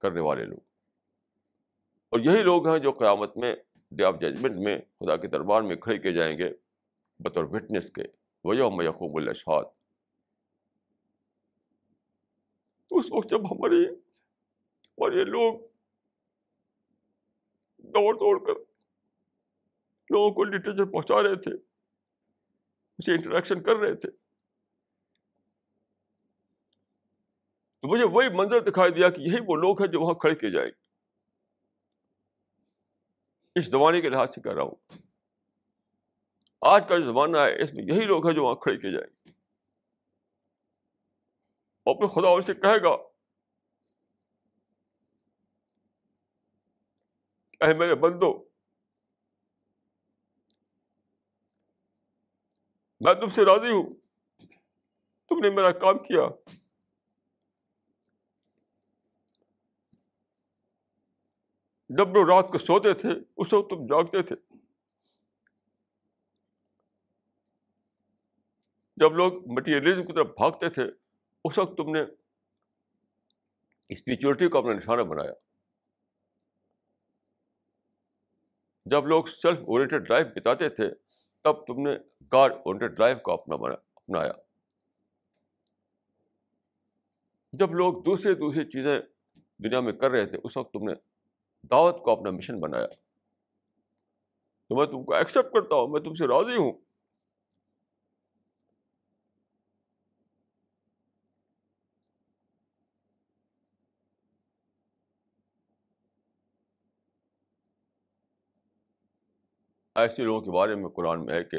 کرنے 0.00 0.20
والے 0.20 0.44
لوگ۔ 0.44 0.58
اور 2.08 2.20
یہی 2.20 2.42
لوگ 2.42 2.68
ہیں 2.68 2.78
جو 2.78 2.92
قیامت 2.92 3.36
میں 3.36 3.56
ڈے 3.90 4.04
آف 4.04 4.14
ججمنٹ 4.20 4.56
میں 4.56 4.78
خدا 4.78 5.16
کے 5.16 5.28
دربار 5.28 5.62
میں 5.62 5.76
کھڑے 5.76 5.98
کیے 5.98 6.12
جائیں 6.12 6.38
گے، 6.38 6.54
بطور 7.18 7.44
وٹنس 7.44 7.90
کے۔ 7.90 8.02
وجہ 8.44 8.62
میں 8.76 8.86
یقوب 8.86 9.20
تو 12.88 12.98
اس 12.98 13.12
وقت 13.12 13.30
جب 13.30 13.44
ہماری 13.52 13.84
اور 14.94 15.12
یہ 15.12 15.24
لوگ 15.24 15.60
دوڑ 17.78 18.14
دوڑ 18.14 18.46
کر 18.46 18.60
لوگوں 20.10 20.30
کو 20.30 20.44
لٹریچر 20.44 20.84
پہنچا 20.84 21.22
رہے 21.22 21.34
تھے، 21.34 21.54
اسے 22.98 23.12
انٹریکشن 23.12 23.62
کر 23.62 23.76
رہے 23.76 23.94
تھے۔ 23.94 24.19
تو 27.82 27.88
مجھے 27.88 28.04
وہی 28.04 28.28
منظر 28.36 28.60
دکھائی 28.62 28.92
دیا 28.92 29.08
کہ 29.10 29.20
یہی 29.20 29.40
وہ 29.46 29.56
لوگ 29.56 29.80
ہیں 29.82 29.88
جو 29.92 30.00
وہاں 30.00 30.14
کھڑے 30.14 30.34
کیے 30.34 30.50
جائیں 30.50 30.68
گے 30.68 30.78
اس 33.56 33.70
زمانے 33.70 34.00
کے 34.00 34.08
لحاظ 34.08 34.34
سے 34.34 34.40
کر 34.40 34.54
رہا 34.54 34.62
ہوں 34.62 34.98
آج 36.62 36.88
کا 36.88 36.98
جو 36.98 37.04
زمانہ 37.04 37.38
ہے 37.38 37.62
اس 37.62 37.72
میں 37.74 37.84
یہی 37.84 38.04
لوگ 38.06 38.26
ہیں 38.26 38.34
جو 38.34 38.42
وہاں 38.44 38.54
کھڑے 38.54 38.76
کیے 38.76 38.90
جائیں 38.90 39.06
گے 39.06 39.32
اور 41.86 41.94
پھر 41.96 42.06
خدا 42.14 42.28
ان 42.28 42.42
سے 42.42 42.54
کہے 42.56 42.82
گا 42.82 42.94
اے 47.60 47.72
میرے 47.74 47.94
بندو 47.94 48.32
میں 53.00 53.14
تم 53.14 53.30
سے 53.30 53.44
راضی 53.44 53.70
ہوں 53.70 53.92
تم 55.30 55.38
نے 55.38 55.50
میرا 55.50 55.70
کام 55.78 55.98
کیا 55.98 56.28
جب 61.98 62.08
لوگ 62.08 62.30
رات 62.30 62.48
کو 62.52 62.58
سوتے 62.58 62.94
تھے، 62.94 63.08
اس 63.36 63.52
وقت 63.52 63.70
تم 63.70 63.86
جاگتے 63.86 64.22
تھے۔ 64.22 64.36
جب 68.96 69.12
لوگ 69.12 69.52
مٹیریلزم 69.52 70.04
کی 70.04 70.12
طرف 70.12 70.26
بھاگتے 70.26 70.68
تھے، 70.68 70.82
اس 71.44 71.58
وقت 71.58 71.76
تم 71.76 71.90
نے 71.90 72.00
اسپریچولیٹی 73.88 74.48
کو 74.48 74.58
اپنا 74.58 74.72
نشانہ 74.72 75.02
بنایا۔ 75.02 75.32
جب 78.86 79.06
لوگ 79.06 79.24
سیلف 79.24 79.58
اورینٹیڈ 79.58 80.10
لائف 80.10 80.26
بتاتے 80.36 80.68
تھے، 80.68 80.90
تب 81.42 81.66
تم 81.66 81.88
نے 81.88 81.96
گاڈ 82.32 82.52
اورینٹیڈ 82.52 83.00
لائف 83.00 83.18
کو 83.22 83.32
اپنا 83.32 83.56
بنا 83.56 83.74
اپنایا۔ 83.74 84.32
جب 87.52 87.74
لوگ 87.74 88.02
دوسری 88.02 88.34
دوسری 88.34 88.64
چیزیں 88.64 89.00
دنیا 89.58 89.80
میں 89.80 89.92
کر 89.92 90.10
رہے 90.10 90.26
تھے، 90.26 90.38
اس 90.44 90.56
وقت 90.56 90.72
تم 90.72 90.88
نے 90.88 91.09
دعوت 91.62 92.02
کو 92.02 92.10
اپنا 92.12 92.30
مشن 92.30 92.60
بنایا۔ 92.60 92.86
تو 94.68 94.76
میں 94.76 94.86
تم 94.86 95.04
کو 95.04 95.14
ایکسیپٹ 95.14 95.54
کرتا 95.54 95.76
ہوں، 95.76 95.88
میں 95.88 96.00
تم 96.00 96.14
سے 96.14 96.26
راضی 96.26 96.56
ہوں۔ 96.56 96.72
ایسے 109.94 110.22
لوگوں 110.22 110.40
کے 110.40 110.50
بارے 110.50 110.74
میں 110.74 110.90
قرآن 110.90 111.24
میں 111.24 111.34
ہے 111.34 111.44
کہ 111.44 111.56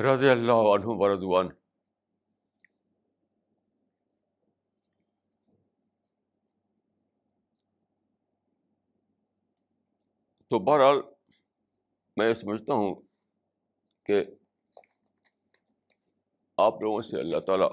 رضی 0.00 0.28
اللہ 0.28 0.52
عنہ 0.52 0.98
بردوان 0.98 1.48
تو 10.54 10.58
بہرحال 10.58 10.96
میں 12.16 12.28
یہ 12.28 12.34
سمجھتا 12.34 12.74
ہوں 12.74 12.94
کہ 14.06 14.24
آپ 16.56 16.82
لوگوں 16.82 17.02
سے 17.02 17.20
اللہ 17.20 17.40
تعالیٰ 17.40 17.68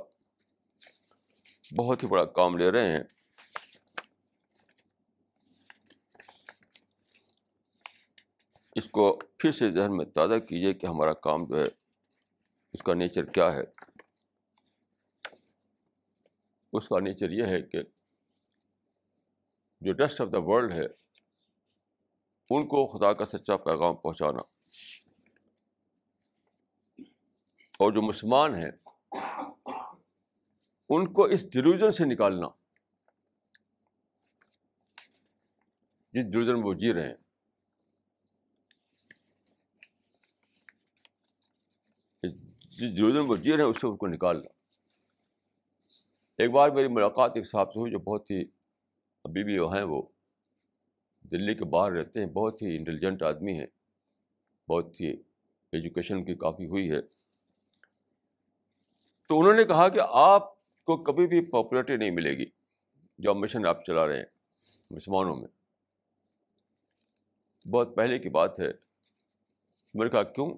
بہت 1.77 2.03
ہی 2.03 2.07
بڑا 2.07 2.25
کام 2.25 2.57
لے 2.57 2.71
رہے 2.71 2.91
ہیں۔ 2.91 3.03
اس 8.75 8.89
کو 8.91 9.19
پھر 9.37 9.51
سے 9.51 9.71
ذہن 9.71 9.97
میں 9.97 10.05
تازہ 10.05 10.39
کیجیے 10.39 10.73
کہ 10.73 10.85
ہمارا 10.85 11.13
کام 11.13 11.45
جو 11.45 11.57
ہے، 11.57 11.67
اس 12.73 12.83
کا 12.83 12.93
نیچر 12.93 13.25
کیا 13.25 13.53
ہے۔ 13.53 13.63
اس 16.73 16.87
کا 16.87 16.99
نیچر 16.99 17.31
یہ 17.31 17.45
ہے 17.45 17.61
کہ 17.61 17.81
جو 19.81 19.93
ڈسٹ 19.93 20.21
آف 20.21 20.27
دا 20.31 20.39
ورلڈ 20.39 20.71
ہے 20.71 21.00
ان 22.57 22.67
کو 22.67 22.87
خدا 22.87 23.13
کا 23.13 23.25
سچا 23.25 23.57
پیغام 23.57 23.95
پہنچانا۔ 23.95 24.41
اور 27.79 27.91
جو 27.91 28.01
مسلمان 28.01 28.55
ہیں، 28.55 28.71
ان 30.89 31.13
کو 31.13 31.23
اس 31.23 31.51
ڈیلیوژن 31.51 31.91
سے 31.91 32.05
نکالنا۔ 32.05 32.47
جس 36.13 36.23
ڈیلیوژن 36.25 36.53
میں 36.53 36.63
وہ 36.63 36.73
جی 36.73 36.93
رہے 36.93 37.07
ہیں۔ 37.07 37.15
جس 42.23 42.79
ڈیلیوژن 42.79 43.15
میں 43.15 43.25
وہ 43.27 43.35
جی 43.35 43.51
رہے 43.51 43.63
ہیں 43.63 43.69
اس 43.69 43.81
سے 43.81 43.87
ان 43.87 43.97
کو 43.97 44.07
نکالنا۔ 44.07 44.49
ایک 46.37 46.51
بار 46.51 46.69
میری 46.69 46.87
ملاقات 46.87 47.31
ایک 47.35 47.47
صاحب 47.47 47.73
سے 47.73 47.79
ہوئی 47.79 47.91
جو 47.91 47.99
بہت 47.99 48.31
ہی 48.31 48.41
ابھی 49.23 49.43
بھی 49.43 49.59
وہ 49.59 49.75
ہیں 49.75 49.83
وہ۔ 49.83 50.01
دلی 51.21 51.55
کے 51.55 51.65
باہر 51.65 51.91
رہتے 51.91 52.19
ہیں، 52.19 52.27
بہت 52.27 52.61
ہی 52.61 52.75
انٹیلیجنٹ 52.75 53.23
آدمی 53.23 53.59
ہیں۔ 53.59 53.65
بہت 54.69 55.01
ہی 55.01 55.07
ایجوکیشن 55.71 56.23
کی 56.23 56.35
کافی 56.35 56.65
ہوئی 56.65 56.91
ہے۔ 56.91 57.01
تو 59.27 59.39
انہوں 59.39 59.53
نے 59.53 59.63
کہا 59.63 59.89
کہ 59.89 59.99
آپ 60.09 60.55
کو 60.83 61.03
کبھی 61.03 61.27
بھی 61.27 61.45
پاپولرٹی 61.45 61.97
نہیں 61.97 62.11
ملے 62.11 62.37
گی 62.37 62.45
جو 63.17 63.33
مشن 63.33 63.65
آپ 63.65 63.85
چلا 63.85 64.07
رہے 64.07 64.17
ہیں، 64.17 64.25
مسلمانوں 64.91 65.35
میں۔ 65.35 65.47
بہت 67.67 67.95
پہلے 67.95 68.19
کی 68.19 68.29
بات 68.29 68.59
ہے۔ 68.59 68.71
میں 69.93 70.05
نے 70.05 70.09
کہا، 70.09 70.23
کیوں؟ 70.23 70.57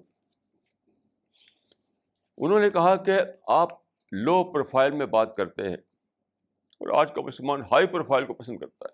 انہوں 2.38 2.60
نے 2.60 2.70
کہا 2.70 2.96
کہ 2.96 3.18
آپ 3.46 3.68
لو 4.12 4.52
پروفائل 4.52 4.90
میں 4.92 5.06
بات 5.06 5.36
کرتے 5.36 5.62
ہیں 5.62 5.76
اور 6.78 7.00
آج 7.00 7.12
کا 7.14 7.20
مسلمان 7.20 7.60
ہائی 7.60 7.86
پروفائل 7.86 8.26
کو 8.26 8.34
پسند 8.34 8.58
کرتا 8.58 8.84
ہے۔ 8.84 8.93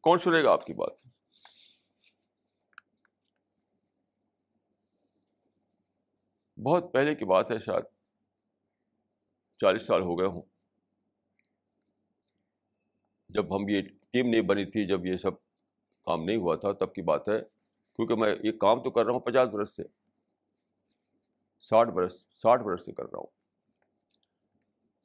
کون 0.00 0.18
سنے 0.18 0.42
گا 0.42 0.52
آپ 0.52 0.66
کی 0.66 0.74
بات؟ 0.74 1.08
بہت 6.62 6.92
پہلے 6.92 7.14
کی 7.14 7.24
بات 7.24 7.50
ہے، 7.50 7.58
شاید 7.58 7.84
چالیس 9.60 9.86
سال 9.86 10.02
ہو 10.02 10.18
گئے 10.18 10.26
ہوں۔ 10.26 10.42
جب 13.28 13.56
ہم 13.56 13.68
یہ 13.68 13.82
ٹیم 14.10 14.26
نہیں 14.26 14.40
بنی 14.40 14.64
تھی، 14.64 14.86
جب 14.86 15.06
یہ 15.06 15.16
سب 15.16 15.30
کام 16.04 16.24
نہیں 16.24 16.36
ہوا 16.36 16.56
تھا، 16.56 16.72
تب 16.72 16.94
کی 16.94 17.02
بات 17.02 17.28
ہے۔ 17.28 17.40
کیونکہ 17.96 18.14
میں 18.14 18.36
یہ 18.42 18.52
کام 18.52 18.82
تو 18.82 18.90
کر 18.90 19.04
رہا 19.04 19.12
ہوں 19.12 19.20
پچاس 19.20 19.48
برس 19.48 19.76
سے۔ 19.76 19.82
ساٹھ 21.60 21.90
برس 21.90 22.24
ساٹھ 22.34 22.62
برس 22.62 22.84
سے 22.84 22.92
کر 22.92 23.02
رہا 23.02 23.18
ہوں۔ 23.18 23.26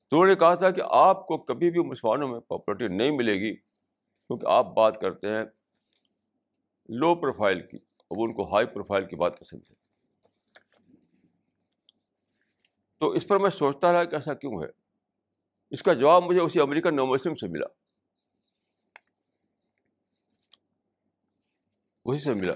تو 0.07 0.15
انہوں 0.15 0.27
نے 0.27 0.35
کہا 0.35 0.55
تھا 0.55 0.71
کہ 0.71 0.81
آپ 0.89 1.27
کو 1.27 1.37
کبھی 1.37 1.71
بھی 1.71 1.79
مسلمانوں 1.79 2.27
میں 2.27 2.39
پاپولرٹی 2.39 2.87
نہیں 2.87 3.11
ملے 3.11 3.33
گی۔ 3.33 3.72
کیونکہ 4.27 4.47
آپ 4.47 4.65
بات 4.65 5.01
کرتے 5.01 5.27
ہیں 5.27 5.43
لو 6.89 7.15
پروفائل 7.15 7.67
کی 7.67 7.77
اور 7.77 8.17
وہ 8.17 8.25
ان 8.25 8.33
کو 8.33 8.55
ہائی 8.55 8.67
پروفائل 8.67 9.07
کی 9.07 9.15
بات 9.15 9.39
پسند 9.39 9.61
ہے۔ 9.69 9.75
تو 12.99 13.09
اس 13.09 13.27
پر 13.27 13.39
میں 13.39 13.49
سوچتا 13.49 13.93
رہا 13.93 14.03
کہ 14.03 14.15
ایسا 14.15 14.33
کیوں 14.33 14.63
ہے؟ 14.63 14.67
اس 15.71 15.83
کا 15.83 15.93
جواب 15.93 16.23
مجھے 16.23 16.41
اسی 16.41 16.59
امریکن 16.59 16.95
نومسلم 16.95 17.35
سے 17.35 17.47
ملا۔ 17.47 17.67
اسی 22.05 22.23
سے 22.23 22.33
ملا 22.33 22.53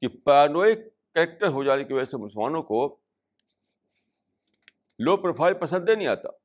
کہ 0.00 0.08
پیانوئک 0.08 0.78
کریکٹر 1.14 1.46
ہو 1.46 1.64
جانے 1.64 1.84
کی 1.84 1.92
وجہ 1.92 2.04
سے 2.04 2.16
مسلمانوں 2.16 2.62
کو 2.62 2.98
لو 4.98 5.16
پروفائل 5.16 5.54
پسند 5.54 5.88
نہیں 5.88 6.08
آتا۔ 6.08 6.39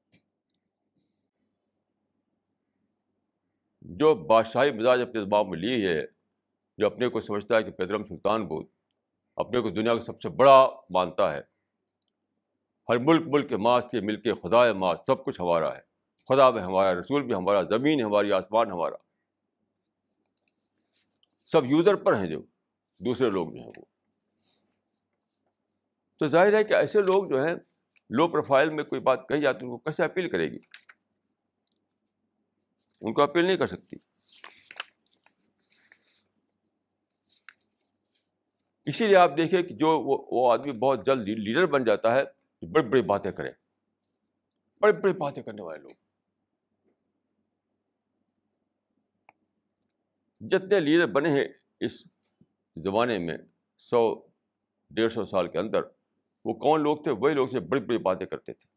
جو 3.90 4.16
بادشاہی 4.16 4.72
مزاج 4.72 5.02
اپنے 5.02 5.26
دباؤ 5.26 5.44
میں 5.44 5.60
لی 5.60 5.88
ہے، 5.88 6.02
جو 6.78 6.86
اپنے 6.86 7.08
کو 7.08 7.22
سمجھتا 7.22 7.58
ہے 7.58 7.64
کہ 7.64 7.72
پیدرم 7.72 8.04
سلطان 8.04 8.48
بود، 8.48 8.66
اپنے 9.36 9.62
کو 9.62 9.70
دنیا 9.70 9.96
کا 9.96 10.02
سب 10.02 10.22
سے 10.22 10.30
بڑا 10.30 10.70
مانتا 10.90 11.34
ہے۔ 11.34 11.42
ہر 12.90 12.98
ملک 12.98 13.24
ملک 13.28 13.50
کے 13.50 13.58
ماں 13.58 13.82
سے 13.82 14.02
مل 14.02 14.22
کے 14.22 14.34
خدا 14.34 14.74
ماں 14.74 14.96
سب 15.08 15.26
کچھ 15.26 15.42
ہمارا 15.42 15.78
ہے۔ 15.78 15.82
خدا 16.30 16.50
بھی 16.50 16.62
ہمارا، 16.62 17.00
رسول 17.00 17.24
بھی 17.24 17.34
ہمارا، 17.34 17.62
زمین 17.62 18.04
ہماری، 18.04 18.34
آسمان 18.34 18.72
ہمارا۔ 18.72 18.96
سب 21.46 21.66
یوزر 21.66 21.96
پر 21.96 22.18
ہیں 22.18 22.28
جو، 22.28 22.42
دوسرے 23.00 23.30
لوگ 23.30 23.48
جو 23.48 23.60
ہیں 23.60 23.72
وہ۔ 23.78 23.86
تو 26.20 26.28
ظاہر 26.28 26.54
ہے 26.54 26.64
کہ 26.64 26.74
ایسے 26.74 27.02
لوگ 27.02 27.30
جو 27.30 27.46
ہیں 27.46 27.56
لو 28.10 28.28
پروفائل 28.28 28.70
میں 28.70 28.84
کوئی 28.84 29.02
بات 29.02 29.30
کہی 29.30 29.42
جاتی 29.42 29.66
ان 29.66 29.72
کو 29.72 29.78
کیسے 29.78 30.04
اپیل 30.04 30.30
کرے 30.30 30.52
گی؟ 30.52 30.60
ان 33.06 33.14
کو 33.14 33.22
اپیل 33.22 33.46
نہیں 33.46 33.58
کر 33.58 33.68
سکتی۔ 33.68 33.96
اسی 38.86 39.08
لیے 39.08 39.16
آپ 39.16 39.32
دیکھیں 39.38 39.64
کہ 39.64 39.76
جو 39.76 40.00
وہ 40.36 40.54
آدمی 40.54 40.72
بہت 40.72 41.06
جلد 41.06 41.28
لیڈر 41.28 41.66
بن 41.66 41.84
جاتا 41.84 42.16
ہے 42.16 42.24
بڑی 42.72 42.90
بڑی 42.90 43.02
باتیں 43.02 43.32
کرے۔ 43.32 43.52
بڑی 44.82 44.94
بڑی 44.94 45.14
باتیں 45.14 45.44
کرنے 45.44 45.62
والے 45.62 45.82
لوگ۔ 45.82 45.92
جتنے 50.40 50.80
لیڈر 50.80 51.08
بنے 51.08 51.30
ہیں 51.30 51.46
اس 51.80 52.08
زمانے 52.76 53.20
میں، 53.20 53.38
سو 53.78 54.28
ڈیڑھ 54.90 55.14
سو 55.14 55.26
سال 55.26 55.48
کے 55.48 55.58
اندر، 55.58 55.82
وہ 56.46 56.54
کون 56.54 56.82
لوگ 56.82 56.98
تھے؟ 56.98 57.12
وہی 57.12 57.34
لوگ 57.34 57.48
سے 57.48 57.60
بڑی 57.60 57.82
بڑی 57.82 57.98
باتیں 57.98 58.26
کرتے 58.26 58.54
تھے۔ 58.54 58.75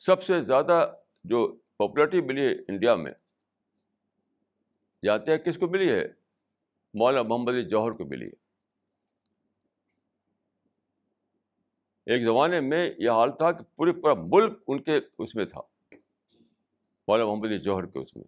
سب 0.00 0.22
سے 0.22 0.40
زیادہ 0.40 0.94
جو 1.24 1.56
پاپولرٹی 1.76 2.20
ملی 2.20 2.46
ہے 2.46 2.52
انڈیا 2.68 2.94
میں، 2.94 3.12
جانتے 5.02 5.30
ہیں 5.30 5.38
کس 5.38 5.56
کو 5.56 5.68
ملی 5.68 5.90
ہے؟ 5.90 6.04
مولانا 6.94 7.22
محمد 7.28 7.48
علی 7.48 7.64
جوہر 7.64 7.90
کو 7.90 8.04
ملی 8.04 8.26
ہے۔ 8.26 8.38
ایک 12.06 12.24
زمانے 12.24 12.60
میں 12.60 12.90
یہ 12.98 13.10
حال 13.10 13.36
تھا 13.36 13.52
کہ 13.52 13.64
پورے 13.76 13.92
پورا 13.92 14.14
ملک 14.14 14.62
ان 14.68 14.82
کے 14.82 15.00
اس 15.18 15.34
میں 15.34 15.44
تھا، 15.44 15.60
مولانا 17.08 17.28
محمد 17.30 17.46
علی 17.46 17.58
جوہر 17.58 17.86
کے 17.86 17.98
اس 17.98 18.16
میں۔ 18.16 18.24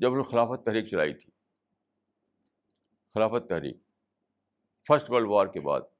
جب 0.00 0.08
انہوں 0.08 0.22
نے 0.22 0.30
خلافت 0.30 0.64
تحریک 0.64 0.86
چلائی 0.86 1.14
تھی، 1.14 1.30
خلافت 3.14 3.48
تحریک 3.48 3.76
فرسٹ 4.88 5.10
ورلڈ 5.10 5.28
وار 5.28 5.46
کے 5.46 5.60
بعد۔ 5.60 5.93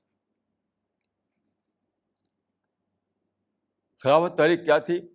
خلافت 4.05 4.39
تحریک 4.39 4.65
کیا 4.65 4.79
تھی؟ 4.79 5.15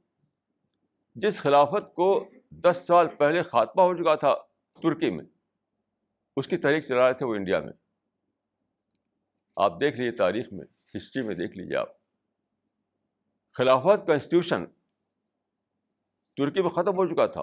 جس 1.16 1.42
خلافت 1.42 1.96
کو 1.96 2.30
دس 2.50 2.84
سال 2.88 3.08
پہلے 3.08 3.44
خاتمہ 3.44 3.82
ہو 3.82 3.98
چکا 3.98 4.16
تھا 4.16 4.36
ترکی 4.84 5.10
میں۔ 5.10 5.26
اس 6.38 6.48
کی 6.48 6.58
تحریک 6.58 6.86
چلا 6.86 7.08
رہے 7.08 7.14
تھے 7.14 7.26
وہ 7.26 7.36
انڈیا 7.36 7.60
میں۔ 7.60 7.74
آپ 9.56 9.82
دیکھ 9.82 9.98
لیجیے 9.98 10.12
تاریخ 10.12 10.48
میں، 10.52 10.66
ہسٹری 10.96 11.24
میں 11.24 11.36
دیکھ 11.36 11.58
لیجیے 11.58 11.78
آپ۔ 11.78 11.88
خلافت 13.52 14.08
کا 14.08 14.14
انسٹیٹیوشن 14.14 14.66
ترکی 16.38 16.62
میں 16.62 16.70
ختم 16.70 16.96
ہو 16.96 17.08
چکا 17.08 17.26
تھا۔ 17.28 17.42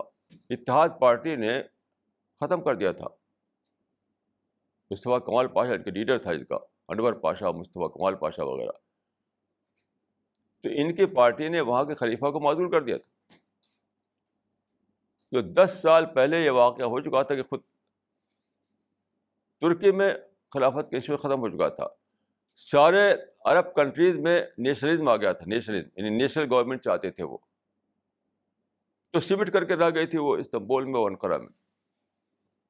اتحاد 0.51 0.89
پارٹی 1.01 1.37
نے 1.37 1.63
ختم 2.41 2.65
کر 2.65 2.75
دیا 2.75 2.93
تھا۔ 2.93 3.07
مصطفیٰ 4.91 5.25
کمال 5.25 5.47
پاشا 5.47 5.73
ان 5.73 5.83
کے 5.83 5.91
لیڈر 5.91 6.19
تھا 6.19 6.31
اس 6.31 6.43
کا 6.49 6.57
انور 6.89 7.13
پاشا، 7.13 7.51
مصطفیٰ 7.51 7.93
کمال 7.93 8.15
پاشا 8.15 8.45
وغیرہ۔ 8.45 8.86
تو 10.67 10.73
ان 10.75 10.95
کی 10.95 11.07
پارٹی 11.07 11.49
نے 11.49 11.61
وہاں 11.61 11.85
کے 11.85 11.95
خلیفہ 11.95 12.31
کو 12.31 12.41
معذور 12.41 12.71
کر 12.71 12.83
دیا 12.83 12.97
تھا۔ 12.97 13.33
جو 15.33 15.41
دس 15.41 15.79
سال 15.83 16.07
پہلے 16.07 16.45
یہ 16.45 16.51
واقعہ 16.51 16.85
ہو 16.85 17.01
چکا 17.01 17.23
تھا 17.23 17.35
کہ 17.35 17.43
خود 17.43 17.61
ترکی 19.61 19.93
میں 19.93 20.15
خلافت 20.51 20.91
کا 20.91 20.97
ایشو 20.97 21.17
ختم 21.17 21.41
ہو 21.41 21.49
چکا 21.49 21.69
تھا۔ 21.69 21.87
سارے 22.57 23.15
عرب 23.45 23.75
کنٹریز 23.75 24.17
میں 24.17 24.43
نیشنلزم 24.59 25.09
آ 25.09 25.17
گیا 25.17 25.33
تھا 25.33 25.47
نیشنلزم 25.47 25.89
یعنی 25.97 26.17
نیشنل 26.17 26.47
گورنمنٹ 26.51 26.83
چاہتے 26.83 27.11
تھے 27.11 27.25
وہ۔ 27.25 27.39
تو 29.11 29.21
سمٹ 29.21 29.53
کر 29.53 29.65
کے 29.65 29.77
رہ 29.77 29.91
گئی 29.95 30.07
تھی 30.07 30.19
وہ 30.19 30.37
استنبول 30.37 30.85
میں 30.85 31.01
اور 31.01 31.11
انقرہ 31.11 31.39
میں۔ 31.39 31.49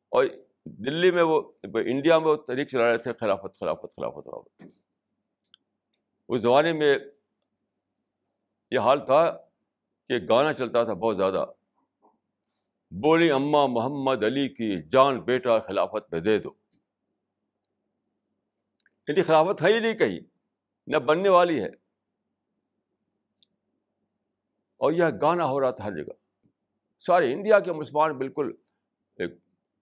اور 0.09 0.27
دلی 0.65 1.11
میں 1.11 1.23
وہ، 1.23 1.43
انڈیا 1.63 2.19
میں 2.19 2.29
وہ 2.29 2.37
تحریک 2.37 2.69
چلا 2.69 2.91
رہے 2.91 2.99
تھے 2.99 3.13
خلافت 3.13 3.59
خلافت 3.61 3.97
خلافت 3.97 4.25
خلافت۔ 4.25 4.63
اس 6.29 6.43
زمانے 6.43 6.73
میں 6.73 6.99
یہ 8.71 8.79
حال 8.79 9.07
تھا 9.07 9.39
کہ 10.09 10.15
گانا 10.29 10.53
چلتا 10.53 10.85
تھا 10.85 10.93
بہت 10.93 11.17
زیادہ۔ 11.17 11.45
بولی 12.91 13.31
اماں 13.31 13.69
محمد 13.69 14.25
علی 14.25 14.49
کی 14.49 14.83
جان 14.83 15.21
بیٹا 15.21 15.59
خلافت 15.59 16.11
پہ 16.11 16.21
دے 16.21 16.39
دو۔ 16.39 16.51
یعنی 19.09 19.23
خلافت 19.23 19.63
ہے 19.63 19.73
ہی 19.73 19.81
نہیں 19.81 19.95
کہیں، 19.95 20.21
نہ 20.87 20.97
بننے 20.97 21.29
والی 21.29 21.61
ہے۔ 21.61 21.69
اور 24.77 24.93
یہ 24.93 25.05
گانا 25.21 25.45
ہو 25.45 25.61
رہا 25.61 25.71
تھا 25.71 25.85
ہر 25.85 25.93
جگہ۔ 25.93 26.13
سارے 27.01 27.33
انڈیا 27.33 27.61
کے 27.61 27.73
مسلمان 27.73 28.19
بالکل 28.19 28.53
ایک 29.17 29.31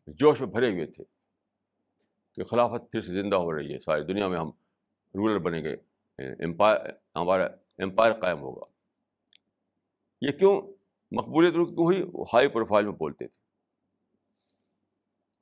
جوش 0.06 0.40
میں 0.40 0.48
بھرے 0.48 0.70
ہوئے 0.72 0.86
تھے 0.86 1.04
کہ 2.34 2.44
خلافت 2.44 2.92
پھر 2.92 3.00
سے 3.00 3.12
زندہ 3.12 3.36
ہو 3.36 3.56
رہی 3.56 3.72
ہے، 3.72 3.78
ساری 3.78 4.04
دنیا 4.04 4.28
میں 4.28 4.38
ہم 4.38 4.48
رولر 5.14 5.38
بنے 5.38 5.62
گئے، 5.62 5.76
امپائر، 6.44 6.78
ہمارا 7.16 7.44
امپائر 7.78 8.12
قائم 8.12 8.38
ہوگا۔ 8.38 8.73
یہ 10.26 10.32
کیوں 10.32 10.62
مقبولیت 11.12 11.52
کیوں 11.52 11.66
ہوئی؟ 11.66 12.02
وہ 12.12 12.24
ہائی 12.32 12.48
پروفائل 12.48 12.84
میں 12.84 12.92
بولتے 12.92 13.26
تھے۔ 13.26 13.36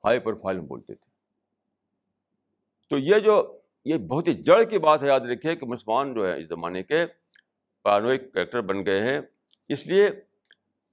ہائی 0.05 0.19
پروفائل 0.19 0.59
میں 0.59 0.65
بولتے 0.65 0.95
تھے۔ 0.95 1.11
تو 2.89 2.97
یہ 2.97 3.19
جو 3.19 3.59
یہ 3.85 3.97
بہت 3.97 4.27
ہی 4.27 4.33
جڑ 4.33 4.63
کی 4.63 4.79
بات 4.79 5.03
ہے، 5.03 5.07
یاد 5.07 5.19
رکھے 5.19 5.55
کہ 5.55 5.65
مسلمان 5.65 6.13
جو 6.13 6.27
ہے 6.27 6.41
اس 6.41 6.49
زمانے 6.49 6.83
کے 6.83 7.05
پارانوک 7.81 8.33
کریکٹر 8.33 8.61
بن 8.61 8.85
گئے 8.85 9.11
ہیں۔ 9.11 9.21
اس 9.69 9.87
لیے 9.87 10.09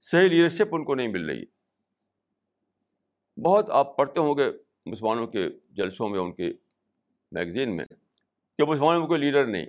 صحیح 0.01 0.29
لیڈرشپ 0.29 0.67
ان 0.71 0.83
کو 0.83 0.95
نہیں 0.95 1.07
مل 1.07 1.29
رہی۔ 1.29 1.43
بہت 3.41 3.69
آپ 3.69 3.97
پڑھتے 3.97 4.19
ہوں 4.19 4.37
گے 4.37 4.45
مسلمانوں 4.85 5.27
کے 5.27 5.49
جلسوں 5.69 6.09
میں، 6.09 6.19
ان 6.19 6.31
کی 6.31 6.53
میگزین 7.31 7.77
میں، 7.77 7.85
کہ 8.57 8.63
مسلمانوں 8.63 8.99
میں 8.99 9.07
کوئی 9.07 9.19
لیڈر 9.19 9.45
نہیں۔ 9.45 9.65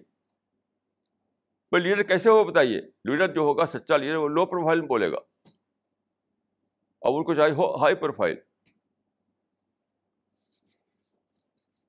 کوئی 1.73 1.83
لیڈر 1.83 2.03
کیسے 2.03 2.31
ہو 2.31 2.45
بتائیے؟ 2.45 2.81
لیڈر 2.81 3.35
جو 3.35 3.41
ہوگا 3.41 3.67
سچا 3.67 3.97
لیڈر، 3.97 4.15
وہ 4.15 4.29
لو 4.29 4.47
پروفائل 4.47 4.81
میں 4.81 4.89
بولے 4.89 5.13
گا۔ 5.13 5.17
اب 7.03 7.13
ان 7.15 7.25
کو 7.25 7.35
چاہیے 7.35 7.55
ہو 7.55 7.77
ہائی 7.77 7.95
پروفائل 7.95 8.37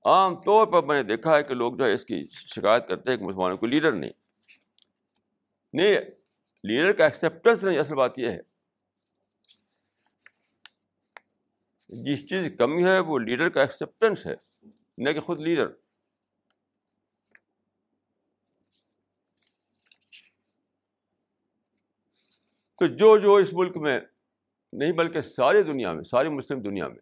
عام 0.05 0.36
طور 0.36 0.67
پر 0.67 0.84
میں 0.84 0.95
نے 0.95 1.03
دیکھا 1.03 1.38
ہے 1.38 1.43
کہ 1.43 1.53
لوگ 1.53 1.77
جو 1.77 1.86
ہے 1.86 1.93
اس 1.93 2.05
کی 2.05 2.27
شکایت 2.31 2.88
کرتے 2.88 3.11
ہیں 3.11 3.17
کہ 3.17 3.23
مسلمانوں 3.23 3.57
کو 3.57 3.65
لیڈر 3.65 3.91
نہیں۔ 3.91 4.11
نہیں، 5.73 5.95
لیڈر 6.63 6.93
کا 6.93 7.03
ایکسیپٹنس 7.03 7.63
نہیں، 7.63 7.79
اصل 7.79 7.95
بات 7.95 8.19
یہ 8.19 8.29
ہے۔ 8.29 8.39
جس 11.89 12.29
چیز 12.29 12.51
کمی 12.57 12.84
ہے، 12.86 12.99
وہ 12.99 13.19
لیڈر 13.19 13.49
کا 13.49 13.61
ایکسیپٹنس 13.61 14.27
ہے، 14.27 14.36
نہ 14.97 15.11
کہ 15.11 15.19
خود 15.19 15.39
لیڈر۔ 15.39 15.82
تو 22.84 22.88
جو 22.88 23.17
جو 23.17 23.36
اس 23.36 23.53
ملک 23.53 23.77
میں 23.77 23.99
نہیں 24.73 24.91
بلکہ 24.91 25.21
ساری 25.21 25.63
دنیا 25.63 25.93
میں، 25.93 26.03
ساری 26.03 26.29
مسلم 26.29 26.61
دنیا 26.61 26.88
میں 26.88 26.97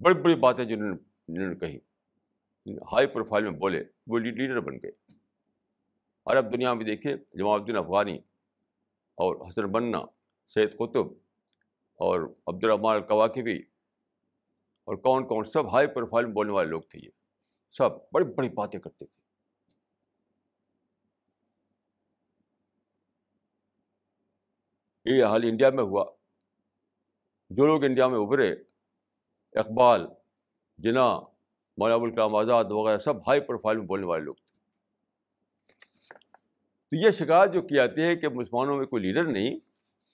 بڑی 0.00 0.14
بڑی 0.14 0.34
باتیں 0.34 0.64
جنہوں 0.64 0.96
نے 1.28 1.54
کہی، 1.54 1.76
ہائی 2.76 3.06
پروفائل 3.06 3.44
میں 3.44 3.58
بولے، 3.58 3.84
وہ 4.06 4.18
لیڈر 4.18 4.60
بن 4.60 4.76
گئے۔ 4.76 4.90
عرب 6.26 6.52
دنیا 6.52 6.74
میں 6.74 6.84
دیکھیے 6.84 7.16
جماعت 7.16 7.60
الدین 7.60 7.76
افغانی 7.76 8.16
اور 9.14 9.48
حسن 9.48 9.66
بننا، 9.66 9.98
سید 10.46 10.72
قطب 10.72 11.06
اور 11.94 12.20
عبدالرحمٰن 12.46 12.94
القواقبی 12.94 13.58
اور 14.84 14.96
کون 14.96 15.26
کون، 15.26 15.44
سب 15.44 15.72
ہائی 15.72 15.86
پروفائل 15.86 16.24
میں 16.24 16.34
بولنے 16.34 16.52
والے 16.52 16.70
لوگ 16.70 16.82
تھے 16.82 17.00
یہ۔ 17.02 17.10
سب 17.72 17.90
بڑی 18.12 18.24
بڑی 18.24 18.48
باتیں 18.48 18.80
کرتے 18.80 19.06
تھے۔ 19.06 19.23
یہ 25.04 25.24
حال 25.24 25.40
انڈیا 25.44 25.70
میں 25.70 25.84
ہوا۔ 25.84 26.04
جو 27.50 27.66
لوگ 27.66 27.84
انڈیا 27.84 28.08
میں 28.08 28.18
ابھرے، 28.18 28.52
اقبال، 29.52 30.06
جناح، 30.78 31.18
مولانا 31.76 31.94
ابوالکلام 31.94 32.34
آزاد 32.34 32.64
وغیرہ، 32.70 32.98
سب 32.98 33.28
ہائی 33.28 33.40
پروفائل 33.40 33.76
میں 33.76 33.86
بولنے 33.86 34.06
والے 34.06 34.24
لوگ 34.24 34.34
تھے۔ 34.34 34.54
تو 36.90 37.06
یہ 37.06 37.10
شکایت 37.10 37.52
جو 37.52 37.62
کی 37.62 37.74
جاتی 37.74 38.02
ہے 38.02 38.16
کہ 38.16 38.28
مسلمانوں 38.28 38.76
میں 38.76 38.86
کوئی 38.86 39.02
لیڈر 39.02 39.24
نہیں، 39.24 39.58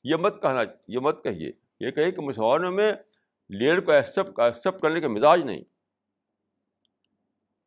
یہ 0.04 0.16
مت 0.16 0.42
کہنا، 0.42 0.60
یہ 0.88 0.98
مت 0.98 1.24
کہیے۔ 1.24 1.52
یہ 1.80 1.90
کہیے 1.90 2.10
کہ 2.10 2.20
مسلمانوں 2.20 2.72
میں 2.72 2.92
لیڈر 3.48 3.80
کو 3.80 3.92
ایکسیپٹ 3.92 4.40
ایکسیپٹ 4.40 4.80
کرنے 4.80 5.00
کا 5.00 5.08
مزاج 5.08 5.40
نہیں۔ 5.40 5.60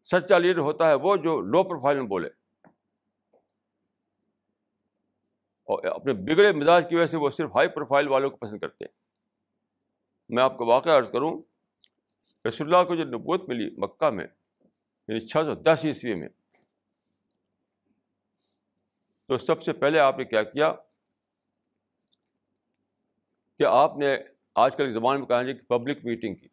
سچا 0.04 0.38
لیڈر 0.38 0.60
ہوتا 0.60 0.90
ہے 0.90 0.94
وہ 0.94 1.16
جو 1.16 1.42
لو 1.42 1.64
پروفائل 1.64 1.98
میں 1.98 2.08
بولے 2.08 2.28
اور 5.63 5.63
اپنے 5.78 6.14
بگڑے 6.14 6.52
مزاج 6.52 6.86
کی 6.90 6.96
وجہ 6.96 7.08
سے 7.08 7.18
وہ 7.18 7.30
صرف 7.30 7.50
ہائی 7.56 7.68
پروفائل 7.68 8.08
والوں 8.08 8.30
کو 8.30 8.36
پسند 8.36 8.60
کرتے 8.60 8.86
ہیں۔ 8.86 8.94
میں 10.30 10.44
آپ 10.44 10.58
کو 10.58 10.66
واقعہ 10.66 10.98
عرض 10.98 11.12
کروں، 11.12 11.42
رسول 12.48 12.76
اللہ 12.76 12.88
کو 12.88 12.96
جو 12.96 13.04
نبوت 13.04 13.50
ملی 13.50 13.70
مکہ 13.78 14.10
میں 14.10 14.26
یعنی 15.08 15.20
چھ 15.20 15.32
سو 15.32 15.56
دس 15.56 15.80
عیسوی 15.84 16.16
میں، 16.16 16.30
تو 19.28 19.38
سب 19.38 19.62
سے 19.62 19.74
پہلے 19.74 20.00
آپ 20.00 20.18
نے 20.18 20.26
کیا 20.26 20.44
کیا؟ 20.44 20.74
کہ 23.60 23.64
آپ 23.64 23.98
نے 23.98 24.18
آج 24.56 24.76
کل 24.76 24.94
کے 24.94 25.00
میں 25.00 25.26
کہا 25.26 25.42
جائے 25.42 25.56
کہ 25.56 25.66
پبلک 25.66 25.98
میٹنگ 26.04 26.36
کی۔ 26.36 26.48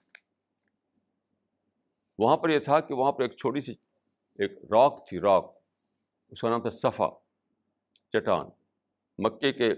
وہاں 2.18 2.37
پر 2.37 2.49
یہ 2.51 2.59
تھا 2.59 2.81
کہ 2.81 2.95
وہاں 2.95 3.12
پر 3.12 3.23
ایک 3.23 3.37
چھوٹی 3.37 3.61
سی 3.61 3.73
ایک 4.39 4.53
راک 4.53 5.07
تھی، 5.09 5.18
راک، 5.18 5.57
اس 6.29 6.41
کا 6.41 6.51
نام 6.51 6.61
تھا 6.61 6.71
صفا، 6.71 7.09
چٹان۔ 8.12 8.60
مکے 9.21 9.53
کے 9.53 9.68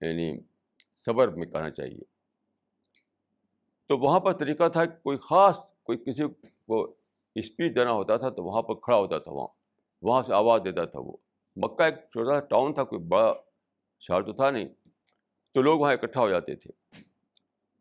یعنی 0.00 0.40
صبر 0.96 1.28
میں 1.28 1.46
کہنا 1.46 1.70
چاہیے۔ 1.70 2.00
تو 3.86 3.98
وہاں 3.98 4.20
پر 4.20 4.32
طریقہ 4.32 4.68
تھا 4.68 4.84
کہ 4.84 5.02
کوئی 5.02 5.16
خاص، 5.16 5.58
کوئی 5.82 5.98
کسی 5.98 6.22
کو 6.66 6.94
اسپیچ 7.34 7.74
دینا 7.74 7.92
ہوتا 7.92 8.16
تھا 8.16 8.30
تو 8.30 8.44
وہاں 8.44 8.62
پر 8.62 8.74
کھڑا 8.74 8.96
ہوتا 8.96 9.18
تھا 9.18 9.32
وہاں۔ 9.32 9.48
وہاں 10.02 10.22
سے 10.22 10.34
آواز 10.34 10.60
دیتا 10.64 10.84
تھا 10.84 11.00
وہ۔ 11.00 11.16
مکہ 11.56 11.82
ایک 11.82 11.94
چھوٹا 11.94 12.40
سا 12.40 12.40
ٹاؤن 12.40 12.74
تھا، 12.74 12.84
کوئی 12.84 13.02
بڑا 13.02 13.34
شہر 14.00 14.22
تو 14.22 14.32
تھا 14.32 14.50
نہیں۔ 14.50 14.68
تو 15.54 15.62
لوگ 15.62 15.80
وہاں 15.80 15.92
اکٹھا 15.92 16.20
ہو 16.20 16.30
جاتے 16.30 16.54
تھے۔ 16.54 16.72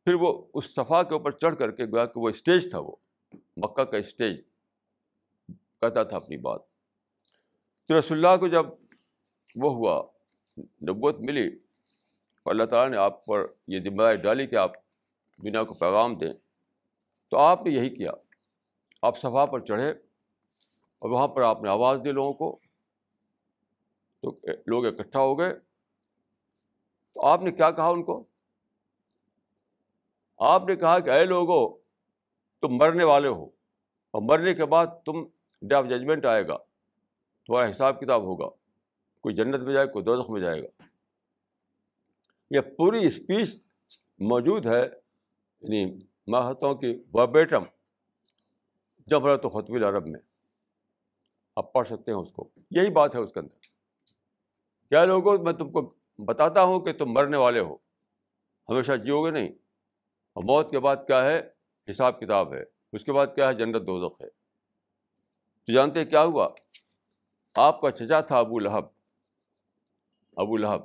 پھر 0.06 0.14
وہ 0.14 0.48
اس 0.54 0.76
صفحہ 0.76 1.04
کے 1.04 1.14
اوپر 1.14 1.32
چڑھ 1.32 1.56
کر 1.56 1.72
کے 1.72 1.86
گویا 1.86 2.06
کہ 2.06 2.20
وہ 2.20 2.30
اسٹیج 2.30 2.70
تھا 2.70 2.80
وہ۔ 2.80 2.92
مکہ 3.58 3.84
کا 3.84 3.98
اسٹیج 3.98 4.42
کہتا 5.82 6.04
تھا 6.04 6.18
اپنی 6.18 6.38
بات۔ 6.38 6.62
تو 7.86 8.00
رسول 8.00 8.26
اللہ 8.26 8.40
کو 8.40 8.48
جب 8.48 8.66
وہ 9.56 9.74
ہوا 9.74 10.21
نبوت 10.58 11.20
ملی۔ 11.20 11.48
اور 12.44 12.52
اللہ 12.52 12.64
تعالیٰ 12.64 12.92
نے 12.92 12.98
آپ 12.98 13.26
پر 13.26 13.46
یہ 13.68 13.80
ذمہ 13.80 14.04
داری 14.04 14.18
ڈالی 14.18 14.48
کہ 14.48 14.56
آپ 14.56 14.72
دنیا 15.38 15.64
کو 15.64 15.74
پیغام 15.74 16.18
دیں۔ 16.18 16.34
تو 17.30 17.38
آپ 17.38 17.66
نے 17.66 17.72
یہی 17.72 17.90
کیا۔ 17.90 18.12
آپ 19.02 19.18
صفحہ 19.18 19.46
پر 19.46 19.60
چڑھے 19.60 19.90
اور 21.00 21.10
وہاں 21.10 21.28
پر 21.28 21.42
آپ 21.42 21.64
نے 21.64 21.70
آواز 21.70 22.00
دی 22.06 22.12
لوگوں 22.12 22.34
کو۔ 22.34 22.60
تو 24.22 24.40
لوگ 24.68 24.86
اکٹھا 24.86 25.20
ہو 25.20 25.40
گئے۔ 25.40 25.54
تو 27.14 27.26
آپ 27.26 27.42
نے 27.42 27.52
کیا 27.52 27.72
کہا 27.72 27.88
ان 27.88 28.04
کو؟ 28.04 28.24
آپ 30.38 30.64
نے 30.68 30.76
کہا 30.76 31.00
کہ 31.00 31.10
اے 31.10 31.26
لوگوں 31.26 31.78
تم 32.62 32.68
مرنے 32.68 33.04
والے 33.04 33.28
ہو 33.28 33.44
اور 34.12 34.22
مرنے 34.22 34.54
کے 34.54 34.66
بعد 34.66 34.88
تم 35.06 35.24
ڈے 35.62 35.76
آف 35.76 35.86
ججمنٹ 35.86 36.26
آئے 36.26 36.48
گا، 36.48 36.58
تمہارا 37.46 37.72
حساب 37.72 38.00
کتاب 38.00 38.22
ہوگا۔ 38.22 38.61
کوئی 39.22 39.36
جنت 39.36 39.62
میں 39.64 39.74
جائے، 39.74 39.88
کوئی 39.88 40.06
دوزخ 40.06 40.30
میں 40.30 40.42
جائے 40.42 40.64
گا۔ 40.64 40.84
یہ 42.52 42.62
پوری 42.62 43.08
اسپیچ 43.08 43.62
موجود 44.20 44.66
ہے 44.66 44.82
یعنی 45.62 46.00
ماہتوں 46.28 46.76
کی 46.76 47.04
وبیٹم 47.14 47.64
جب 49.08 49.26
رہا 49.26 49.36
تو 49.36 49.50
خطب 49.50 49.74
العرب 49.74 50.08
میں۔ 50.08 50.20
آپ 51.56 51.74
پڑھ 51.74 51.88
سکتے 51.88 52.12
ہیں 52.12 52.18
اس 52.18 52.32
کو۔ 52.32 52.50
یہی 52.72 52.92
بات 52.92 53.16
ہے 53.16 53.20
اس 53.20 53.34
کے 53.34 53.40
اندر۔ 53.40 53.60
کیا 54.90 55.06
لوگوں، 55.06 55.38
میں 55.38 55.54
تم 55.54 55.72
کو 55.72 55.96
بتاتا 56.18 56.64
ہوں 56.64 56.80
کہ 56.80 56.94
تم 56.94 57.06
مرنے 57.06 57.38
والے 57.38 57.60
ہو؟ 57.60 57.76
ہمیشہ 58.70 58.92
جیو 58.92 59.26
گے 59.26 59.32
نہیں۔ 59.32 59.50
اور 60.34 60.44
موت 60.44 60.72
کے 60.72 60.80
بعد 60.80 60.98
کیا 61.08 61.26
ہے؟ 61.26 61.50
حساب 61.92 62.20
کتاب 62.20 62.54
ہے۔ 62.54 62.64
اس 62.94 63.06
کے 63.06 63.14
بعد 63.14 63.28
کیا 63.36 63.50
ہے؟ 63.50 63.54
جنت 63.54 63.76
دوزخ 63.76 64.22
ہے۔ 64.22 64.30
تو 65.66 65.74
جانتے 65.74 66.06
کیا 66.06 66.24
ہوا؟ 66.24 66.50
آپ 67.56 67.82
کا 67.82 67.92
چچا 67.92 68.22
تھا 68.22 68.40
ابو 68.40 68.60
لہب۔ 68.60 69.01
ابو 70.38 70.58
لہب 70.58 70.82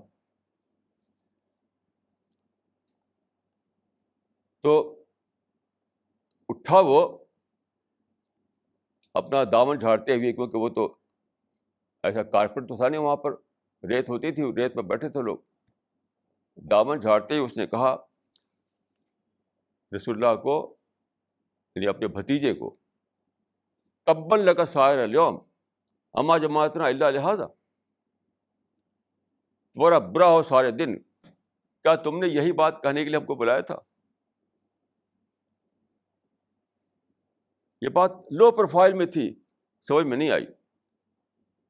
تو 4.63 5.05
اٹھا 6.49 6.81
وہ 6.81 7.19
اپنا 9.15 9.43
دامن 9.53 9.79
جھاڑتے 9.79 10.15
ہوئے، 10.15 10.33
کیونکہ 10.33 10.59
وہ 10.59 10.69
تو 10.69 10.87
ایسا 12.05 12.23
کارپیٹ 12.23 12.69
تو 12.69 12.77
تھا 12.77 12.89
نہیں 12.89 13.01
وہاں 13.01 13.17
پر، 13.17 13.33
ریت 13.83 14.09
ہوتی 14.09 14.33
تھی، 14.33 14.43
ریت 14.57 14.77
میں 14.77 14.85
بیٹھے 14.85 15.09
تھے 15.09 15.23
لوگ۔ 15.23 15.39
دامن 16.71 17.01
جھاڑتے 17.01 17.35
ہی 17.35 17.41
اس 17.41 17.57
نے 17.59 17.67
کہا، 17.67 17.95
رسول 19.93 20.15
اللہ 20.15 20.41
کو 20.43 20.77
یعنی 21.77 21.87
اپنے 21.87 22.09
بھتیجے 22.09 22.55
کو 22.55 22.77
تبن 24.05 24.41
لگا 24.41 24.67
سائر 24.67 24.99
الوم 24.99 25.39
اما 26.15 26.39
جماعت 26.39 26.77
اللہ 26.77 27.05
لہٰذا۔ 27.05 27.47
بڑا 29.77 29.99
برا 29.99 30.29
ہو 30.29 30.43
سارے 30.43 30.71
دن۔ 30.71 30.99
کیا 31.83 31.95
تم 31.95 32.19
نے 32.19 32.29
یہی 32.29 32.53
بات 32.53 32.83
کہنے 32.83 33.05
کے 33.05 33.11
لیے 33.11 33.19
ہم 33.19 33.27
کو 33.27 33.35
بلایا 33.35 33.61
تھا؟ 33.61 33.77
یہ 37.81 37.89
بات 37.89 38.11
لو 38.31 38.51
پروفائل 38.51 38.93
میں 38.93 39.07
تھی، 39.07 39.35
سمجھ 39.81 40.07
میں 40.07 40.17
نہیں 40.17 40.31
آئی۔ 40.31 40.47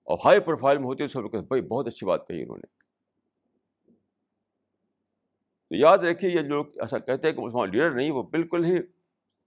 اور 0.03 0.19
ہائی 0.25 0.41
پروفائل 0.41 0.79
میں 0.79 0.85
ہوتی 0.85 1.07
سب 1.07 1.21
بھائی 1.21 1.63
بہت 1.63 1.87
اچھی 1.87 2.07
بات 2.07 2.29
کہی 2.29 2.43
انہوں 2.43 2.57
نے۔ 2.57 2.77
تو 5.69 5.77
یاد 5.77 5.99
رکھیے، 5.99 6.31
یہ 6.31 6.41
لوگ 6.41 6.67
ایسا 6.67 6.99
کہتے 6.99 7.29
ہیں 7.29 7.35
کہ 7.35 7.43
مسلمان 7.43 7.71
لیڈر 7.71 7.91
نہیں، 7.91 8.11
وہ 8.11 8.23
بالکل 8.23 8.65
ہی 8.65 8.75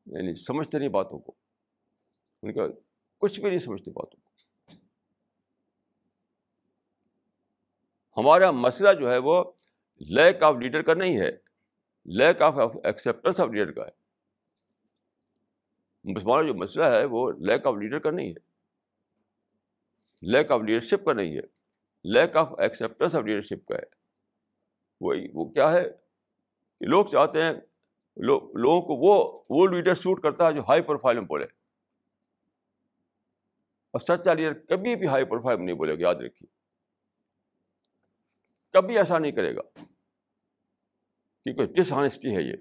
یعنی 0.06 0.36
سمجھتے 0.36 0.80
نہیں 0.80 0.90
باتوں 0.90 1.20
کو۔ 1.20 1.34
ان 2.44 2.54
کا 2.54 2.62
کچھ 3.18 3.40
بھی 3.40 3.50
نہیں 3.50 3.60
سمجھتے 3.60 3.92
باتوں 3.92 4.22
کو۔ 4.24 4.29
ہمارا 8.20 8.52
مسئلہ 8.52 8.90
جو 9.00 9.12
ہے 9.12 9.18
وہ 9.18 9.44
لیک 10.00 10.44
آف 10.44 10.56
لیڈر 10.56 10.82
کا 10.82 10.94
نہیں 10.94 11.18
ہے۔ 11.18 11.32
Lack 12.06 12.42
of 12.42 12.54
acceptance 12.84 13.40
of 13.40 13.48
leader 13.48 13.72
کا 13.72 13.88
ہے۔ 13.88 14.10
مسلمانوں 16.04 16.48
جو 16.48 16.54
مسئلہ 16.54 16.86
ہے 16.86 17.06
وہ 17.06 17.32
لیک 17.32 17.68
آف 17.68 17.74
لیڈر 17.82 18.00
کا 18.00 18.12
نہیں 18.12 18.30
ہے۔ 18.30 18.50
لیک 20.22 20.52
آف 20.52 20.62
لیڈرشپ 20.62 21.06
کا 21.06 21.14
نہیں 21.14 21.36
ہے۔ 21.36 21.42
Lack 22.04 22.38
of 22.38 22.60
acceptance 22.60 23.16
of 23.16 23.24
leadership 23.24 23.68
کا 23.68 23.76
ہے۔ 23.76 23.84
وہی 25.02 25.28
وہ 25.34 25.46
کیا 25.46 25.72
ہے 25.72 25.84
کہ 26.80 26.86
لوگ 26.86 27.06
چاہتے 27.06 27.42
ہیں 27.42 27.54
لوگوں 28.18 28.82
کو 28.82 28.96
وہ 28.96 29.44
وہ 29.50 29.68
لیڈر 29.68 29.94
سوٹ 29.94 30.24
کرتا 30.24 30.48
ہے 30.48 30.54
جو 30.54 30.62
ہائی 30.62 30.82
پروفائل 30.82 31.18
میں 31.20 31.26
بولے۔ 31.26 31.46
اور 33.92 34.00
سچا 34.00 34.34
لیڈر 34.34 34.60
کبھی 34.60 34.96
بھی 34.96 35.08
ہائی 35.08 35.26
پروفائل 35.26 35.58
میں 35.58 35.66
نہیں 35.66 35.76
بولے 35.76 35.94
گا، 35.94 35.98
یاد 36.02 36.16
رکھیے۔ 36.16 36.59
کبھی 38.74 38.98
ایسا 38.98 39.18
نہیں 39.18 39.32
کرے 39.32 39.56
گا۔ 39.56 39.62
کیونکہ 41.44 41.66
ڈس 41.66 41.94
آنےسٹی 41.94 42.36
ہے 42.36 42.42
یہ۔ 42.42 42.54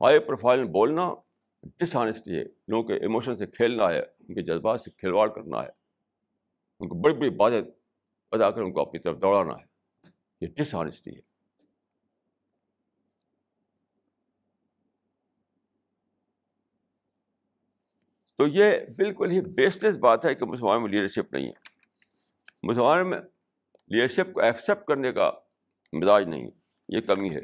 ہائی 0.00 0.18
پروفائل 0.18 0.64
میں 0.64 0.72
بولنا 0.72 1.14
ڈس 1.62 1.96
آنےسٹی 1.96 2.38
ہے۔ 2.38 2.44
لوگوں 2.68 2.88
کے 2.88 2.94
ایموشن 2.94 3.36
سے 3.36 3.46
کھیلنا 3.46 3.90
ہے، 3.90 4.00
ان 4.00 4.34
کے 4.34 4.42
جذبات 4.42 4.80
سے 4.80 4.90
کھلواڑ 4.90 5.28
کرنا 5.28 5.62
ہے۔ 5.62 5.68
ان 6.80 6.88
کو 6.88 6.94
بڑی 6.94 7.14
بڑی 7.14 7.30
باتیں 7.30 7.62
بتا 8.32 8.50
کر 8.50 8.62
ان 8.62 8.72
کو 8.72 8.80
اپنی 8.80 9.00
طرف 9.00 9.22
دوڑانا 9.22 9.54
ہے۔ 9.54 9.64
یہ 10.40 10.46
ڈس 10.46 10.74
آنےسٹی 10.74 11.16
ہے۔ 11.16 11.20
تو 18.36 18.46
یہ 18.46 18.72
بالکل 18.96 19.30
ہی 19.30 19.40
بیس 19.40 19.82
لیس 19.82 19.96
بات 19.98 20.24
ہے 20.24 20.34
کہ 20.34 20.44
مسلمان 20.44 20.82
میں 20.82 20.90
لیڈرشپ 20.90 21.34
نہیں 21.34 21.46
ہے۔ 21.46 21.52
مسلمان 22.62 23.10
میں 23.10 23.18
لیڈرشپ 23.90 24.34
کو 24.34 24.40
ایکسیپٹ 24.40 24.86
کرنے 24.88 25.12
کا 25.12 25.30
مزاج 25.92 26.24
نہیں، 26.24 26.50
یہ 26.88 27.00
کمی 27.00 27.36
ہے۔ 27.36 27.40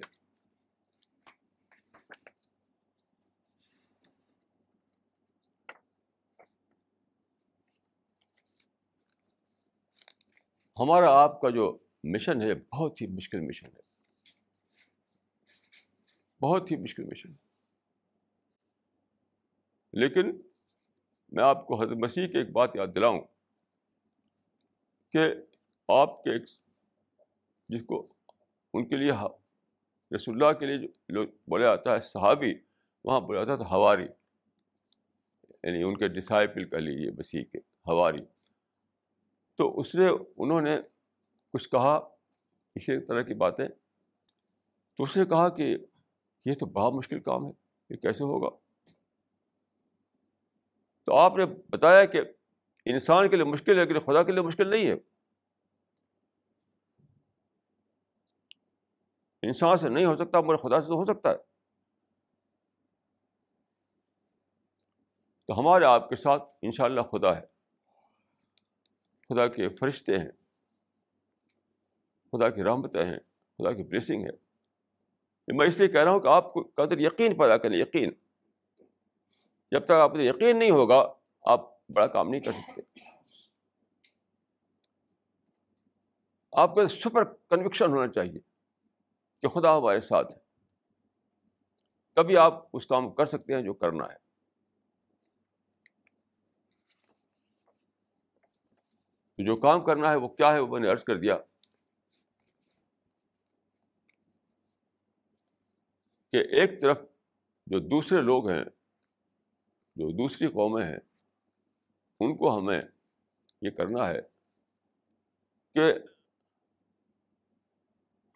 ہمارا 10.81 11.11
آپ 11.11 11.41
کا 11.41 11.51
جو 11.51 11.79
مشن 12.05 12.43
ہے، 12.43 12.55
بہت 12.55 13.03
ہی 13.03 13.07
مشکل 13.07 13.41
مشن 13.41 13.67
ہے۔ 13.67 13.87
بہت 16.43 16.71
ہی 16.71 16.77
مشکل 16.77 17.05
مشن 17.05 17.29
لیکن 19.93 20.39
میں 21.33 21.45
آپ 21.45 21.67
کو 21.67 21.83
حضرت 21.83 21.97
مسیح 21.97 22.27
کی 22.27 22.39
ایک 22.39 22.51
بات 22.51 22.77
یاد 22.77 22.87
دلاؤں 22.95 23.21
کہ 25.13 25.35
آپ 25.89 26.23
کے 26.25 26.31
ایک 26.31 26.43
جس 27.69 27.85
کو 27.85 28.15
ان 28.75 28.89
کے 28.89 28.97
لیے 28.97 29.13
رسول 30.17 30.43
اللہ 30.43 30.59
کے 30.59 30.67
لیے 30.67 30.79
جو 30.79 30.89
لوگ 31.09 31.29
بولا 31.47 31.67
جاتا 31.67 31.93
ہے، 31.93 32.01
صحابی، 32.01 32.55
وہاں 33.05 33.21
بولا 33.21 33.45
جاتا 33.45 33.65
تھا 33.65 33.77
ہواری۔ 33.77 34.07
یعنی 35.63 35.83
ان 35.83 35.97
کے 35.97 36.09
ڈسائپل 36.09 36.69
کہہ 36.69 36.79
لیجیے 36.79 37.11
مسیح 37.11 37.45
کے 37.53 37.59
ہواری۔ 37.59 38.25
تو 39.55 39.81
اس 39.81 39.95
نے، 39.95 40.07
انہوں 40.37 40.61
نے 40.61 40.79
کچھ 41.53 41.69
کہا، 41.69 41.95
اسی 42.75 43.07
طرح 43.07 43.23
کی 43.23 43.35
باتیں۔ 43.35 43.69
تو 44.97 45.03
اس 45.03 45.17
نے 45.17 45.25
کہا 45.25 45.49
کہ 45.49 45.77
یہ 46.45 46.55
تو 46.55 46.67
بڑا 46.67 46.91
مشکل 46.91 47.21
کام 47.21 47.47
ہے، 47.47 47.51
یہ 47.91 47.97
کیسے 47.97 48.25
ہوگا؟ 48.25 48.57
تو 51.05 51.17
آپ 51.17 51.37
نے 51.37 51.45
بتایا 51.71 52.05
کہ 52.05 52.21
انسان 52.85 53.29
کے 53.29 53.37
لیے 53.37 53.45
مشکل 53.45 53.79
ہے، 53.79 53.85
لیکن 53.85 53.99
خدا 53.99 54.23
کے 54.23 54.33
لیے 54.33 54.43
مشکل 54.43 54.69
نہیں 54.69 54.87
ہے۔ 54.87 55.16
انسان 59.47 59.79
سے 59.79 59.89
نہیں 59.89 60.05
ہو 60.05 60.17
سکتا، 60.17 60.41
مگر 60.41 60.57
خدا 60.57 60.81
سے 60.81 60.87
تو 60.87 60.93
ہو 60.93 61.05
سکتا 61.05 61.31
ہے۔ 61.31 61.37
تو 65.47 65.61
ہمارے 65.61 65.85
آپ 65.85 66.09
کے 66.09 66.17
ساتھ 66.17 66.43
انشاءاللہ 66.63 67.01
خدا 67.01 67.37
ہے۔ 67.37 67.47
خدا 69.29 69.49
کے 69.49 69.69
فرشتے 69.69 70.19
ہیں۔ 70.19 70.31
خدا 72.33 72.51
کی 72.51 72.63
رحمتیں 72.65 73.05
ہیں۔ 73.05 73.19
خدا 73.59 73.73
کی 73.73 73.83
بلیسنگ 73.83 74.23
ہے۔ 74.23 74.47
میں 75.57 75.67
اس 75.67 75.79
لیے 75.79 75.89
کہہ 75.89 76.05
رہا 76.05 76.11
ہوں 76.11 76.21
کہ 76.21 76.29
آپ 76.29 76.53
کو 76.53 76.63
قدر 76.63 76.99
یقین 76.99 77.37
پیدا 77.39 77.57
کریں، 77.57 77.79
یقین۔ 77.79 78.13
جب 79.71 79.85
تک 79.85 79.91
آپ 79.91 80.11
کو 80.11 80.21
یقین 80.21 80.59
نہیں 80.59 80.71
ہوگا، 80.71 81.15
آپ 81.43 81.89
بڑا 81.89 82.07
کام 82.07 82.29
نہیں 82.29 82.41
کر 82.41 82.53
سکتے۔ 82.53 82.81
آپ 86.53 86.75
کو 86.75 86.89
سپر 86.89 87.25
کنوکشن 87.25 87.87
ہونا 87.87 88.13
چاہیے۔ 88.13 88.56
کہ 89.43 89.49
خدا 89.49 89.79
ہمارے 89.79 90.01
ساتھ 90.01 90.33
ہے۔ 90.33 90.39
تبھی 92.13 92.37
آپ 92.37 92.65
اس 92.73 92.87
کام 92.87 93.09
کو 93.09 93.15
کر 93.15 93.27
سکتے 93.27 93.55
ہیں 93.55 93.63
جو 93.63 93.75
کرنا 93.75 94.05
ہے۔ 94.05 94.27
جو 99.39 99.57
کام 99.57 99.85
کرنا 99.85 100.11
ہے 100.11 100.17
وہ 100.17 100.29
کیا 100.29 100.55
ہے 100.55 100.59
وہ 100.61 100.67
میں 100.67 100.81
نے 100.81 100.89
عرض 100.89 101.05
کر 101.05 101.17
دیا۔ 101.17 101.39
کہ 106.33 106.37
ایک 106.37 106.81
طرف 106.81 106.99
جو 107.67 107.79
دوسرے 107.79 108.23
لوگ 108.23 108.49
ہیں، 108.49 108.65
جو 109.97 110.11
دوسری 110.11 110.47
قومیں 110.47 110.87
ہیں، 110.87 110.99
ان 112.21 112.37
کو 112.37 112.59
ہمیں 112.59 112.83
یہ 113.63 113.71
کرنا 113.71 114.09
ہے 114.09 114.21
کہ 115.75 115.95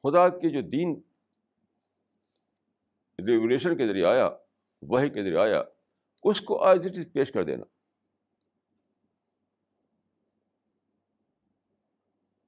خدا 0.03 0.28
کے 0.28 0.51
جو 0.51 0.61
دین 0.61 1.01
ریگولیشن 3.18 3.76
کے 3.76 3.86
ذریعے 3.86 4.05
آیا 4.05 4.28
وہی 4.82 5.11
کے 5.11 5.22
ذریعے 5.22 5.38
آیا، 5.38 5.62
اس 6.24 6.40
کو 6.40 6.64
ایز 6.64 6.86
اٹ 6.86 7.12
پیش 7.12 7.32
کر 7.32 7.42
دینا۔ 7.42 7.64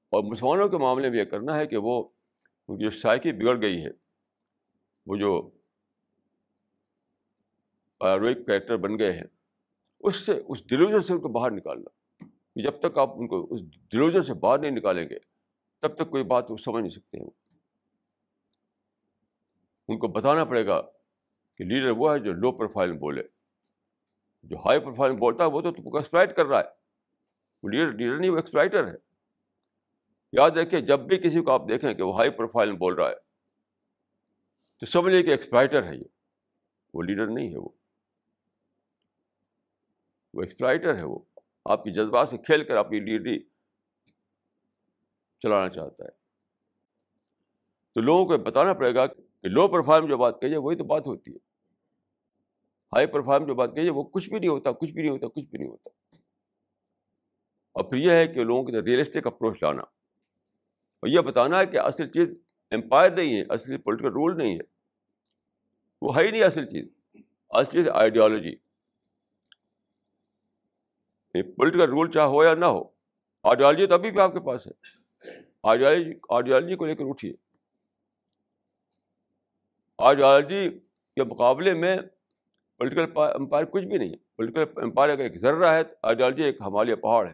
اور 0.09 0.23
مسلمانوں 0.23 0.69
کے 0.69 0.77
معاملے 0.77 1.09
میں 1.09 1.19
یہ 1.19 1.23
کرنا 1.23 1.57
ہے 1.57 1.67
کہ 1.67 1.77
وہ 1.77 2.09
ان 2.67 2.77
کی 2.77 2.83
جو 2.83 2.89
سائیکی 2.89 3.31
بگڑ 3.31 3.61
گئی 3.61 3.85
ہے، 3.85 3.89
وہ 5.05 5.15
جو 5.15 5.49
پیروک 7.97 8.47
کریکٹر 8.47 8.77
بن 8.77 8.99
گئے 8.99 9.11
ہیں، 9.13 9.27
اس 9.99 10.15
سے، 10.15 10.41
اس 10.47 10.67
ڈیلیوژن 10.67 11.01
سے 11.01 11.13
ان 11.13 11.21
کو 11.21 11.27
باہر 11.27 11.51
نکالنا۔ 11.51 12.25
جب 12.55 12.79
تک 12.79 12.97
آپ 12.97 13.09
ان 13.15 13.27
کو 13.27 13.47
اس 13.51 13.61
ڈیلیوژن 13.61 14.23
سے 14.23 14.33
باہر 14.33 14.59
نہیں 14.59 14.71
نکالیں 14.71 15.09
گے، 15.09 15.19
تب 15.79 15.95
تک 15.95 16.11
کوئی 16.11 16.23
بات 16.23 16.51
وہ 16.51 16.57
سمجھ 16.57 16.81
نہیں 16.81 16.91
سکتے 16.91 17.17
ہیں۔ 17.17 17.42
ان 19.93 19.99
کو 19.99 20.07
بتانا 20.07 20.45
پڑے 20.45 20.67
گا 20.67 20.81
کہ 21.57 21.63
لیڈر 21.63 21.89
وہ 21.89 22.13
ہے 22.13 22.19
جو 22.19 22.33
لو 22.33 22.51
پروفائل 22.51 22.91
میں 22.91 22.99
بولے۔ 22.99 23.23
جو 24.43 24.57
ہائی 24.57 24.79
پروفائل 24.79 25.11
میں 25.11 25.19
بولتا 25.19 25.45
ہے 25.45 25.49
وہ 25.49 25.61
تو 25.61 25.71
تم 25.71 25.89
کو 25.89 25.97
ایکسپلائٹ 25.97 26.35
کر 26.35 26.45
رہا 26.45 26.59
ہے۔ 26.59 26.63
وہ 27.63 27.69
لیڈر 27.69 27.91
لیڈر 27.91 28.19
نہیں، 28.19 28.31
وہ 28.31 28.35
ایکسپلائٹر 28.35 28.87
ہے۔ 28.87 28.95
یاد 30.31 30.51
رکھیں، 30.51 30.81
جب 30.81 30.99
بھی 30.99 31.17
کسی 31.17 31.43
کو 31.43 31.51
آپ 31.51 31.61
دیکھیں 31.69 31.93
کہ 31.93 32.03
وہ 32.03 32.17
ہائی 32.17 32.29
پروفائل 32.29 32.71
میں 32.71 32.77
بول 32.77 32.93
رہا 32.93 33.09
ہے، 33.09 33.15
تو 34.79 34.85
سمجھ 34.85 35.13
لیں 35.13 35.23
کہ 35.23 35.31
ایکسپلائٹر 35.31 35.83
ہے 35.83 35.95
یہ۔ 35.95 36.03
وہ 36.93 37.03
لیڈر 37.03 37.27
نہیں 37.27 37.51
ہے 37.51 37.57
وہ۔ 37.57 37.69
وہ 40.33 40.41
ایکسپلائٹر 40.41 40.95
ہے 40.95 41.03
وہ۔ 41.03 41.19
آپ 41.65 41.83
کی 41.83 41.91
جذبات 41.91 42.29
سے 42.29 42.37
کھیل 42.37 42.63
کر 42.63 42.77
اپنی 42.77 42.99
لیڈری 42.99 43.39
چلانا 45.39 45.69
چاہتا 45.69 46.05
ہے۔ 46.05 46.23
تو 47.93 48.01
لوگوں 48.01 48.25
کو 48.25 48.37
بتانا 48.37 48.73
پڑے 48.73 48.95
گا 48.95 49.05
کہ 49.43 49.49
لو 49.49 49.67
پروفائل 49.67 50.01
میں 50.01 50.09
جو 50.09 50.17
بات 50.17 50.41
کہی 50.41 50.51
ہے 50.51 50.57
وہی 50.57 50.75
تو 50.75 50.83
بات 50.83 51.07
ہوتی 51.07 51.31
ہے۔ 51.31 51.37
ہائی 52.95 53.07
پروفائل 53.07 53.39
میں 53.39 53.47
جو 53.47 53.55
بات 53.55 53.75
کہی 53.75 53.85
ہے 53.85 53.89
وہ 53.89 54.03
کچھ 54.03 54.29
بھی 54.29 54.39
نہیں 54.39 54.49
ہوتا، 54.49 54.71
کچھ 54.71 54.91
بھی 54.91 55.01
نہیں 55.01 55.11
ہوتا، 55.11 55.27
کچھ 55.27 55.45
بھی 55.45 55.57
نہیں 55.57 55.67
ہوتا۔ 55.67 55.89
اور 57.71 57.83
پھر 57.83 57.97
یہ 57.97 58.11
ہے 58.11 58.27
کہ 58.27 58.43
لوگوں 58.43 58.63
کے 58.63 58.81
ریئلسٹک 58.81 59.27
اپروچ 59.27 59.63
لانا۔ 59.63 59.81
اور 59.81 61.07
یہ 61.07 61.19
بتانا 61.19 61.59
ہے 61.59 61.65
کہ 61.65 61.77
اصل 61.77 62.05
چیز 62.05 62.29
امپائر 62.71 63.11
نہیں 63.11 63.37
ہے، 63.37 63.43
اصل 63.49 63.77
پولیٹیکل 63.77 64.09
رول 64.09 64.37
نہیں 64.37 64.55
ہے۔ 64.55 64.73
وہ 66.01 66.17
ہے 66.17 66.23
ہی 66.23 66.31
نہیں 66.31 66.43
اصل 66.43 66.65
چیز 66.65 66.87
اصل 67.49 67.71
چیز 67.71 67.89
آئیڈیالوجی 67.89 68.55
پولیٹیکل 71.31 71.89
رول 71.89 72.11
چاہے 72.11 72.27
ہو 72.27 72.43
یا 72.43 72.55
نہ 72.55 72.65
ہو 72.65 72.83
آئیڈیالوجی 73.43 73.85
تو 73.85 73.93
ابھی 73.93 74.11
بھی 74.11 74.19
آپ 74.19 74.33
کے 74.33 74.39
پاس 74.39 74.67
ہے۔ 74.67 74.71
آئیڈیالوجی 75.63 76.13
آئیڈیالوجی 76.29 76.75
کو 76.75 76.85
لے 76.85 76.95
کر 76.95 77.03
اٹھیے۔ 77.07 77.33
آئیڈیالوجی 79.97 80.69
کے 81.15 81.23
مقابلے 81.23 81.73
میں 81.73 81.97
پولیٹیکل 82.77 83.17
امپائر 83.17 83.65
کچھ 83.65 83.85
بھی 83.85 83.97
نہیں 83.97 84.09
ہے۔ 84.09 84.15
پولیٹیکل 84.35 84.81
امپائر 84.81 85.09
اگر 85.09 85.23
ایک 85.23 85.37
ذرہ 85.37 85.65
ہے 85.65 85.83
تو 85.83 85.95
آئیڈیالوجی 86.03 86.43
ایک 86.43 86.57
ہمالیہ 86.61 86.95
پہاڑ 86.95 87.27
ہے۔ 87.27 87.33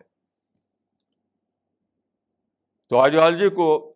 تو 2.87 2.99
آئیڈیالوجی 2.99 3.49
کو 3.49 3.93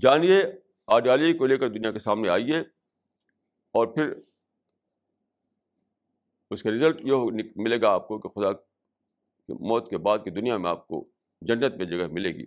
جانیے، 0.00 0.42
آئیڈیالوجی 0.86 1.32
کو 1.32 1.46
لے 1.46 1.56
کر 1.56 1.68
دنیا 1.68 1.92
کے 1.92 1.98
سامنے 1.98 2.28
آئیے 2.28 2.60
اور 3.72 3.86
پھر 3.86 4.14
اس 6.50 6.62
کا 6.62 6.70
رزلٹ 6.70 7.00
یہ 7.00 7.14
ملے 7.56 7.80
گا 7.80 7.90
آپ 7.90 8.08
کو 8.08 8.18
کہ 8.18 8.28
خدا 8.28 8.48
موت 9.48 9.90
کے 9.90 9.98
بعد 9.98 10.18
کی 10.24 10.30
دنیا 10.30 10.56
میں 10.56 10.70
آپ 10.70 10.88
کو 10.88 11.08
جنت 11.40 11.74
میں 11.74 11.86
جگہ 11.86 12.06
ملے 12.12 12.28
گی۔ 12.28 12.46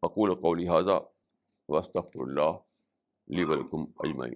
فقول 0.00 0.34
قولی 0.34 0.68
حاضہ 0.68 1.00
وسط 1.68 1.96
اللہ۔ 2.14 2.63
لی 3.28 3.44
ولکم 3.44 3.86
اجمائی 4.04 4.34